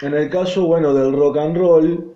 en 0.00 0.14
el 0.14 0.28
caso, 0.28 0.66
bueno, 0.66 0.92
del 0.92 1.12
rock 1.12 1.38
and 1.38 1.56
roll, 1.56 2.14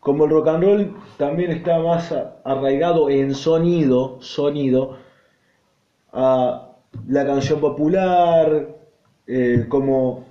como 0.00 0.24
el 0.24 0.30
rock 0.30 0.48
and 0.48 0.64
roll 0.64 0.96
también 1.16 1.52
está 1.52 1.78
más 1.78 2.12
arraigado 2.44 3.10
en 3.10 3.34
sonido, 3.34 4.20
sonido, 4.20 4.96
a 6.12 6.72
la 7.08 7.26
canción 7.26 7.60
popular, 7.60 8.68
eh, 9.26 9.66
como 9.68 10.24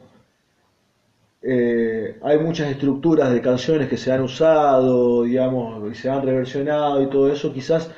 eh, 1.41 2.19
hay 2.21 2.39
muchas 2.39 2.69
estructuras 2.71 3.31
de 3.31 3.41
canciones 3.41 3.87
que 3.87 3.95
se 3.97 4.11
han 4.11 4.21
usado, 4.21 5.23
digamos, 5.23 5.89
y 5.91 5.95
se 5.95 6.09
han 6.09 6.21
reversionado 6.21 7.01
y 7.01 7.09
todo 7.09 7.31
eso, 7.31 7.53
quizás 7.53 7.91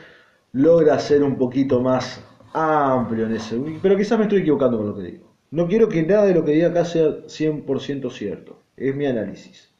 logra 0.53 0.99
ser 0.99 1.23
un 1.23 1.37
poquito 1.37 1.81
más 1.81 2.23
amplio 2.53 3.25
en 3.25 3.35
ese, 3.35 3.59
pero 3.81 3.97
quizás 3.97 4.19
me 4.19 4.25
estoy 4.25 4.41
equivocando 4.41 4.77
con 4.77 4.87
lo 4.89 4.95
que 4.95 5.03
digo. 5.03 5.31
No 5.49 5.67
quiero 5.67 5.89
que 5.89 6.03
nada 6.03 6.25
de 6.25 6.35
lo 6.35 6.45
que 6.45 6.51
diga 6.51 6.69
acá 6.69 6.85
sea 6.85 7.25
100% 7.27 8.11
cierto 8.11 8.60
es 8.77 8.95
mi 8.95 9.05
análisis. 9.05 9.71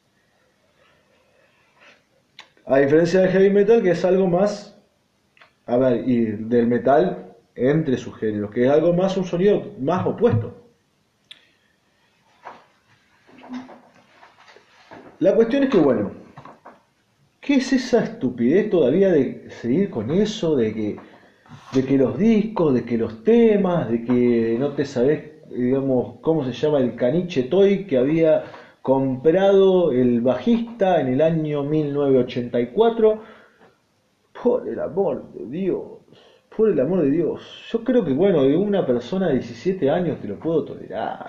A 2.64 2.78
diferencia 2.78 3.20
del 3.20 3.30
heavy 3.30 3.50
metal, 3.50 3.82
que 3.82 3.90
es 3.90 4.04
algo 4.04 4.28
más, 4.28 4.78
a 5.66 5.76
ver, 5.76 6.08
y 6.08 6.26
del 6.26 6.66
metal 6.66 7.34
entre 7.54 7.96
sus 7.96 8.16
géneros, 8.16 8.50
que 8.50 8.64
es 8.64 8.70
algo 8.70 8.92
más, 8.92 9.16
un 9.16 9.24
sonido 9.24 9.72
más 9.80 10.06
opuesto. 10.06 10.56
La 15.18 15.34
cuestión 15.34 15.64
es 15.64 15.70
que, 15.70 15.78
bueno, 15.78 16.12
¿qué 17.40 17.54
es 17.54 17.72
esa 17.72 18.02
estupidez 18.04 18.70
todavía 18.70 19.10
de 19.12 19.50
seguir 19.50 19.90
con 19.90 20.10
eso, 20.10 20.56
de 20.56 20.72
que, 20.72 20.96
de 21.72 21.84
que 21.84 21.98
los 21.98 22.18
discos, 22.18 22.74
de 22.74 22.84
que 22.84 22.98
los 22.98 23.22
temas, 23.22 23.90
de 23.90 24.02
que 24.02 24.56
no 24.58 24.72
te 24.72 24.84
sabes, 24.84 25.32
digamos, 25.50 26.16
cómo 26.22 26.44
se 26.44 26.52
llama 26.52 26.78
el 26.78 26.96
caniche 26.96 27.44
toy 27.44 27.86
que 27.86 27.98
había 27.98 28.44
comprado 28.82 29.92
el 29.92 30.20
bajista 30.20 31.00
en 31.00 31.08
el 31.08 31.22
año 31.22 31.62
1984. 31.62 33.22
Por 34.42 34.68
el 34.68 34.80
amor 34.80 35.32
de 35.32 35.46
Dios, 35.46 35.84
por 36.54 36.68
el 36.68 36.80
amor 36.80 37.02
de 37.02 37.10
Dios. 37.10 37.40
Yo 37.70 37.84
creo 37.84 38.04
que, 38.04 38.12
bueno, 38.12 38.42
de 38.42 38.56
una 38.56 38.84
persona 38.84 39.28
de 39.28 39.34
17 39.34 39.88
años 39.88 40.20
te 40.20 40.26
lo 40.26 40.38
puedo 40.38 40.64
tolerar, 40.64 41.26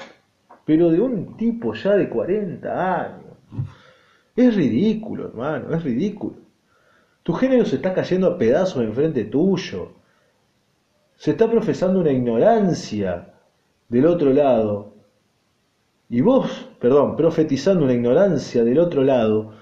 pero 0.65 0.89
de 0.89 0.99
un 0.99 1.37
tipo 1.37 1.73
ya 1.75 1.95
de 1.95 2.09
40 2.09 3.01
años. 3.01 3.37
Es 4.35 4.55
ridículo, 4.55 5.27
hermano, 5.27 5.75
es 5.75 5.83
ridículo. 5.83 6.37
Tu 7.21 7.33
género 7.33 7.65
se 7.65 7.75
está 7.75 7.93
cayendo 7.93 8.27
a 8.27 8.37
pedazos 8.37 8.83
enfrente 8.83 9.25
tuyo. 9.25 9.91
Se 11.15 11.31
está 11.31 11.49
profesando 11.49 11.99
una 11.99 12.11
ignorancia 12.11 13.33
del 13.89 14.07
otro 14.07 14.33
lado 14.33 14.93
y 16.09 16.21
vos, 16.21 16.62
perdón, 16.83 17.15
profetizando 17.15 17.85
una 17.85 17.93
ignorancia 17.93 18.61
del 18.65 18.77
otro 18.77 19.03
lado, 19.03 19.53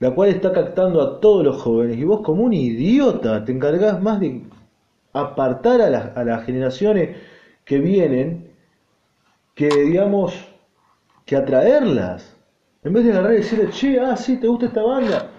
la 0.00 0.10
cual 0.10 0.30
está 0.30 0.52
captando 0.52 1.00
a 1.00 1.20
todos 1.20 1.44
los 1.44 1.62
jóvenes, 1.62 1.96
y 1.96 2.02
vos 2.02 2.22
como 2.22 2.42
un 2.42 2.52
idiota 2.52 3.44
te 3.44 3.52
encargás 3.52 4.02
más 4.02 4.18
de 4.18 4.42
apartar 5.12 5.80
a, 5.80 5.88
las, 5.88 6.16
a 6.16 6.24
las 6.24 6.44
generaciones 6.44 7.16
que 7.64 7.78
vienen 7.78 8.50
que, 9.54 9.68
digamos, 9.68 10.34
que 11.24 11.36
atraerlas. 11.36 12.34
En 12.82 12.94
vez 12.94 13.04
de 13.04 13.12
agarrar 13.12 13.34
y 13.34 13.36
decirle, 13.36 13.70
che, 13.70 14.00
ah, 14.00 14.16
sí, 14.16 14.38
te 14.38 14.48
gusta 14.48 14.66
esta 14.66 14.82
banda, 14.82 15.30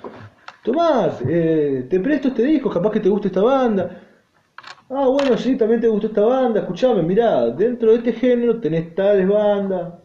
tomá, 0.64 1.10
eh, 1.28 1.88
te 1.90 2.00
presto 2.00 2.30
este 2.30 2.44
disco, 2.44 2.70
capaz 2.70 2.92
que 2.92 3.02
te 3.02 3.10
guste 3.10 3.28
esta 3.28 3.42
banda. 3.42 4.02
Ah, 4.90 5.08
bueno, 5.08 5.38
sí, 5.38 5.58
también 5.58 5.82
te 5.82 5.90
gustó 5.90 6.08
esta 6.08 6.22
banda, 6.22 6.62
escuchame, 6.62 7.02
mirá, 7.02 7.48
dentro 7.50 7.92
de 7.92 7.98
este 7.98 8.14
género 8.14 8.62
tenés 8.62 8.96
tales 8.96 9.28
bandas, 9.28 10.00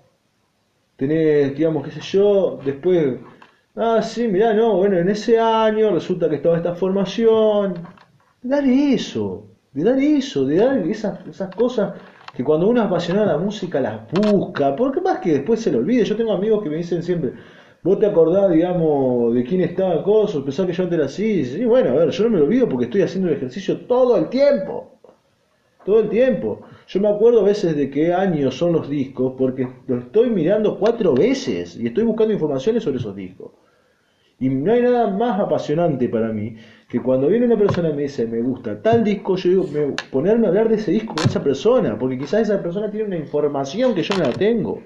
tenés, 0.97 1.57
digamos, 1.57 1.85
qué 1.85 1.91
sé 1.91 2.01
yo, 2.01 2.59
después, 2.65 3.19
ah, 3.77 4.03
sí, 4.03 4.29
mirá, 4.29 4.55
no, 4.55 4.77
bueno, 4.77 4.99
en 4.99 5.09
ese 5.09 5.39
año 5.39 5.91
resulta 5.93 6.29
que 6.29 6.37
estaba 6.37 6.57
esta 6.57 6.75
formación. 6.75 7.75
Dale 8.43 8.95
eso, 8.95 9.47
de 9.73 9.85
dar 9.85 9.99
eso, 9.99 10.45
de 10.45 10.57
dar 10.57 10.79
esas, 10.79 11.27
esas 11.27 11.55
cosas 11.55 11.95
que 12.35 12.45
cuando 12.45 12.69
uno 12.69 12.81
es 12.81 12.87
apasionado 12.87 13.27
de 13.27 13.33
la 13.33 13.39
música 13.39 13.81
las 13.81 14.01
busca, 14.11 14.75
porque 14.77 15.01
más 15.01 15.19
que 15.21 15.33
después 15.35 15.61
se 15.61 15.71
lo 15.73 15.79
olvide. 15.79 16.05
Yo 16.05 16.17
tengo 16.17 16.33
amigos 16.33 16.63
que 16.63 16.71
me 16.71 16.77
dicen 16.77 17.03
siempre, 17.03 17.33
vos 17.83 17.99
te 17.99 18.07
acordás, 18.07 18.51
digamos, 18.53 19.35
de 19.35 19.45
quién 19.45 19.61
estaba 19.61 20.03
Coso, 20.03 20.45
pensás 20.45 20.67
que 20.67 20.73
yo 20.73 20.83
antes 20.83 20.99
era 20.99 21.07
así. 21.07 21.45
Sí, 21.45 21.65
bueno, 21.65 21.91
a 21.91 21.95
ver, 21.95 22.11
yo 22.11 22.25
no 22.25 22.31
me 22.31 22.39
lo 22.39 22.45
olvido 22.45 22.69
porque 22.69 22.87
estoy 22.87 23.03
haciendo 23.03 23.29
el 23.29 23.37
ejercicio 23.37 23.81
todo 23.87 24.17
el 24.17 24.29
tiempo. 24.29 24.99
Todo 25.85 26.01
el 26.01 26.09
tiempo. 26.09 26.63
Yo 26.87 27.01
me 27.01 27.09
acuerdo 27.09 27.41
a 27.41 27.45
veces 27.45 27.77
de 27.77 27.91
qué 27.91 28.13
años 28.13 28.57
son 28.57 28.73
los 28.73 28.89
discos 28.89 29.35
porque 29.39 29.69
los 29.87 30.05
estoy 30.05 30.31
mirando 30.31 30.79
cuatro 30.79 31.15
veces 31.15 31.77
y 31.77 31.87
estoy 31.87 32.05
buscando 32.05 32.35
informaciones 32.35 32.83
sobre 32.83 32.99
esos 32.99 33.17
discos. 33.17 33.53
Y 34.39 34.49
no 34.49 34.73
hay 34.73 34.83
nada 34.83 35.09
más 35.09 35.41
apasionante 35.41 36.09
para 36.09 36.33
mí 36.33 36.57
que 36.89 37.01
cuando 37.01 37.29
viene 37.29 37.47
una 37.47 37.57
persona 37.57 37.91
y 37.91 37.95
me 37.95 38.03
dice, 38.03 38.27
me 38.27 38.43
gusta 38.43 38.81
tal 38.83 39.03
disco, 39.03 39.37
yo 39.37 39.49
digo, 39.49 39.67
me, 39.73 39.95
ponerme 40.11 40.47
a 40.47 40.49
hablar 40.51 40.69
de 40.69 40.75
ese 40.77 40.91
disco 40.91 41.15
con 41.15 41.25
esa 41.25 41.43
persona, 41.43 41.99
porque 41.99 42.19
quizás 42.19 42.43
esa 42.43 42.63
persona 42.63 42.91
tiene 42.91 43.07
una 43.07 43.17
información 43.17 43.95
que 43.95 44.03
yo 44.03 44.17
no 44.19 44.25
la 44.25 44.33
tengo. 44.33 44.83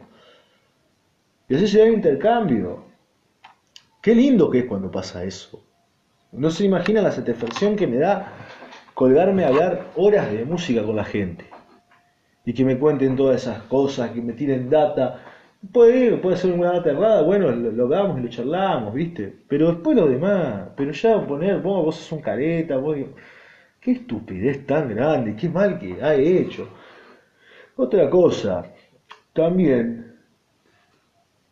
Y 1.48 1.54
así 1.54 1.66
se 1.66 1.78
da 1.78 1.86
el 1.86 1.94
intercambio. 1.94 2.84
Qué 4.02 4.14
lindo 4.14 4.50
que 4.50 4.60
es 4.60 4.64
cuando 4.66 4.90
pasa 4.90 5.24
eso. 5.24 5.64
No 6.30 6.50
se 6.50 6.64
imagina 6.64 7.02
la 7.02 7.10
satisfacción 7.10 7.74
que 7.74 7.86
me 7.86 7.96
da 7.96 8.32
colgarme 8.94 9.44
a 9.44 9.48
hablar 9.48 9.90
horas 9.96 10.30
de 10.30 10.44
música 10.44 10.84
con 10.84 10.96
la 10.96 11.04
gente. 11.04 11.46
Y 12.48 12.54
que 12.54 12.64
me 12.64 12.78
cuenten 12.78 13.14
todas 13.14 13.42
esas 13.42 13.62
cosas, 13.64 14.10
que 14.12 14.22
me 14.22 14.32
tiren 14.32 14.70
data. 14.70 15.22
Puede, 15.70 16.16
puede 16.16 16.38
ser 16.38 16.54
una 16.54 16.72
data 16.72 16.92
errada, 16.92 17.20
bueno, 17.20 17.50
lo, 17.50 17.70
lo 17.72 18.18
y 18.18 18.22
lo 18.22 18.28
charlamos, 18.30 18.94
¿viste? 18.94 19.34
Pero 19.46 19.72
después 19.72 19.94
lo 19.94 20.06
demás, 20.06 20.70
pero 20.74 20.90
ya 20.92 21.26
poner, 21.26 21.60
vos, 21.60 21.84
vos 21.84 21.96
sos 21.96 22.12
un 22.12 22.22
careta, 22.22 22.78
vos, 22.78 22.96
qué 23.82 23.90
estupidez 23.90 24.64
tan 24.66 24.88
grande, 24.88 25.36
qué 25.36 25.50
mal 25.50 25.78
que 25.78 26.02
ha 26.02 26.14
hecho. 26.14 26.66
Otra 27.76 28.08
cosa, 28.08 28.64
también, 29.34 30.16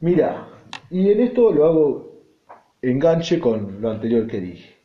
mira, 0.00 0.48
y 0.88 1.10
en 1.10 1.20
esto 1.20 1.52
lo 1.52 1.66
hago 1.66 2.22
enganche 2.80 3.38
con 3.38 3.82
lo 3.82 3.90
anterior 3.90 4.26
que 4.26 4.40
dije. 4.40 4.76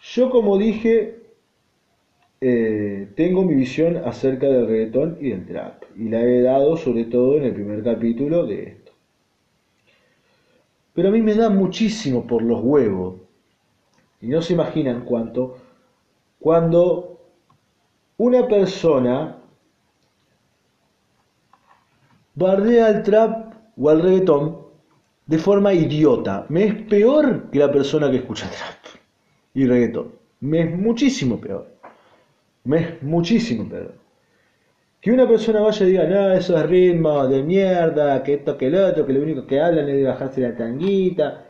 Yo 0.00 0.30
como 0.30 0.58
dije, 0.58 1.21
eh, 2.44 3.12
tengo 3.14 3.44
mi 3.44 3.54
visión 3.54 3.98
acerca 3.98 4.48
del 4.48 4.66
reggaetón 4.66 5.16
y 5.20 5.30
del 5.30 5.46
trap, 5.46 5.84
y 5.96 6.08
la 6.08 6.22
he 6.22 6.42
dado 6.42 6.76
sobre 6.76 7.04
todo 7.04 7.36
en 7.36 7.44
el 7.44 7.54
primer 7.54 7.84
capítulo 7.84 8.44
de 8.44 8.64
esto. 8.64 8.92
Pero 10.92 11.10
a 11.10 11.12
mí 11.12 11.22
me 11.22 11.36
da 11.36 11.50
muchísimo 11.50 12.26
por 12.26 12.42
los 12.42 12.60
huevos, 12.60 13.20
y 14.20 14.26
no 14.26 14.42
se 14.42 14.54
imaginan 14.54 15.04
cuánto, 15.04 15.56
cuando 16.40 17.20
una 18.16 18.48
persona 18.48 19.38
bardea 22.34 22.86
al 22.88 23.02
trap 23.04 23.54
o 23.76 23.88
al 23.88 24.02
reggaetón 24.02 24.58
de 25.26 25.38
forma 25.38 25.72
idiota. 25.72 26.46
Me 26.48 26.64
es 26.64 26.74
peor 26.74 27.50
que 27.52 27.60
la 27.60 27.70
persona 27.70 28.10
que 28.10 28.16
escucha 28.16 28.50
trap 28.50 29.00
y 29.54 29.64
reggaetón. 29.64 30.12
Me 30.40 30.62
es 30.62 30.76
muchísimo 30.76 31.40
peor. 31.40 31.71
Es 32.64 33.02
muchísimo 33.02 33.68
peor. 33.68 33.94
Que 35.00 35.10
una 35.10 35.26
persona 35.26 35.60
vaya 35.60 35.84
y 35.84 35.90
diga, 35.90 36.04
no, 36.04 36.32
eso 36.32 36.56
es 36.56 36.66
ritmo 36.66 37.26
de 37.26 37.42
mierda, 37.42 38.22
que 38.22 38.34
esto, 38.34 38.56
que 38.56 38.68
el 38.68 38.76
otro, 38.76 39.04
que 39.04 39.12
lo 39.12 39.22
único 39.22 39.46
que 39.46 39.60
hablan 39.60 39.88
es 39.88 39.96
de 39.96 40.04
bajarse 40.04 40.40
la 40.42 40.56
tanguita. 40.56 41.44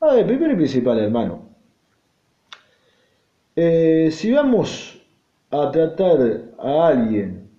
A 0.00 0.14
ver, 0.14 0.26
primero 0.26 0.54
y 0.54 0.56
principal, 0.56 0.98
hermano. 0.98 1.46
Eh, 3.54 4.10
si 4.10 4.32
vamos 4.32 5.02
a 5.50 5.70
tratar 5.70 6.42
a 6.58 6.86
alguien 6.88 7.50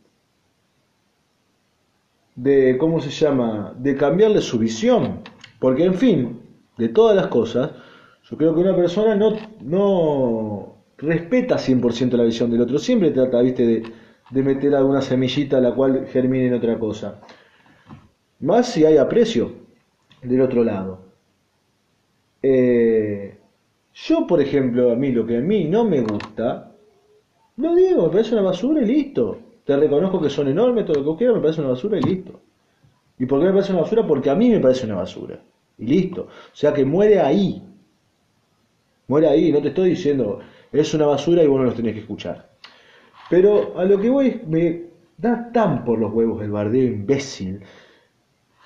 de, 2.35 2.77
¿cómo 2.77 2.99
se 2.99 3.09
llama?, 3.09 3.73
de 3.77 3.95
cambiarle 3.95 4.41
su 4.41 4.57
visión, 4.59 5.21
porque 5.59 5.85
en 5.85 5.95
fin, 5.95 6.41
de 6.77 6.89
todas 6.89 7.15
las 7.15 7.27
cosas, 7.27 7.71
yo 8.29 8.37
creo 8.37 8.53
que 8.53 8.61
una 8.61 8.75
persona 8.75 9.15
no, 9.15 9.35
no 9.61 10.76
respeta 10.97 11.57
100% 11.57 12.11
la 12.13 12.23
visión 12.23 12.51
del 12.51 12.61
otro, 12.61 12.79
siempre 12.79 13.11
trata, 13.11 13.41
viste, 13.41 13.83
de, 14.31 14.43
meter 14.43 14.75
alguna 14.75 15.01
semillita 15.01 15.57
a 15.57 15.61
la 15.61 15.73
cual 15.73 16.07
germine 16.07 16.47
en 16.47 16.53
otra 16.55 16.77
cosa. 16.77 17.21
Más 18.39 18.67
si 18.67 18.85
hay 18.85 18.97
aprecio 18.97 19.51
del 20.21 20.41
otro 20.41 20.63
lado. 20.63 20.99
Eh, 22.41 23.37
yo, 23.93 24.27
por 24.27 24.41
ejemplo, 24.41 24.91
a 24.91 24.95
mí 24.95 25.11
lo 25.11 25.25
que 25.25 25.37
a 25.37 25.41
mí 25.41 25.65
no 25.65 25.85
me 25.85 26.01
gusta, 26.01 26.71
lo 27.57 27.75
digo, 27.75 28.03
me 28.03 28.09
parece 28.09 28.33
una 28.33 28.43
basura 28.43 28.81
y 28.81 28.85
listo. 28.85 29.39
Te 29.65 29.75
reconozco 29.75 30.21
que 30.21 30.29
son 30.29 30.47
enormes, 30.47 30.85
todo 30.85 31.01
lo 31.01 31.11
que 31.13 31.19
quieras, 31.19 31.37
me 31.37 31.41
parece 31.41 31.61
una 31.61 31.71
basura 31.71 31.97
y 31.97 32.01
listo. 32.01 32.39
¿Y 33.19 33.25
por 33.25 33.39
qué 33.39 33.47
me 33.47 33.51
parece 33.51 33.71
una 33.71 33.81
basura? 33.81 34.05
Porque 34.05 34.29
a 34.29 34.35
mí 34.35 34.49
me 34.49 34.59
parece 34.59 34.85
una 34.85 34.95
basura. 34.95 35.39
Y 35.77 35.85
listo. 35.85 36.21
O 36.21 36.55
sea 36.55 36.73
que 36.73 36.85
muere 36.85 37.19
ahí. 37.19 37.63
Muere 39.07 39.27
ahí, 39.27 39.51
no 39.51 39.61
te 39.61 39.69
estoy 39.69 39.89
diciendo, 39.89 40.39
es 40.71 40.93
una 40.93 41.05
basura 41.05 41.43
y 41.43 41.47
vos 41.47 41.59
no 41.59 41.65
los 41.65 41.75
tenés 41.75 41.93
que 41.93 42.01
escuchar. 42.01 42.49
Pero 43.29 43.77
a 43.77 43.85
lo 43.85 43.99
que 43.99 44.09
voy, 44.09 44.41
me 44.47 44.83
da 45.17 45.51
tan 45.51 45.83
por 45.83 45.99
los 45.99 46.13
huevos 46.13 46.41
el 46.41 46.51
bardeo 46.51 46.83
imbécil. 46.83 47.61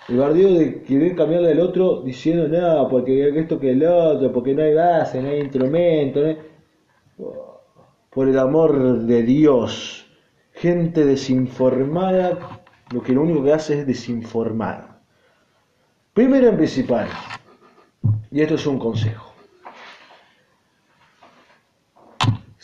El 0.08 0.18
bardeo 0.18 0.54
de 0.54 0.82
querer 0.84 1.16
cambiarle 1.16 1.52
al 1.52 1.60
otro 1.60 2.02
diciendo, 2.02 2.48
no, 2.48 2.88
porque 2.90 3.30
esto 3.40 3.60
que 3.60 3.72
el 3.72 3.84
otro, 3.86 4.32
porque 4.32 4.54
no 4.54 4.64
hay 4.64 4.74
base, 4.74 5.22
no 5.22 5.30
hay 5.30 5.40
instrumento. 5.40 6.22
Por 8.10 8.28
el 8.28 8.38
amor 8.38 9.00
de 9.00 9.24
Dios, 9.24 10.06
gente 10.54 11.06
desinformada, 11.06 12.62
lo 12.92 13.02
que 13.02 13.14
lo 13.14 13.22
único 13.22 13.44
que 13.44 13.54
hace 13.54 13.80
es 13.80 13.88
desinformar. 13.88 15.00
Primero 16.14 16.50
en 16.50 16.58
principal, 16.58 17.08
y 18.32 18.42
esto 18.42 18.56
es 18.56 18.68
un 18.68 18.78
consejo. 18.78 19.31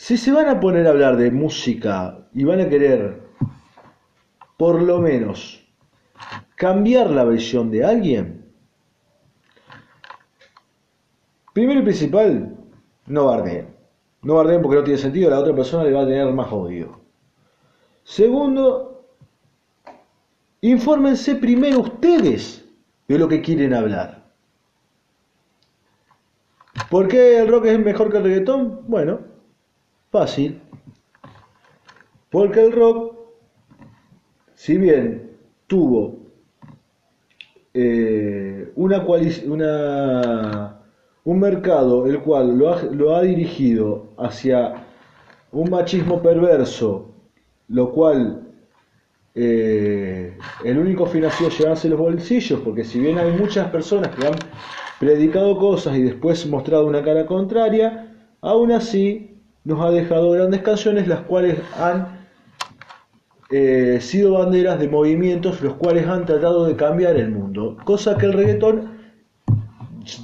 Si 0.08 0.16
se 0.16 0.32
van 0.32 0.48
a 0.48 0.58
poner 0.58 0.86
a 0.86 0.90
hablar 0.92 1.18
de 1.18 1.30
música 1.30 2.26
y 2.32 2.42
van 2.42 2.60
a 2.60 2.68
querer, 2.70 3.20
por 4.56 4.80
lo 4.80 5.00
menos, 5.00 5.62
cambiar 6.54 7.10
la 7.10 7.24
versión 7.24 7.70
de 7.70 7.84
alguien, 7.84 8.50
primero 11.52 11.80
y 11.80 11.82
principal, 11.82 12.56
no 13.04 13.26
bardeen. 13.26 13.68
No 14.22 14.36
bardeen 14.36 14.62
porque 14.62 14.78
no 14.78 14.84
tiene 14.84 14.98
sentido, 14.98 15.28
la 15.28 15.40
otra 15.40 15.54
persona 15.54 15.84
le 15.84 15.92
va 15.92 16.04
a 16.04 16.06
tener 16.06 16.32
más 16.32 16.50
odio. 16.50 17.02
Segundo, 18.02 19.04
infórmense 20.62 21.34
primero 21.34 21.80
ustedes 21.80 22.64
de 23.08 23.18
lo 23.18 23.28
que 23.28 23.42
quieren 23.42 23.74
hablar. 23.74 24.24
¿Por 26.90 27.08
qué 27.08 27.40
el 27.40 27.48
rock 27.48 27.66
es 27.66 27.78
mejor 27.78 28.10
que 28.10 28.16
el 28.16 28.24
reggaetón? 28.24 28.84
Bueno, 28.88 29.27
fácil. 30.10 30.60
Porque 32.30 32.64
el 32.64 32.72
rock, 32.72 33.14
si 34.54 34.76
bien 34.76 35.30
tuvo 35.66 36.18
eh, 37.74 38.72
una, 38.76 39.04
una, 39.46 40.80
un 41.24 41.40
mercado 41.40 42.06
el 42.06 42.20
cual 42.20 42.58
lo 42.58 42.72
ha, 42.72 42.82
lo 42.82 43.16
ha 43.16 43.22
dirigido 43.22 44.08
hacia 44.18 44.84
un 45.52 45.70
machismo 45.70 46.20
perverso, 46.20 47.14
lo 47.68 47.92
cual 47.92 48.48
eh, 49.34 50.36
el 50.64 50.78
único 50.78 51.06
fin 51.06 51.24
ha 51.24 51.30
sido 51.30 51.50
llevarse 51.50 51.88
los 51.88 51.98
bolsillos, 51.98 52.60
porque 52.60 52.84
si 52.84 52.98
bien 53.00 53.18
hay 53.18 53.30
muchas 53.32 53.70
personas 53.70 54.14
que 54.16 54.26
han 54.26 54.34
predicado 54.98 55.56
cosas 55.56 55.96
y 55.96 56.02
después 56.02 56.46
mostrado 56.46 56.86
una 56.86 57.02
cara 57.02 57.24
contraria, 57.24 58.12
aún 58.40 58.72
así 58.72 59.27
nos 59.64 59.80
ha 59.80 59.90
dejado 59.90 60.30
grandes 60.30 60.62
canciones 60.62 61.08
las 61.08 61.20
cuales 61.20 61.58
han 61.78 62.26
eh, 63.50 63.98
sido 64.00 64.32
banderas 64.32 64.78
de 64.78 64.88
movimientos 64.88 65.60
los 65.62 65.74
cuales 65.74 66.06
han 66.06 66.26
tratado 66.26 66.66
de 66.66 66.76
cambiar 66.76 67.16
el 67.16 67.30
mundo, 67.30 67.76
cosa 67.84 68.16
que 68.16 68.26
el 68.26 68.32
reggaetón 68.32 68.98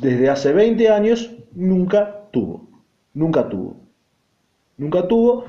desde 0.01 0.31
hace 0.31 0.53
20 0.53 0.89
años 0.89 1.31
nunca 1.55 2.29
tuvo, 2.33 2.69
nunca 3.13 3.49
tuvo, 3.49 3.77
nunca 4.77 5.07
tuvo 5.09 5.45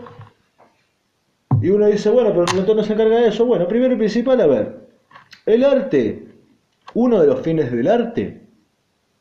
y 1.62 1.70
uno 1.70 1.88
dice, 1.88 2.10
bueno, 2.10 2.30
pero 2.30 2.42
el 2.44 2.48
reggaetón 2.48 2.78
no 2.78 2.84
se 2.84 2.94
encarga 2.94 3.20
de 3.22 3.28
eso. 3.30 3.46
Bueno, 3.46 3.68
primero 3.68 3.94
y 3.94 3.98
principal, 3.98 4.40
a 4.42 4.48
ver, 4.48 4.88
el 5.46 5.64
arte, 5.64 6.28
uno 6.94 7.20
de 7.20 7.28
los 7.28 7.42
fines 7.42 7.72
del 7.72 7.88
arte 7.88 8.42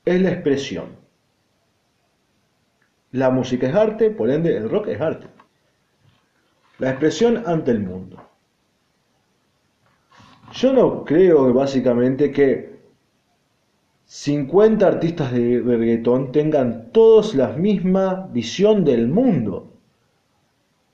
es 0.05 0.21
la 0.21 0.31
expresión. 0.31 1.04
La 3.15 3.31
música 3.31 3.69
es 3.69 3.75
arte, 3.77 4.11
por 4.11 4.29
ende 4.29 4.57
el 4.57 4.69
rock 4.69 4.89
es 4.89 5.01
arte. 5.01 5.29
La 6.81 6.91
expresión 6.91 7.45
ante 7.47 7.71
el 7.71 7.79
mundo. 7.79 8.21
Yo 10.53 10.73
no 10.73 11.05
creo 11.05 11.55
básicamente 11.55 12.33
que 12.33 12.75
50 14.07 14.85
artistas 14.85 15.31
de 15.31 15.63
reggaetón 15.65 16.33
tengan 16.33 16.91
todos 16.91 17.37
la 17.37 17.51
misma 17.51 18.29
visión 18.33 18.85
del 18.85 19.07
mundo. 19.07 19.71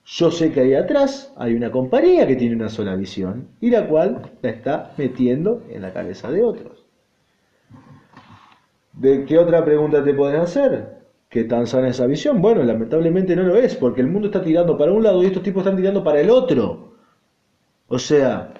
Yo 0.04 0.30
sé 0.30 0.52
que 0.52 0.60
ahí 0.60 0.74
atrás 0.74 1.32
hay 1.38 1.54
una 1.54 1.70
compañía 1.70 2.26
que 2.26 2.36
tiene 2.36 2.54
una 2.54 2.68
sola 2.68 2.96
visión 2.96 3.48
y 3.62 3.70
la 3.70 3.88
cual 3.88 4.30
la 4.42 4.50
está 4.50 4.92
metiendo 4.98 5.62
en 5.70 5.80
la 5.80 5.94
cabeza 5.94 6.30
de 6.30 6.42
otros. 6.42 6.84
¿De 8.92 9.24
qué 9.24 9.38
otra 9.38 9.64
pregunta 9.64 10.04
te 10.04 10.12
pueden 10.12 10.42
hacer? 10.42 10.99
¿Qué 11.30 11.44
tan 11.44 11.66
sana 11.68 11.88
esa 11.88 12.06
visión? 12.06 12.42
Bueno, 12.42 12.62
lamentablemente 12.64 13.36
no 13.36 13.44
lo 13.44 13.56
es, 13.56 13.76
porque 13.76 14.00
el 14.00 14.08
mundo 14.08 14.26
está 14.26 14.42
tirando 14.42 14.76
para 14.76 14.92
un 14.92 15.04
lado 15.04 15.22
y 15.22 15.26
estos 15.26 15.44
tipos 15.44 15.62
están 15.62 15.76
tirando 15.76 16.02
para 16.02 16.20
el 16.20 16.28
otro. 16.28 16.96
O 17.86 17.98
sea, 18.00 18.52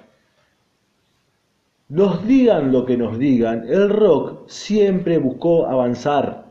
nos 1.89 2.25
digan 2.25 2.71
lo 2.71 2.85
que 2.85 2.95
nos 2.95 3.19
digan, 3.19 3.65
el 3.67 3.89
rock 3.89 4.47
siempre 4.47 5.17
buscó 5.17 5.67
avanzar, 5.67 6.45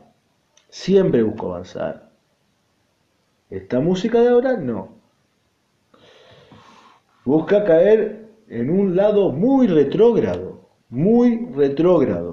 siempre 0.69 1.23
buscó 1.23 1.53
avanzar. 1.53 2.11
Esta 3.49 3.79
música 3.79 4.21
de 4.21 4.29
ahora 4.29 4.57
no. 4.57 4.89
Busca 7.25 7.63
caer 7.65 8.29
en 8.47 8.69
un 8.69 8.95
lado 8.95 9.31
muy 9.31 9.65
retrógrado, 9.65 10.69
muy 10.89 11.47
retrógrado. 11.55 12.30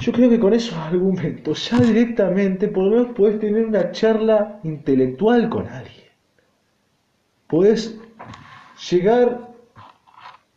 Yo 0.00 0.12
creo 0.12 0.28
que 0.28 0.40
con 0.40 0.52
esos 0.52 0.74
argumentos 0.74 1.70
ya 1.70 1.78
directamente 1.78 2.68
por 2.68 2.84
lo 2.84 2.90
menos 2.90 3.14
puedes 3.14 3.38
tener 3.38 3.64
una 3.64 3.90
charla 3.92 4.60
intelectual 4.64 5.48
con 5.48 5.66
alguien. 5.68 6.08
Puedes 7.46 7.98
llegar 8.90 9.50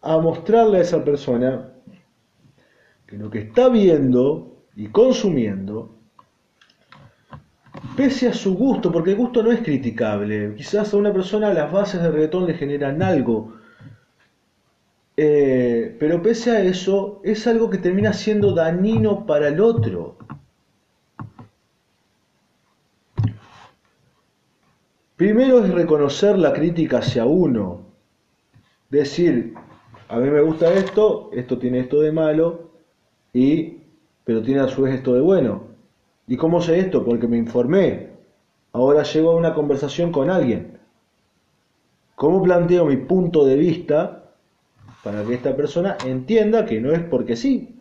a 0.01 0.17
mostrarle 0.17 0.79
a 0.79 0.81
esa 0.81 1.03
persona 1.03 1.69
que 3.05 3.17
lo 3.17 3.29
que 3.29 3.39
está 3.39 3.69
viendo 3.69 4.57
y 4.75 4.87
consumiendo, 4.87 5.95
pese 7.95 8.27
a 8.27 8.33
su 8.33 8.55
gusto, 8.55 8.91
porque 8.91 9.11
el 9.11 9.17
gusto 9.17 9.41
no 9.43 9.51
es 9.51 9.61
criticable, 9.61 10.53
quizás 10.55 10.93
a 10.93 10.97
una 10.97 11.13
persona 11.13 11.53
las 11.53 11.71
bases 11.71 12.01
de 12.01 12.11
reggaetón 12.11 12.47
le 12.47 12.53
generan 12.53 13.01
algo, 13.01 13.53
eh, 15.19 15.95
pero 15.99 16.21
pese 16.21 16.51
a 16.51 16.61
eso 16.61 17.19
es 17.23 17.47
algo 17.47 17.71
que 17.71 17.79
termina 17.79 18.13
siendo 18.13 18.53
dañino 18.53 19.25
para 19.25 19.47
el 19.47 19.59
otro. 19.59 20.15
Primero 25.15 25.65
es 25.65 25.73
reconocer 25.73 26.37
la 26.37 26.53
crítica 26.53 26.99
hacia 26.99 27.25
uno, 27.25 27.81
decir, 28.91 29.55
a 30.09 30.19
mí 30.19 30.29
me 30.29 30.41
gusta 30.41 30.71
esto, 30.71 31.31
esto 31.33 31.57
tiene 31.57 31.79
esto 31.79 31.99
de 32.01 32.11
malo, 32.11 32.69
y, 33.33 33.79
pero 34.23 34.43
tiene 34.43 34.61
a 34.61 34.67
su 34.67 34.83
vez 34.83 34.93
esto 34.93 35.15
de 35.15 35.21
bueno. 35.21 35.63
¿Y 36.27 36.37
cómo 36.37 36.61
sé 36.61 36.77
esto? 36.77 37.03
Porque 37.03 37.27
me 37.27 37.37
informé. 37.37 38.11
Ahora 38.73 39.01
llego 39.01 39.31
a 39.31 39.35
una 39.35 39.55
conversación 39.55 40.11
con 40.11 40.29
alguien. 40.29 40.77
¿Cómo 42.13 42.43
planteo 42.43 42.85
mi 42.85 42.97
punto 42.97 43.43
de 43.45 43.55
vista 43.55 44.26
para 45.03 45.23
que 45.23 45.35
esta 45.35 45.55
persona 45.55 45.97
entienda 46.05 46.65
que 46.65 46.79
no 46.81 46.91
es 46.91 47.01
porque 47.01 47.35
sí? 47.35 47.75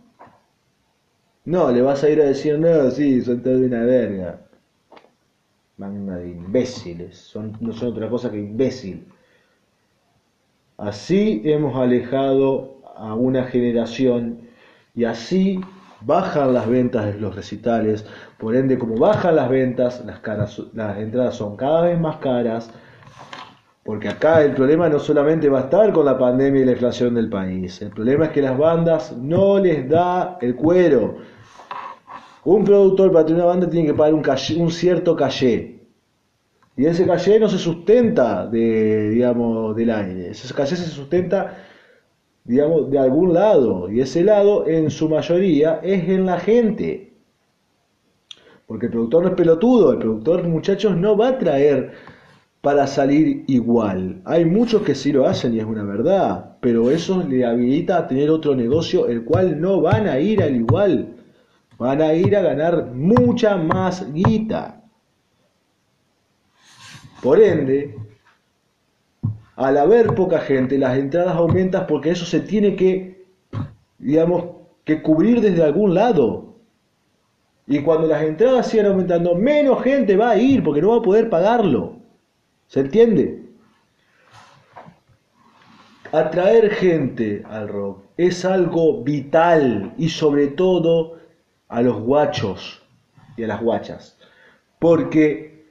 No, 1.45 1.71
le 1.71 1.81
vas 1.81 2.03
a 2.03 2.09
ir 2.11 2.21
a 2.21 2.25
decir, 2.25 2.59
no, 2.59 2.91
sí, 2.91 3.23
son 3.23 3.43
todos 3.43 3.61
una 3.61 3.85
verga. 3.85 4.41
Magna 5.77 6.17
de 6.17 6.31
imbéciles, 6.31 7.17
son, 7.19 7.57
no 7.61 7.73
son 7.73 7.89
otra 7.93 8.09
cosa 8.09 8.31
que 8.31 8.39
imbécil. 8.39 9.07
Así 10.79 11.43
hemos 11.45 11.77
alejado 11.77 12.83
a 12.97 13.15
una 13.15 13.45
generación 13.45 14.41
y 14.95 15.05
así 15.05 15.61
bajan 16.01 16.53
las 16.53 16.69
ventas 16.69 17.07
de 17.07 17.21
los 17.21 17.35
recitales. 17.35 18.07
Por 18.39 18.57
ende, 18.57 18.79
como 18.79 18.97
bajan 18.97 19.37
las 19.37 19.49
ventas, 19.49 20.05
las, 20.05 20.21
caras, 20.21 20.61
las 20.75 20.99
entradas 20.99 21.37
son 21.37 21.57
cada 21.57 21.83
vez 21.83 21.99
más 22.01 22.17
caras. 22.17 22.71
Porque 23.87 24.09
acá 24.09 24.43
el 24.43 24.53
problema 24.53 24.89
no 24.89 24.99
solamente 24.99 25.49
va 25.49 25.61
a 25.61 25.63
estar 25.63 25.93
con 25.93 26.05
la 26.05 26.19
pandemia 26.19 26.63
y 26.63 26.65
la 26.65 26.73
inflación 26.73 27.15
del 27.15 27.31
país. 27.31 27.81
El 27.81 27.91
problema 27.91 28.25
es 28.25 28.33
que 28.33 28.43
las 28.43 28.59
bandas 28.59 29.17
no 29.17 29.61
les 29.61 29.89
da 29.89 30.39
el 30.41 30.57
cuero. 30.57 31.19
Un 32.45 32.65
productor 32.65 33.13
para 33.13 33.25
tener 33.25 33.43
una 33.43 33.53
banda 33.53 33.71
tiene 33.71 33.87
que 33.87 33.95
pagar 33.95 34.13
un, 34.13 34.71
cierto 34.73 35.15
caché. 35.15 35.85
Y 36.77 36.85
ese 36.85 37.07
calle 37.07 37.39
no 37.39 37.49
se 37.49 37.59
sustenta 37.59 38.49
de, 38.49 39.11
digamos, 39.11 39.77
del 39.77 39.91
aire. 39.91 40.31
Ese 40.31 40.53
calle 40.53 40.75
se 40.75 40.91
sustenta, 40.91 41.57
digamos, 42.43 42.91
de 42.91 42.99
algún 42.99 43.35
lado. 43.35 43.89
Y 43.89 44.01
ese 44.01 44.25
lado, 44.25 44.67
en 44.67 44.91
su 44.91 45.09
mayoría, 45.09 45.79
es 45.85 46.09
en 46.09 46.27
la 46.27 46.41
gente. 46.41 47.13
Porque 48.67 48.87
el 48.87 48.93
productor 48.93 49.23
no 49.23 49.29
es 49.29 49.35
pelotudo. 49.37 49.93
El 49.93 49.99
productor, 49.99 50.43
muchachos, 50.43 50.97
no 50.97 51.17
va 51.17 51.29
a 51.29 51.39
traer 51.39 52.16
para 52.67 52.89
salir 52.89 53.45
igual. 53.47 54.21
Hay 54.25 54.45
muchos 54.45 54.83
que 54.83 54.97
sí 54.97 55.13
lo 55.13 55.29
hacen 55.29 55.55
y 55.55 55.61
es 55.61 55.65
una 55.65 55.85
verdad. 55.85 56.57
Pero 56.59 56.91
eso 56.91 57.23
le 57.23 57.47
habilita 57.47 57.97
a 57.97 58.09
tener 58.09 58.29
otro 58.29 58.57
negocio, 58.57 59.07
el 59.07 59.23
cual 59.23 59.61
no 59.61 59.81
van 59.81 60.09
a 60.09 60.19
ir 60.19 60.43
al 60.43 60.57
igual. 60.57 61.15
Van 61.79 62.03
a 62.03 62.13
ir 62.13 62.35
a 62.35 62.43
ganar 62.43 62.87
mucha 62.93 63.57
más 63.57 64.13
guita. 64.13 64.83
Por 67.23 67.41
ende, 67.41 67.95
al 69.55 69.79
haber 69.79 70.17
poca 70.17 70.41
gente, 70.41 70.77
las 70.77 70.99
entradas 70.99 71.37
aumentan 71.37 71.87
porque 71.87 72.11
eso 72.11 72.25
se 72.25 72.41
tiene 72.41 72.75
que, 72.75 73.27
digamos, 73.99 74.45
que 74.83 75.03
cubrir 75.03 75.41
desde 75.41 75.63
algún 75.63 75.95
lado. 75.95 76.57
Y 77.69 77.79
cuando 77.83 78.09
las 78.09 78.25
entradas 78.25 78.67
sigan 78.67 78.87
aumentando, 78.87 79.37
menos 79.37 79.85
gente 79.85 80.17
va 80.17 80.31
a 80.31 80.37
ir 80.37 80.65
porque 80.65 80.83
no 80.83 80.91
va 80.91 80.97
a 80.97 81.03
poder 81.03 81.31
pagarlo. 81.31 81.96
¿Se 82.69 82.81
entiende? 82.81 83.43
Atraer 86.13 86.71
gente 86.71 87.43
al 87.49 87.69
rock 87.69 88.05
es 88.17 88.45
algo 88.45 89.03
vital 89.03 89.93
y 89.99 90.09
sobre 90.09 90.49
todo 90.49 91.19
a 91.69 91.83
los 91.83 92.01
guachos 92.01 92.83
y 93.37 93.45
a 93.45 93.49
las 93.49 93.61
guachas. 93.61 94.17
Porque 94.79 95.67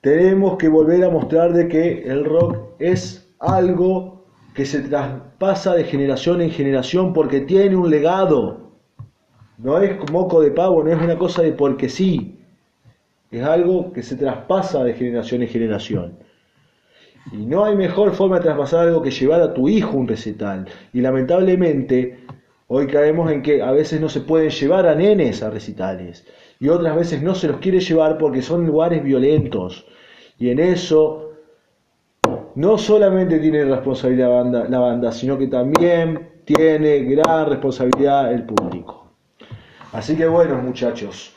tenemos 0.00 0.58
que 0.58 0.68
volver 0.68 1.04
a 1.04 1.10
mostrar 1.10 1.52
de 1.52 1.68
que 1.68 2.02
el 2.02 2.24
rock 2.24 2.58
es 2.78 3.28
algo 3.38 4.24
que 4.54 4.66
se 4.66 4.80
traspasa 4.80 5.74
de 5.74 5.84
generación 5.84 6.40
en 6.40 6.50
generación 6.50 7.12
porque 7.12 7.40
tiene 7.40 7.76
un 7.76 7.90
legado. 7.90 8.70
No 9.58 9.78
es 9.78 9.98
moco 10.10 10.40
de 10.40 10.50
pavo, 10.50 10.84
no 10.84 10.92
es 10.92 11.00
una 11.00 11.18
cosa 11.18 11.42
de 11.42 11.52
porque 11.52 11.88
sí. 11.88 12.43
Es 13.38 13.44
algo 13.44 13.92
que 13.92 14.02
se 14.02 14.16
traspasa 14.16 14.84
de 14.84 14.94
generación 14.94 15.42
en 15.42 15.48
generación. 15.48 16.18
Y 17.32 17.46
no 17.46 17.64
hay 17.64 17.74
mejor 17.74 18.12
forma 18.12 18.36
de 18.36 18.42
traspasar 18.42 18.88
algo 18.88 19.02
que 19.02 19.10
llevar 19.10 19.40
a 19.40 19.54
tu 19.54 19.68
hijo 19.68 19.96
un 19.96 20.06
recital. 20.06 20.66
Y 20.92 21.00
lamentablemente, 21.00 22.18
hoy 22.68 22.86
caemos 22.86 23.32
en 23.32 23.42
que 23.42 23.62
a 23.62 23.72
veces 23.72 24.00
no 24.00 24.08
se 24.08 24.20
pueden 24.20 24.50
llevar 24.50 24.86
a 24.86 24.94
nenes 24.94 25.42
a 25.42 25.50
recitales. 25.50 26.26
Y 26.60 26.68
otras 26.68 26.94
veces 26.94 27.22
no 27.22 27.34
se 27.34 27.48
los 27.48 27.58
quiere 27.58 27.80
llevar 27.80 28.18
porque 28.18 28.42
son 28.42 28.66
lugares 28.66 29.02
violentos 29.02 29.86
y 30.38 30.50
en 30.50 30.58
eso 30.58 31.32
no 32.54 32.78
solamente 32.78 33.38
tiene 33.38 33.64
responsabilidad 33.64 34.28
la 34.28 34.34
banda, 34.34 34.68
la 34.68 34.78
banda, 34.78 35.12
sino 35.12 35.38
que 35.38 35.48
también 35.48 36.42
tiene 36.44 37.00
gran 37.00 37.48
responsabilidad 37.48 38.32
el 38.32 38.44
público. 38.44 39.08
Así 39.92 40.16
que 40.16 40.26
bueno, 40.26 40.56
muchachos, 40.56 41.34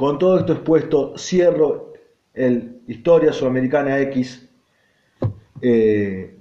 con 0.00 0.18
todo 0.18 0.38
esto 0.38 0.54
expuesto, 0.54 1.12
cierro 1.18 1.92
el 2.32 2.80
Historia 2.86 3.34
Sudamericana 3.34 4.00
X. 4.00 4.48
Eh, 5.60 6.38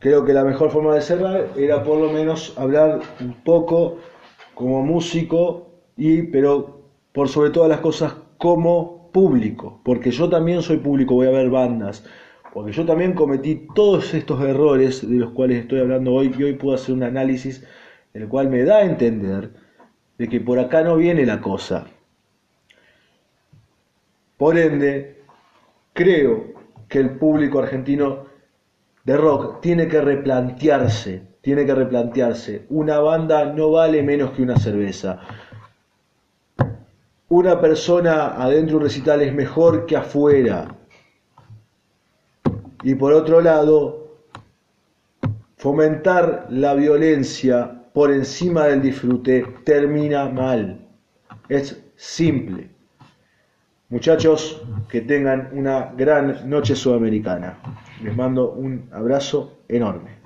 creo 0.00 0.24
que 0.24 0.32
la 0.32 0.42
mejor 0.42 0.72
forma 0.72 0.92
de 0.96 1.00
cerrar 1.00 1.50
era 1.56 1.84
por 1.84 2.00
lo 2.00 2.10
menos 2.10 2.52
hablar 2.58 2.98
un 3.20 3.34
poco 3.44 3.98
como 4.56 4.82
músico 4.82 5.68
y 5.96 6.22
pero 6.22 6.80
por 7.12 7.28
sobre 7.28 7.50
todas 7.50 7.68
las 7.68 7.78
cosas 7.78 8.12
como 8.38 9.08
público, 9.12 9.80
porque 9.84 10.10
yo 10.10 10.28
también 10.28 10.60
soy 10.60 10.78
público, 10.78 11.14
voy 11.14 11.28
a 11.28 11.30
ver 11.30 11.50
bandas, 11.50 12.04
porque 12.52 12.72
yo 12.72 12.84
también 12.84 13.12
cometí 13.12 13.68
todos 13.76 14.12
estos 14.14 14.42
errores 14.42 15.08
de 15.08 15.14
los 15.14 15.30
cuales 15.30 15.60
estoy 15.60 15.78
hablando 15.78 16.12
hoy 16.12 16.34
y 16.36 16.42
hoy 16.42 16.54
puedo 16.54 16.74
hacer 16.74 16.92
un 16.92 17.04
análisis 17.04 17.64
el 18.14 18.26
cual 18.26 18.48
me 18.48 18.64
da 18.64 18.78
a 18.78 18.84
entender 18.84 19.52
de 20.18 20.28
que 20.28 20.40
por 20.40 20.58
acá 20.58 20.82
no 20.82 20.96
viene 20.96 21.24
la 21.24 21.40
cosa. 21.40 21.86
Por 24.44 24.58
ende, 24.58 25.22
creo 25.94 26.52
que 26.86 26.98
el 26.98 27.16
público 27.16 27.60
argentino 27.60 28.26
de 29.02 29.16
rock 29.16 29.62
tiene 29.62 29.88
que 29.88 30.02
replantearse, 30.02 31.22
tiene 31.40 31.64
que 31.64 31.74
replantearse. 31.74 32.66
Una 32.68 32.98
banda 32.98 33.46
no 33.46 33.70
vale 33.70 34.02
menos 34.02 34.32
que 34.32 34.42
una 34.42 34.58
cerveza 34.58 35.22
una 37.30 37.58
persona 37.58 38.34
adentro 38.36 38.72
de 38.72 38.76
un 38.76 38.82
recital 38.82 39.22
es 39.22 39.32
mejor 39.32 39.86
que 39.86 39.96
afuera. 39.96 40.76
Y 42.82 42.94
por 42.96 43.14
otro 43.14 43.40
lado, 43.40 44.18
fomentar 45.56 46.48
la 46.50 46.74
violencia 46.74 47.86
por 47.94 48.12
encima 48.12 48.66
del 48.66 48.82
disfrute 48.82 49.46
termina 49.64 50.28
mal. 50.28 50.86
Es 51.48 51.82
simple. 51.96 52.73
Muchachos, 53.94 54.60
que 54.88 55.02
tengan 55.02 55.50
una 55.52 55.92
gran 55.96 56.50
noche 56.50 56.74
sudamericana. 56.74 57.56
Les 58.02 58.12
mando 58.16 58.50
un 58.50 58.90
abrazo 58.92 59.60
enorme. 59.68 60.18